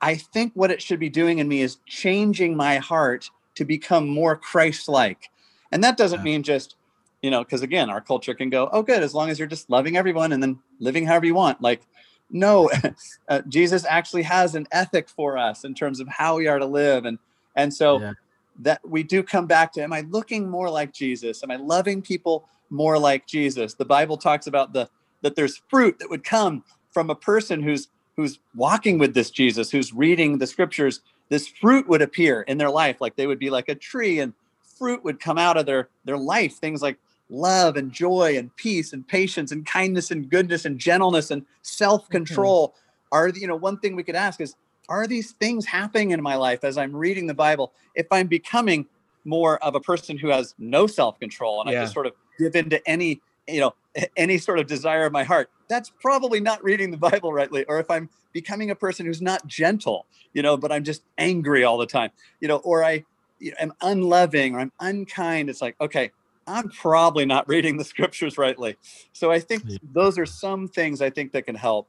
I 0.02 0.16
think 0.16 0.52
what 0.56 0.72
it 0.72 0.82
should 0.82 1.00
be 1.00 1.10
doing 1.10 1.40
in 1.40 1.48
me 1.48 1.62
is 1.62 1.78
changing 1.88 2.56
my 2.56 2.78
heart 2.78 3.30
to 3.56 3.66
become 3.66 4.08
more 4.08 4.36
Christ-like. 4.36 5.30
And 5.72 5.84
that 5.84 5.98
doesn't 5.98 6.20
Yeah. 6.20 6.24
mean 6.24 6.44
just, 6.44 6.76
you 7.22 7.32
know, 7.32 7.44
because 7.44 7.62
again, 7.62 7.90
our 7.90 8.02
culture 8.02 8.34
can 8.34 8.50
go, 8.50 8.70
oh, 8.72 8.84
good, 8.84 9.02
as 9.04 9.14
long 9.14 9.30
as 9.30 9.40
you're 9.40 9.48
just 9.48 9.70
loving 9.70 9.98
everyone 9.98 10.32
and 10.32 10.44
then 10.44 10.60
living 10.80 11.06
however 11.06 11.26
you 11.26 11.36
want. 11.36 11.62
Like, 11.62 11.82
no, 12.30 12.70
uh, 13.30 13.42
Jesus 13.48 13.86
actually 13.86 14.24
has 14.24 14.56
an 14.56 14.68
ethic 14.72 15.10
for 15.10 15.38
us 15.38 15.64
in 15.64 15.74
terms 15.74 16.00
of 16.00 16.08
how 16.08 16.38
we 16.38 16.48
are 16.48 16.60
to 16.60 16.66
live, 16.66 17.06
and 17.06 17.20
and 17.56 17.74
so 17.74 18.00
Yeah. 18.00 18.14
that 18.60 18.82
we 18.88 19.04
do 19.04 19.24
come 19.24 19.48
back 19.48 19.72
to: 19.74 19.84
Am 19.84 19.94
I 19.94 20.02
looking 20.02 20.50
more 20.50 20.70
like 20.70 20.92
Jesus? 20.94 21.44
Am 21.44 21.52
I 21.52 21.56
loving 21.56 22.02
people 22.02 22.50
more 22.70 22.98
like 22.98 23.28
Jesus? 23.28 23.76
The 23.76 23.86
Bible 23.86 24.18
talks 24.18 24.48
about 24.48 24.74
the 24.74 24.90
that 25.22 25.36
there's 25.36 25.62
fruit 25.70 26.00
that 26.00 26.10
would 26.10 26.24
come 26.24 26.64
from 26.92 27.10
a 27.10 27.16
person 27.16 27.62
who's 27.62 27.88
who's 28.18 28.40
walking 28.56 28.98
with 28.98 29.14
this 29.14 29.30
Jesus, 29.30 29.72
who's 29.72 29.94
reading 29.94 30.38
the 30.38 30.48
scriptures. 30.48 31.02
This 31.30 31.48
fruit 31.48 31.88
would 31.88 32.02
appear 32.02 32.44
in 32.44 32.58
their 32.58 32.70
life, 32.70 33.02
like 33.02 33.16
they 33.16 33.28
would 33.28 33.40
be 33.40 33.50
like 33.50 33.70
a 33.70 33.76
tree, 33.76 34.20
and 34.20 34.34
fruit 34.78 35.04
would 35.04 35.20
come 35.20 35.38
out 35.38 35.58
of 35.58 35.66
their 35.66 35.90
their 36.06 36.18
life. 36.18 36.56
Things 36.56 36.82
like 36.82 36.98
love 37.30 37.76
and 37.76 37.92
joy 37.92 38.38
and 38.38 38.56
peace 38.56 38.94
and 38.94 39.08
patience 39.08 39.52
and 39.52 39.66
kindness 39.66 40.12
and 40.12 40.30
goodness 40.30 40.66
and 40.66 40.78
gentleness 40.78 41.32
and 41.32 41.46
self-control 41.64 42.70
mm-hmm. 42.70 43.16
are 43.16 43.30
you 43.30 43.48
know 43.48 43.56
one 43.56 43.80
thing 43.80 43.96
we 43.96 44.04
could 44.04 44.16
ask 44.16 44.40
is 44.40 44.56
are 44.90 45.08
these 45.08 45.32
things 45.34 45.66
happening 45.66 46.12
in 46.12 46.22
my 46.22 46.36
life 46.36 46.64
as 46.64 46.78
i'm 46.78 46.96
reading 46.96 47.26
the 47.26 47.34
bible 47.34 47.74
if 47.96 48.06
i'm 48.12 48.28
becoming 48.28 48.86
more 49.24 49.58
of 49.64 49.74
a 49.74 49.80
person 49.80 50.18
who 50.18 50.28
has 50.28 50.54
no 50.60 50.86
self-control 50.86 51.62
and 51.62 51.70
i 51.72 51.74
just 51.74 51.94
sort 51.94 52.06
of 52.06 52.14
give 52.38 52.56
into 52.56 52.86
any 52.88 53.20
you 53.48 53.60
know 53.60 53.74
any 54.18 54.38
sort 54.38 54.60
of 54.60 54.68
desire 54.68 55.06
of 55.06 55.14
my 55.14 55.24
heart 55.24 55.50
that's 55.70 55.92
probably 56.02 56.40
not 56.40 56.64
reading 56.64 56.92
the 56.92 56.98
bible 56.98 57.32
rightly 57.32 57.64
or 57.66 57.80
if 57.80 57.90
i'm 57.90 58.10
becoming 58.34 58.72
a 58.72 58.76
person 58.76 59.06
who's 59.06 59.22
not 59.22 59.46
gentle 59.48 60.06
you 60.34 60.42
know 60.42 60.58
but 60.58 60.72
i'm 60.72 60.84
just 60.84 61.04
angry 61.18 61.64
all 61.64 61.78
the 61.78 61.86
time 61.86 62.10
you 62.42 62.48
know 62.48 62.58
or 62.58 62.84
i 62.84 63.04
you 63.40 63.52
know, 63.52 63.58
am 63.60 63.74
unloving 63.82 64.56
or 64.56 64.60
i'm 64.60 64.72
unkind 64.80 65.50
it's 65.50 65.62
like 65.62 65.76
okay 65.80 66.12
i'm 66.48 66.70
probably 66.70 67.26
not 67.26 67.48
reading 67.48 67.78
the 67.78 67.84
scriptures 67.94 68.38
rightly 68.38 68.76
so 69.14 69.32
i 69.32 69.40
think 69.40 69.64
those 69.94 70.18
are 70.18 70.26
some 70.26 70.68
things 70.68 71.02
i 71.02 71.10
think 71.10 71.32
that 71.32 71.46
can 71.46 71.56
help 71.56 71.88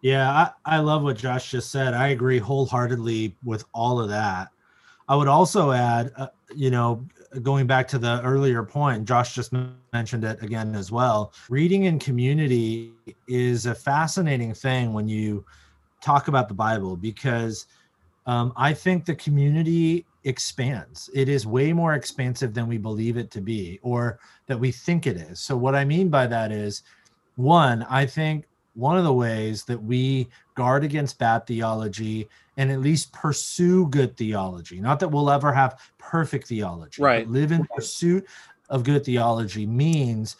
Yeah, 0.00 0.30
I, 0.30 0.76
I 0.76 0.78
love 0.78 1.02
what 1.02 1.16
Josh 1.16 1.50
just 1.50 1.72
said. 1.72 1.92
I 1.94 2.08
agree 2.08 2.38
wholeheartedly 2.38 3.36
with 3.42 3.64
all 3.74 4.00
of 4.00 4.08
that. 4.10 4.48
I 5.08 5.16
would 5.16 5.28
also 5.28 5.72
add, 5.72 6.12
uh, 6.16 6.28
you 6.54 6.70
know, 6.70 7.04
going 7.42 7.66
back 7.66 7.88
to 7.88 7.98
the 7.98 8.20
earlier 8.22 8.62
point, 8.62 9.06
Josh 9.06 9.34
just 9.34 9.52
mentioned 9.92 10.24
it 10.24 10.42
again 10.42 10.74
as 10.74 10.90
well. 10.90 11.32
Reading 11.48 11.84
in 11.84 11.98
community 11.98 12.92
is 13.26 13.66
a 13.66 13.74
fascinating 13.74 14.54
thing 14.54 14.92
when 14.92 15.08
you 15.08 15.44
talk 16.00 16.28
about 16.28 16.48
the 16.48 16.54
Bible 16.54 16.96
because 16.96 17.66
um, 18.26 18.52
I 18.56 18.74
think 18.74 19.04
the 19.04 19.14
community 19.14 20.04
expands. 20.24 21.08
It 21.14 21.28
is 21.28 21.46
way 21.46 21.72
more 21.72 21.94
expansive 21.94 22.52
than 22.52 22.66
we 22.66 22.76
believe 22.76 23.16
it 23.16 23.30
to 23.32 23.40
be 23.40 23.78
or 23.82 24.18
that 24.46 24.58
we 24.58 24.70
think 24.70 25.06
it 25.06 25.16
is. 25.16 25.40
So, 25.40 25.56
what 25.56 25.74
I 25.74 25.84
mean 25.84 26.08
by 26.08 26.26
that 26.26 26.52
is, 26.52 26.82
one, 27.36 27.84
I 27.88 28.04
think 28.04 28.47
one 28.78 28.96
of 28.96 29.02
the 29.02 29.12
ways 29.12 29.64
that 29.64 29.82
we 29.82 30.28
guard 30.54 30.84
against 30.84 31.18
bad 31.18 31.44
theology 31.48 32.28
and 32.56 32.70
at 32.70 32.78
least 32.78 33.12
pursue 33.12 33.88
good 33.88 34.16
theology, 34.16 34.80
not 34.80 35.00
that 35.00 35.08
we'll 35.08 35.30
ever 35.30 35.52
have 35.52 35.80
perfect 35.98 36.46
theology, 36.46 37.02
but 37.02 37.04
Right. 37.04 37.28
live 37.28 37.50
in 37.50 37.66
pursuit 37.74 38.24
of 38.68 38.84
good 38.84 39.04
theology 39.04 39.66
means 39.66 40.36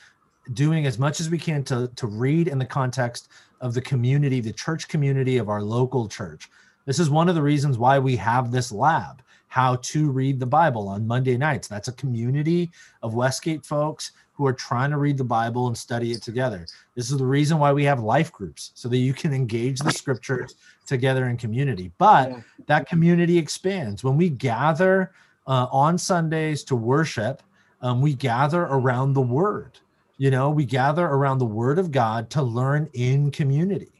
doing 0.53 0.87
as 0.87 1.01
much 1.01 1.19
as 1.19 1.29
we 1.29 1.39
can 1.39 1.65
to, 1.65 1.91
to 1.97 2.07
read 2.07 2.47
in 2.47 2.59
the 2.59 2.65
context 2.65 3.29
of 3.61 3.75
the 3.75 3.81
community, 3.81 4.41
the 4.41 4.53
church 4.53 4.87
community 4.87 5.39
of 5.39 5.49
our 5.49 5.61
local 5.61 6.09
church. 6.09 6.49
This 6.85 7.01
is 7.01 7.11
one 7.11 7.29
of 7.29 7.35
the 7.35 7.43
reasons 7.43 7.77
why 7.77 7.99
we 7.99 8.15
have 8.17 8.53
this 8.53 8.71
lab, 8.71 9.21
how 9.49 9.77
to 9.77 10.11
read 10.11 10.39
the 10.39 10.47
Bible 10.47 10.89
on 10.89 11.07
Monday 11.07 11.37
nights. 11.37 11.69
That's 11.69 11.89
a 11.89 11.93
community 11.93 12.71
of 13.03 13.15
Westgate 13.15 13.65
folks 13.65 14.13
who 14.35 14.47
are 14.47 14.53
trying 14.53 14.91
to 14.91 14.99
read 14.99 15.19
the 15.19 15.25
Bible 15.25 15.67
and 15.67 15.77
study 15.77 16.13
it 16.13 16.23
together. 16.23 16.67
This 16.95 17.11
is 17.11 17.19
the 17.19 17.27
reason 17.27 17.59
why 17.59 17.73
we 17.73 17.85
have 17.85 18.01
life 18.01 18.31
groups 18.31 18.71
so 18.75 18.89
that 18.89 18.99
you 18.99 19.13
can 19.13 19.33
engage 19.33 19.81
the 19.81 19.91
scriptures 19.91 20.55
together 20.87 21.29
in 21.29 21.37
community. 21.37 21.91
But 21.99 22.31
Yeah. 22.31 22.41
that 22.67 22.89
community 22.89 23.37
expands 23.37 24.05
when 24.05 24.17
we 24.17 24.29
gather 24.29 25.13
uh, 25.47 25.67
on 25.73 25.99
Sundays 25.99 26.63
to 26.65 26.77
worship. 26.77 27.43
Um, 27.81 28.01
we 28.01 28.13
gather 28.13 28.63
around 28.65 29.15
the 29.15 29.21
Word. 29.23 29.79
You 30.19 30.31
know, 30.33 30.51
we 30.51 30.65
gather 30.65 31.07
around 31.07 31.39
the 31.39 31.47
word 31.47 31.79
of 31.79 31.93
God 31.93 32.29
to 32.31 32.43
learn 32.43 32.89
in 32.93 33.31
community. 33.31 33.93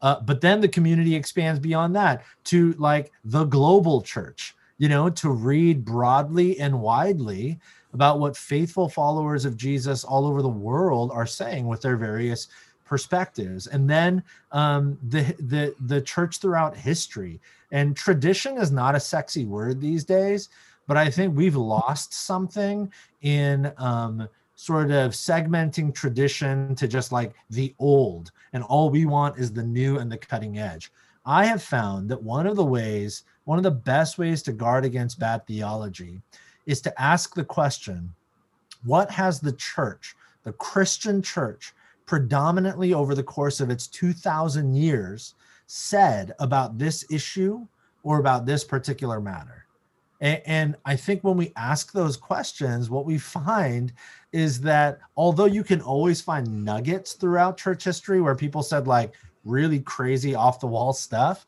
Uh, 0.00 0.20
but 0.20 0.40
then 0.40 0.60
the 0.60 0.68
community 0.68 1.14
expands 1.16 1.58
beyond 1.58 1.96
that 1.96 2.22
to 2.44 2.74
like 2.74 3.10
the 3.24 3.44
global 3.44 4.00
church, 4.00 4.54
you 4.78 4.88
know, 4.88 5.08
to 5.08 5.30
read 5.30 5.84
broadly 5.84 6.58
and 6.58 6.80
widely 6.80 7.58
about 7.92 8.18
what 8.18 8.36
faithful 8.36 8.88
followers 8.88 9.44
of 9.44 9.56
Jesus 9.56 10.04
all 10.04 10.26
over 10.26 10.42
the 10.42 10.48
world 10.48 11.10
are 11.12 11.26
saying 11.26 11.66
with 11.66 11.80
their 11.80 11.96
various 11.96 12.48
perspectives. 12.84 13.66
And 13.66 13.88
then 13.88 14.22
um, 14.52 14.98
the 15.08 15.22
the 15.38 15.74
the 15.86 16.00
church 16.00 16.38
throughout 16.38 16.76
history. 16.76 17.40
And 17.70 17.96
tradition 17.96 18.58
is 18.58 18.70
not 18.70 18.94
a 18.94 19.00
sexy 19.00 19.44
word 19.44 19.80
these 19.80 20.04
days 20.04 20.48
but 20.86 20.98
i 20.98 21.08
think 21.08 21.34
we've 21.34 21.56
lost 21.56 22.12
something 22.12 22.92
in 23.22 23.72
um, 23.78 24.28
sort 24.54 24.90
of 24.90 25.12
segmenting 25.12 25.94
tradition 25.94 26.74
to 26.76 26.86
just 26.86 27.12
like 27.12 27.34
the 27.50 27.74
old 27.78 28.30
and 28.52 28.62
all 28.64 28.90
we 28.90 29.04
want 29.04 29.38
is 29.38 29.52
the 29.52 29.62
new 29.62 29.98
and 29.98 30.10
the 30.10 30.16
cutting 30.16 30.58
edge. 30.58 30.92
I 31.26 31.46
have 31.46 31.62
found 31.62 32.08
that 32.10 32.22
one 32.22 32.46
of 32.46 32.56
the 32.56 32.64
ways 32.64 33.24
one 33.44 33.58
of 33.58 33.64
the 33.64 33.70
best 33.70 34.18
ways 34.18 34.42
to 34.42 34.52
guard 34.52 34.84
against 34.84 35.18
bad 35.18 35.46
theology 35.46 36.20
is 36.66 36.80
to 36.80 37.00
ask 37.00 37.34
the 37.34 37.44
question 37.44 38.12
what 38.84 39.10
has 39.10 39.40
the 39.40 39.52
church 39.52 40.16
the 40.44 40.52
christian 40.52 41.22
church 41.22 41.74
predominantly 42.06 42.92
over 42.92 43.14
the 43.14 43.22
course 43.22 43.60
of 43.60 43.70
its 43.70 43.86
2000 43.86 44.74
years 44.74 45.34
said 45.66 46.34
about 46.38 46.78
this 46.78 47.04
issue 47.10 47.66
or 48.02 48.18
about 48.18 48.44
this 48.44 48.64
particular 48.64 49.20
matter? 49.20 49.66
And, 50.20 50.76
i 50.86 50.96
think 50.96 51.22
when 51.22 51.36
we 51.36 51.52
ask 51.56 51.92
those 51.92 52.16
questions 52.16 52.88
what 52.88 53.04
we 53.04 53.18
find 53.18 53.92
is 54.32 54.60
that 54.62 55.00
although 55.16 55.44
you 55.44 55.62
can 55.62 55.82
always 55.82 56.20
find 56.20 56.64
nuggets 56.64 57.12
throughout 57.12 57.58
church 57.58 57.84
history 57.84 58.22
where 58.22 58.34
people 58.34 58.62
said 58.62 58.86
like 58.86 59.12
really 59.44 59.80
crazy 59.80 60.34
off 60.34 60.60
the 60.60 60.66
wall 60.66 60.94
stuff 60.94 61.46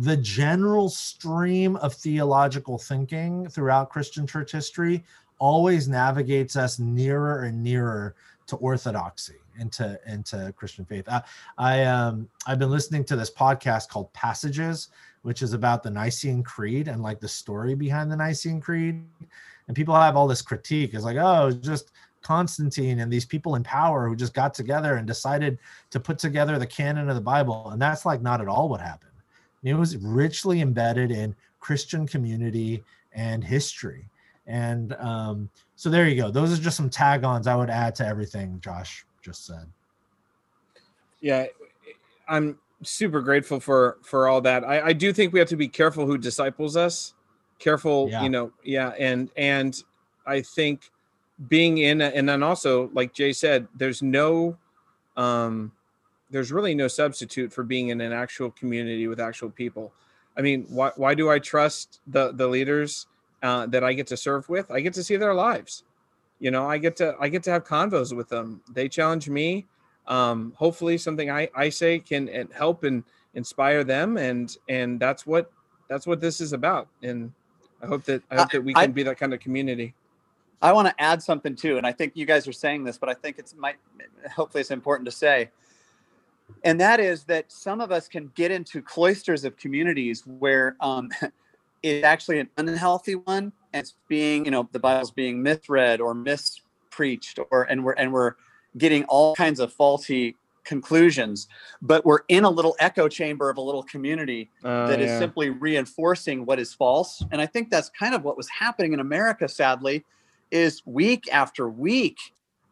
the 0.00 0.16
general 0.16 0.88
stream 0.88 1.76
of 1.76 1.94
theological 1.94 2.78
thinking 2.78 3.48
throughout 3.48 3.90
christian 3.90 4.26
church 4.26 4.52
history 4.52 5.04
always 5.38 5.88
navigates 5.88 6.56
us 6.56 6.78
nearer 6.78 7.44
and 7.44 7.62
nearer 7.62 8.14
to 8.46 8.56
orthodoxy 8.56 9.36
into 9.58 9.98
into 10.06 10.52
Christian 10.56 10.84
faith. 10.84 11.08
I, 11.08 11.22
I 11.58 11.84
um 11.84 12.28
I've 12.46 12.58
been 12.58 12.70
listening 12.70 13.04
to 13.04 13.16
this 13.16 13.30
podcast 13.30 13.88
called 13.88 14.12
Passages, 14.12 14.88
which 15.22 15.42
is 15.42 15.52
about 15.52 15.82
the 15.82 15.90
Nicene 15.90 16.42
Creed 16.42 16.88
and 16.88 17.02
like 17.02 17.20
the 17.20 17.28
story 17.28 17.74
behind 17.74 18.10
the 18.10 18.16
Nicene 18.16 18.60
Creed. 18.60 19.04
And 19.68 19.76
people 19.76 19.94
have 19.94 20.16
all 20.16 20.26
this 20.26 20.42
critique. 20.42 20.94
It's 20.94 21.04
like, 21.04 21.16
oh, 21.16 21.52
just 21.52 21.92
Constantine 22.22 23.00
and 23.00 23.12
these 23.12 23.24
people 23.24 23.54
in 23.54 23.62
power 23.62 24.08
who 24.08 24.16
just 24.16 24.34
got 24.34 24.52
together 24.52 24.96
and 24.96 25.06
decided 25.06 25.58
to 25.90 26.00
put 26.00 26.18
together 26.18 26.58
the 26.58 26.66
canon 26.66 27.08
of 27.08 27.14
the 27.14 27.20
Bible. 27.20 27.70
And 27.70 27.80
that's 27.80 28.04
like 28.04 28.20
not 28.20 28.40
at 28.40 28.48
all 28.48 28.68
what 28.68 28.80
happened. 28.80 29.09
It 29.62 29.74
was 29.74 29.96
richly 29.98 30.60
embedded 30.60 31.10
in 31.10 31.34
Christian 31.60 32.06
community 32.06 32.82
and 33.12 33.44
history. 33.44 34.08
And 34.46 34.94
um, 34.94 35.50
so 35.76 35.90
there 35.90 36.08
you 36.08 36.20
go. 36.20 36.30
Those 36.30 36.58
are 36.58 36.62
just 36.62 36.76
some 36.76 36.90
tag 36.90 37.24
ons 37.24 37.46
I 37.46 37.54
would 37.54 37.70
add 37.70 37.94
to 37.96 38.06
everything 38.06 38.60
Josh 38.60 39.04
just 39.22 39.46
said. 39.46 39.66
Yeah, 41.20 41.46
I'm 42.26 42.58
super 42.82 43.20
grateful 43.20 43.60
for 43.60 43.98
for 44.02 44.28
all 44.28 44.40
that. 44.40 44.64
I, 44.64 44.86
I 44.86 44.92
do 44.92 45.12
think 45.12 45.32
we 45.32 45.38
have 45.38 45.48
to 45.48 45.56
be 45.56 45.68
careful 45.68 46.06
who 46.06 46.16
disciples 46.16 46.76
us. 46.76 47.14
Careful, 47.58 48.08
yeah. 48.10 48.22
you 48.22 48.30
know, 48.30 48.52
yeah, 48.64 48.92
and 48.98 49.30
and 49.36 49.82
I 50.26 50.40
think 50.40 50.90
being 51.48 51.78
in 51.78 52.00
a, 52.00 52.06
and 52.06 52.28
then 52.28 52.42
also 52.42 52.90
like 52.94 53.12
Jay 53.12 53.32
said, 53.32 53.68
there's 53.76 54.02
no 54.02 54.56
um 55.16 55.72
there's 56.30 56.52
really 56.52 56.74
no 56.74 56.88
substitute 56.88 57.52
for 57.52 57.64
being 57.64 57.88
in 57.88 58.00
an 58.00 58.12
actual 58.12 58.50
community 58.52 59.08
with 59.08 59.20
actual 59.20 59.50
people. 59.50 59.92
I 60.36 60.42
mean, 60.42 60.64
why 60.68 60.92
why 60.96 61.14
do 61.14 61.30
I 61.30 61.38
trust 61.38 62.00
the 62.06 62.32
the 62.32 62.46
leaders 62.46 63.06
uh, 63.42 63.66
that 63.66 63.84
I 63.84 63.92
get 63.92 64.06
to 64.08 64.16
serve 64.16 64.48
with? 64.48 64.70
I 64.70 64.80
get 64.80 64.94
to 64.94 65.02
see 65.02 65.16
their 65.16 65.34
lives. 65.34 65.84
You 66.40 66.50
know 66.50 66.66
i 66.66 66.78
get 66.78 66.96
to 66.96 67.14
i 67.20 67.28
get 67.28 67.42
to 67.44 67.50
have 67.50 67.64
convos 67.64 68.16
with 68.16 68.28
them. 68.28 68.62
They 68.72 68.88
challenge 68.88 69.28
me. 69.28 69.66
Um 70.06 70.54
hopefully 70.56 70.96
something 70.96 71.30
i 71.30 71.48
i 71.54 71.68
say 71.68 71.98
can 71.98 72.48
help 72.52 72.84
and 72.84 73.04
inspire 73.34 73.84
them 73.84 74.16
and 74.16 74.56
and 74.68 74.98
that's 74.98 75.26
what 75.26 75.52
that's 75.88 76.06
what 76.06 76.20
this 76.20 76.40
is 76.40 76.54
about. 76.54 76.88
And 77.02 77.32
i 77.82 77.86
hope 77.86 78.04
that 78.04 78.22
i 78.30 78.36
hope 78.36 78.50
that 78.52 78.64
we 78.64 78.72
can 78.72 78.84
I, 78.84 78.86
be 78.86 79.02
that 79.02 79.18
kind 79.18 79.34
of 79.34 79.40
community. 79.40 79.94
I 80.62 80.72
want 80.72 80.88
to 80.88 81.02
add 81.02 81.22
something 81.22 81.54
too 81.56 81.76
and 81.78 81.86
i 81.86 81.92
think 81.92 82.12
you 82.14 82.26
guys 82.26 82.46
are 82.46 82.52
saying 82.52 82.84
this 82.84 82.98
but 82.98 83.08
i 83.08 83.14
think 83.14 83.38
it's 83.38 83.54
might 83.54 83.76
hopefully 84.34 84.60
it's 84.60 84.70
important 84.70 85.06
to 85.06 85.12
say 85.12 85.50
and 86.64 86.80
that 86.80 87.00
is 87.00 87.24
that 87.24 87.50
some 87.50 87.80
of 87.80 87.92
us 87.92 88.08
can 88.08 88.30
get 88.34 88.50
into 88.50 88.82
cloisters 88.82 89.44
of 89.44 89.56
communities 89.56 90.24
where 90.26 90.76
um, 90.80 91.10
it's 91.82 92.04
actually 92.04 92.40
an 92.40 92.48
unhealthy 92.56 93.14
one 93.14 93.52
and 93.72 93.80
it's 93.82 93.94
being 94.08 94.44
you 94.44 94.50
know 94.50 94.68
the 94.72 94.78
bible's 94.78 95.10
being 95.10 95.42
misread 95.42 96.00
or 96.00 96.14
mispreached 96.14 97.38
or 97.50 97.62
and 97.64 97.84
we're 97.84 97.92
and 97.92 98.12
we're 98.12 98.34
getting 98.76 99.04
all 99.04 99.34
kinds 99.34 99.60
of 99.60 99.72
faulty 99.72 100.36
conclusions 100.64 101.48
but 101.80 102.04
we're 102.04 102.20
in 102.28 102.44
a 102.44 102.50
little 102.50 102.76
echo 102.80 103.08
chamber 103.08 103.48
of 103.48 103.56
a 103.56 103.60
little 103.60 103.82
community 103.82 104.50
uh, 104.62 104.86
that 104.86 105.00
is 105.00 105.08
yeah. 105.08 105.18
simply 105.18 105.48
reinforcing 105.48 106.44
what 106.44 106.60
is 106.60 106.74
false 106.74 107.24
and 107.32 107.40
i 107.40 107.46
think 107.46 107.70
that's 107.70 107.88
kind 107.88 108.14
of 108.14 108.22
what 108.22 108.36
was 108.36 108.48
happening 108.48 108.92
in 108.92 109.00
america 109.00 109.48
sadly 109.48 110.04
is 110.50 110.82
week 110.84 111.24
after 111.32 111.68
week 111.68 112.18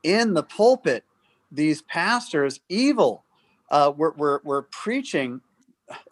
in 0.03 0.35
the 0.35 0.43
pulpit 0.43 1.03
these 1.51 1.81
pastors 1.83 2.61
evil 2.69 3.25
uh, 3.71 3.93
were, 3.97 4.13
were, 4.13 4.41
were 4.45 4.63
preaching 4.63 5.41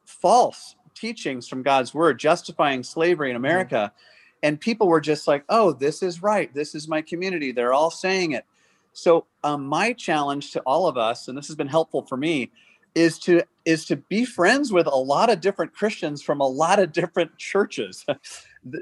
false 0.05 0.75
teachings 0.95 1.47
from 1.47 1.63
god's 1.63 1.93
word 1.93 2.19
justifying 2.19 2.83
slavery 2.83 3.31
in 3.31 3.37
america. 3.37 3.93
Mm-hmm 3.95 4.13
and 4.43 4.61
people 4.61 4.87
were 4.87 5.01
just 5.01 5.27
like 5.27 5.45
oh 5.49 5.73
this 5.73 6.03
is 6.03 6.23
right. 6.23 6.53
This 6.55 6.75
is 6.75 6.89
my 6.89 7.03
community. 7.03 7.53
They're 7.53 7.73
all 7.73 7.91
saying 7.91 8.33
it. 8.33 8.45
So 8.93 9.27
um, 9.45 9.67
my 9.67 9.93
challenge 9.93 10.53
to 10.53 10.61
all 10.61 10.87
of 10.87 10.97
us 10.97 11.29
and 11.29 11.37
this 11.37 11.47
has 11.49 11.57
been 11.57 11.67
helpful 11.67 12.03
for 12.03 12.17
me 12.17 12.51
is 12.95 13.19
to 13.21 13.43
is 13.65 13.85
to 13.87 13.97
be 13.97 14.25
friends 14.25 14.73
with 14.73 14.87
a 14.87 14.97
lot 14.97 15.31
of 15.31 15.41
different 15.41 15.75
christians 15.75 16.23
from 16.23 16.41
a 16.41 16.47
lot 16.47 16.79
of 16.79 16.93
different 16.93 17.37
churches. 17.37 18.05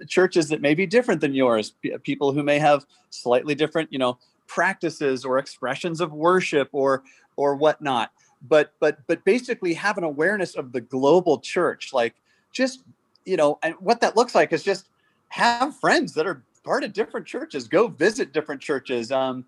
Churches 0.09 0.49
that 0.49 0.62
may 0.62 0.75
be 0.75 0.87
different 0.87 1.20
than 1.20 1.35
yours 1.35 1.75
people 2.05 2.33
who 2.33 2.43
may 2.43 2.59
have 2.59 2.87
slightly 3.11 3.55
different 3.55 3.93
you 3.93 3.99
know 3.99 4.18
practices 4.47 5.25
or 5.25 5.39
expressions 5.39 6.01
of 6.01 6.12
worship 6.12 6.68
or 6.72 7.03
or 7.37 7.55
whatnot 7.55 8.11
but 8.49 8.72
but 8.80 8.99
but 9.07 9.24
basically 9.24 9.74
have 9.74 9.99
an 9.99 10.05
awareness 10.05 10.55
of 10.55 10.72
the 10.72 10.80
global 10.80 11.38
church 11.38 11.92
like 11.92 12.14
just 12.53 12.82
you 13.24 13.36
know 13.36 13.59
and 13.62 13.74
what 13.80 14.01
that 14.01 14.16
looks 14.16 14.34
like 14.34 14.53
is 14.53 14.62
just 14.62 14.88
have 15.28 15.76
friends 15.80 16.14
that 16.14 16.26
are 16.26 16.42
part 16.64 16.82
of 16.82 16.92
different 16.92 17.26
churches. 17.26 17.68
Go 17.68 17.88
visit 17.88 18.32
different 18.32 18.61
churches. 18.61 19.12
Um, 19.12 19.45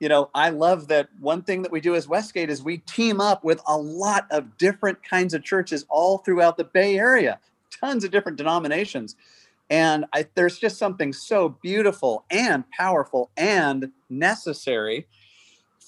you 0.00 0.08
know, 0.08 0.30
I 0.34 0.50
love 0.50 0.88
that 0.88 1.08
one 1.20 1.42
thing 1.42 1.62
that 1.62 1.72
we 1.72 1.80
do 1.80 1.94
as 1.94 2.06
Westgate 2.08 2.50
is 2.50 2.62
we 2.62 2.78
team 2.78 3.20
up 3.20 3.44
with 3.44 3.60
a 3.66 3.76
lot 3.76 4.26
of 4.30 4.56
different 4.58 5.02
kinds 5.02 5.34
of 5.34 5.42
churches 5.42 5.86
all 5.88 6.18
throughout 6.18 6.56
the 6.56 6.64
Bay 6.64 6.98
Area, 6.98 7.38
tons 7.70 8.04
of 8.04 8.10
different 8.10 8.38
denominations. 8.38 9.16
And 9.70 10.06
I, 10.14 10.26
there's 10.34 10.58
just 10.58 10.78
something 10.78 11.12
so 11.12 11.50
beautiful 11.50 12.24
and 12.30 12.64
powerful 12.70 13.30
and 13.36 13.90
necessary 14.08 15.06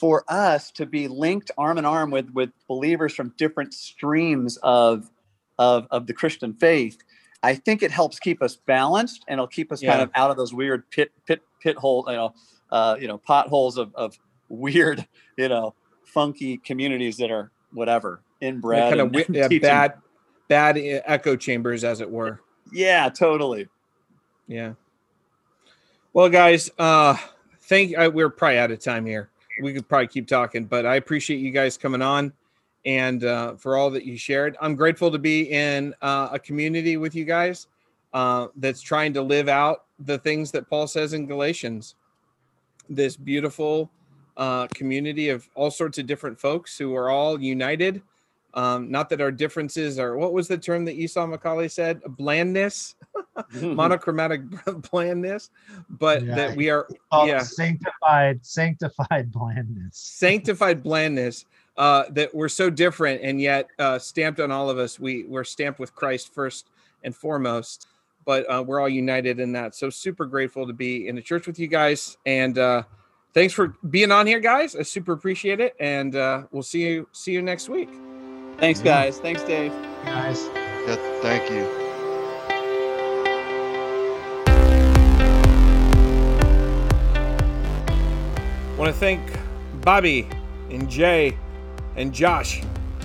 for 0.00 0.24
us 0.28 0.70
to 0.72 0.86
be 0.86 1.06
linked 1.06 1.50
arm 1.58 1.78
in 1.78 1.84
arm 1.84 2.10
with, 2.10 2.30
with 2.30 2.50
believers 2.66 3.14
from 3.14 3.34
different 3.36 3.74
streams 3.74 4.56
of, 4.62 5.10
of, 5.58 5.86
of 5.90 6.06
the 6.06 6.14
Christian 6.14 6.54
faith 6.54 6.98
I 7.42 7.54
think 7.54 7.82
it 7.82 7.90
helps 7.90 8.18
keep 8.18 8.42
us 8.42 8.56
balanced 8.56 9.24
and 9.26 9.38
it'll 9.38 9.46
keep 9.46 9.72
us 9.72 9.82
yeah. 9.82 9.92
kind 9.92 10.02
of 10.02 10.10
out 10.14 10.30
of 10.30 10.36
those 10.36 10.52
weird 10.52 10.88
pit 10.90 11.12
pit 11.26 11.42
pit 11.60 11.76
hole, 11.76 12.04
you 12.08 12.14
know, 12.14 12.34
uh, 12.70 12.96
you 13.00 13.08
know, 13.08 13.18
potholes 13.18 13.78
of, 13.78 13.94
of 13.94 14.18
weird, 14.48 15.06
you 15.36 15.48
know, 15.48 15.74
funky 16.04 16.58
communities 16.58 17.16
that 17.16 17.30
are 17.30 17.50
whatever 17.72 18.20
inbred, 18.40 18.94
kind 18.94 19.16
of 19.16 19.28
yeah, 19.34 19.48
bad 19.58 19.94
bad 20.48 20.76
echo 20.78 21.36
chambers, 21.36 21.84
as 21.84 22.00
it 22.00 22.10
were. 22.10 22.40
Yeah, 22.72 23.08
totally. 23.08 23.68
Yeah. 24.46 24.74
Well, 26.12 26.28
guys, 26.28 26.70
uh, 26.78 27.16
thank. 27.62 27.96
Uh, 27.96 28.10
we're 28.12 28.28
probably 28.28 28.58
out 28.58 28.70
of 28.70 28.80
time 28.80 29.06
here. 29.06 29.30
We 29.62 29.72
could 29.72 29.88
probably 29.88 30.08
keep 30.08 30.26
talking, 30.26 30.64
but 30.64 30.86
I 30.86 30.96
appreciate 30.96 31.38
you 31.38 31.50
guys 31.50 31.76
coming 31.76 32.02
on 32.02 32.32
and 32.84 33.24
uh, 33.24 33.54
for 33.56 33.76
all 33.76 33.90
that 33.90 34.04
you 34.04 34.16
shared. 34.16 34.56
I'm 34.60 34.74
grateful 34.74 35.10
to 35.10 35.18
be 35.18 35.50
in 35.50 35.94
uh, 36.02 36.28
a 36.32 36.38
community 36.38 36.96
with 36.96 37.14
you 37.14 37.24
guys 37.24 37.66
uh, 38.12 38.48
that's 38.56 38.80
trying 38.80 39.12
to 39.14 39.22
live 39.22 39.48
out 39.48 39.84
the 39.98 40.18
things 40.18 40.50
that 40.52 40.68
Paul 40.68 40.86
says 40.86 41.12
in 41.12 41.26
Galatians. 41.26 41.94
This 42.88 43.16
beautiful 43.16 43.90
uh, 44.36 44.66
community 44.68 45.28
of 45.28 45.48
all 45.54 45.70
sorts 45.70 45.98
of 45.98 46.06
different 46.06 46.38
folks 46.40 46.76
who 46.78 46.94
are 46.94 47.10
all 47.10 47.40
united. 47.40 48.02
Um, 48.54 48.90
not 48.90 49.08
that 49.10 49.20
our 49.20 49.30
differences 49.30 49.98
are, 49.98 50.16
what 50.16 50.32
was 50.32 50.48
the 50.48 50.58
term 50.58 50.84
that 50.86 50.94
Esau 50.94 51.26
McCaulley 51.26 51.70
said? 51.70 52.00
Blandness. 52.02 52.94
monochromatic 53.62 54.42
blandness, 54.90 55.50
but 55.88 56.22
Yeah. 56.24 56.34
that 56.36 56.56
we 56.56 56.70
are 56.70 56.86
yeah 57.26 57.40
sanctified, 57.42 58.44
sanctified 58.44 59.30
blandness. 59.32 59.96
sanctified 59.96 60.82
blandness. 60.82 61.46
Uh, 61.76 62.04
that 62.10 62.34
we're 62.34 62.48
so 62.48 62.68
different 62.68 63.22
and 63.22 63.40
yet 63.40 63.66
uh, 63.78 63.98
stamped 63.98 64.38
on 64.38 64.50
all 64.50 64.68
of 64.68 64.76
us. 64.78 65.00
We 65.00 65.24
we're 65.24 65.44
stamped 65.44 65.78
with 65.80 65.94
Christ 65.94 66.34
first 66.34 66.68
and 67.04 67.16
foremost, 67.16 67.86
but 68.26 68.44
uh, 68.50 68.62
we're 68.62 68.80
all 68.80 68.88
united 68.88 69.40
in 69.40 69.52
that. 69.52 69.74
So 69.74 69.88
super 69.88 70.26
grateful 70.26 70.66
to 70.66 70.74
be 70.74 71.08
in 71.08 71.14
the 71.16 71.22
church 71.22 71.46
with 71.46 71.58
you 71.58 71.68
guys, 71.68 72.18
and 72.26 72.58
uh, 72.58 72.82
thanks 73.32 73.54
for 73.54 73.68
being 73.88 74.12
on 74.12 74.26
here, 74.26 74.40
guys. 74.40 74.76
I 74.76 74.82
super 74.82 75.12
appreciate 75.12 75.58
it, 75.60 75.74
and 75.80 76.14
uh, 76.16 76.42
we'll 76.50 76.62
see 76.64 76.82
you 76.82 77.08
see 77.12 77.32
you 77.32 77.40
next 77.40 77.70
week. 77.70 77.88
Thanks, 78.58 78.80
guys. 78.82 79.18
Thanks, 79.18 79.42
Dave. 79.44 79.72
Guys. 80.04 80.50
Yeah, 80.54 80.96
thank 81.22 81.50
you. 81.50 81.79
Want 88.80 88.94
to 88.94 88.98
thank 88.98 89.20
Bobby 89.82 90.26
and 90.70 90.88
Jay 90.88 91.36
and 91.96 92.14
Josh 92.14 92.62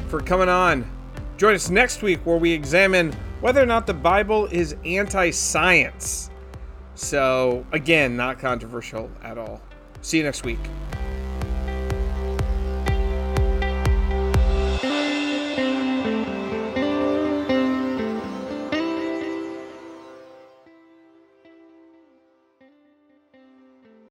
for 0.07 0.21
coming 0.21 0.47
on. 0.47 0.89
Join 1.35 1.53
us 1.53 1.69
next 1.69 2.01
week 2.01 2.25
where 2.25 2.37
we 2.37 2.49
examine 2.49 3.11
whether 3.41 3.61
or 3.61 3.65
not 3.65 3.85
the 3.85 3.93
Bible 3.93 4.45
is 4.53 4.77
anti 4.85 5.31
science. 5.31 6.29
So, 6.93 7.65
again, 7.73 8.15
not 8.15 8.39
controversial 8.39 9.11
at 9.21 9.37
all. 9.37 9.61
See 9.99 10.19
you 10.19 10.23
next 10.23 10.45
week. 10.45 10.59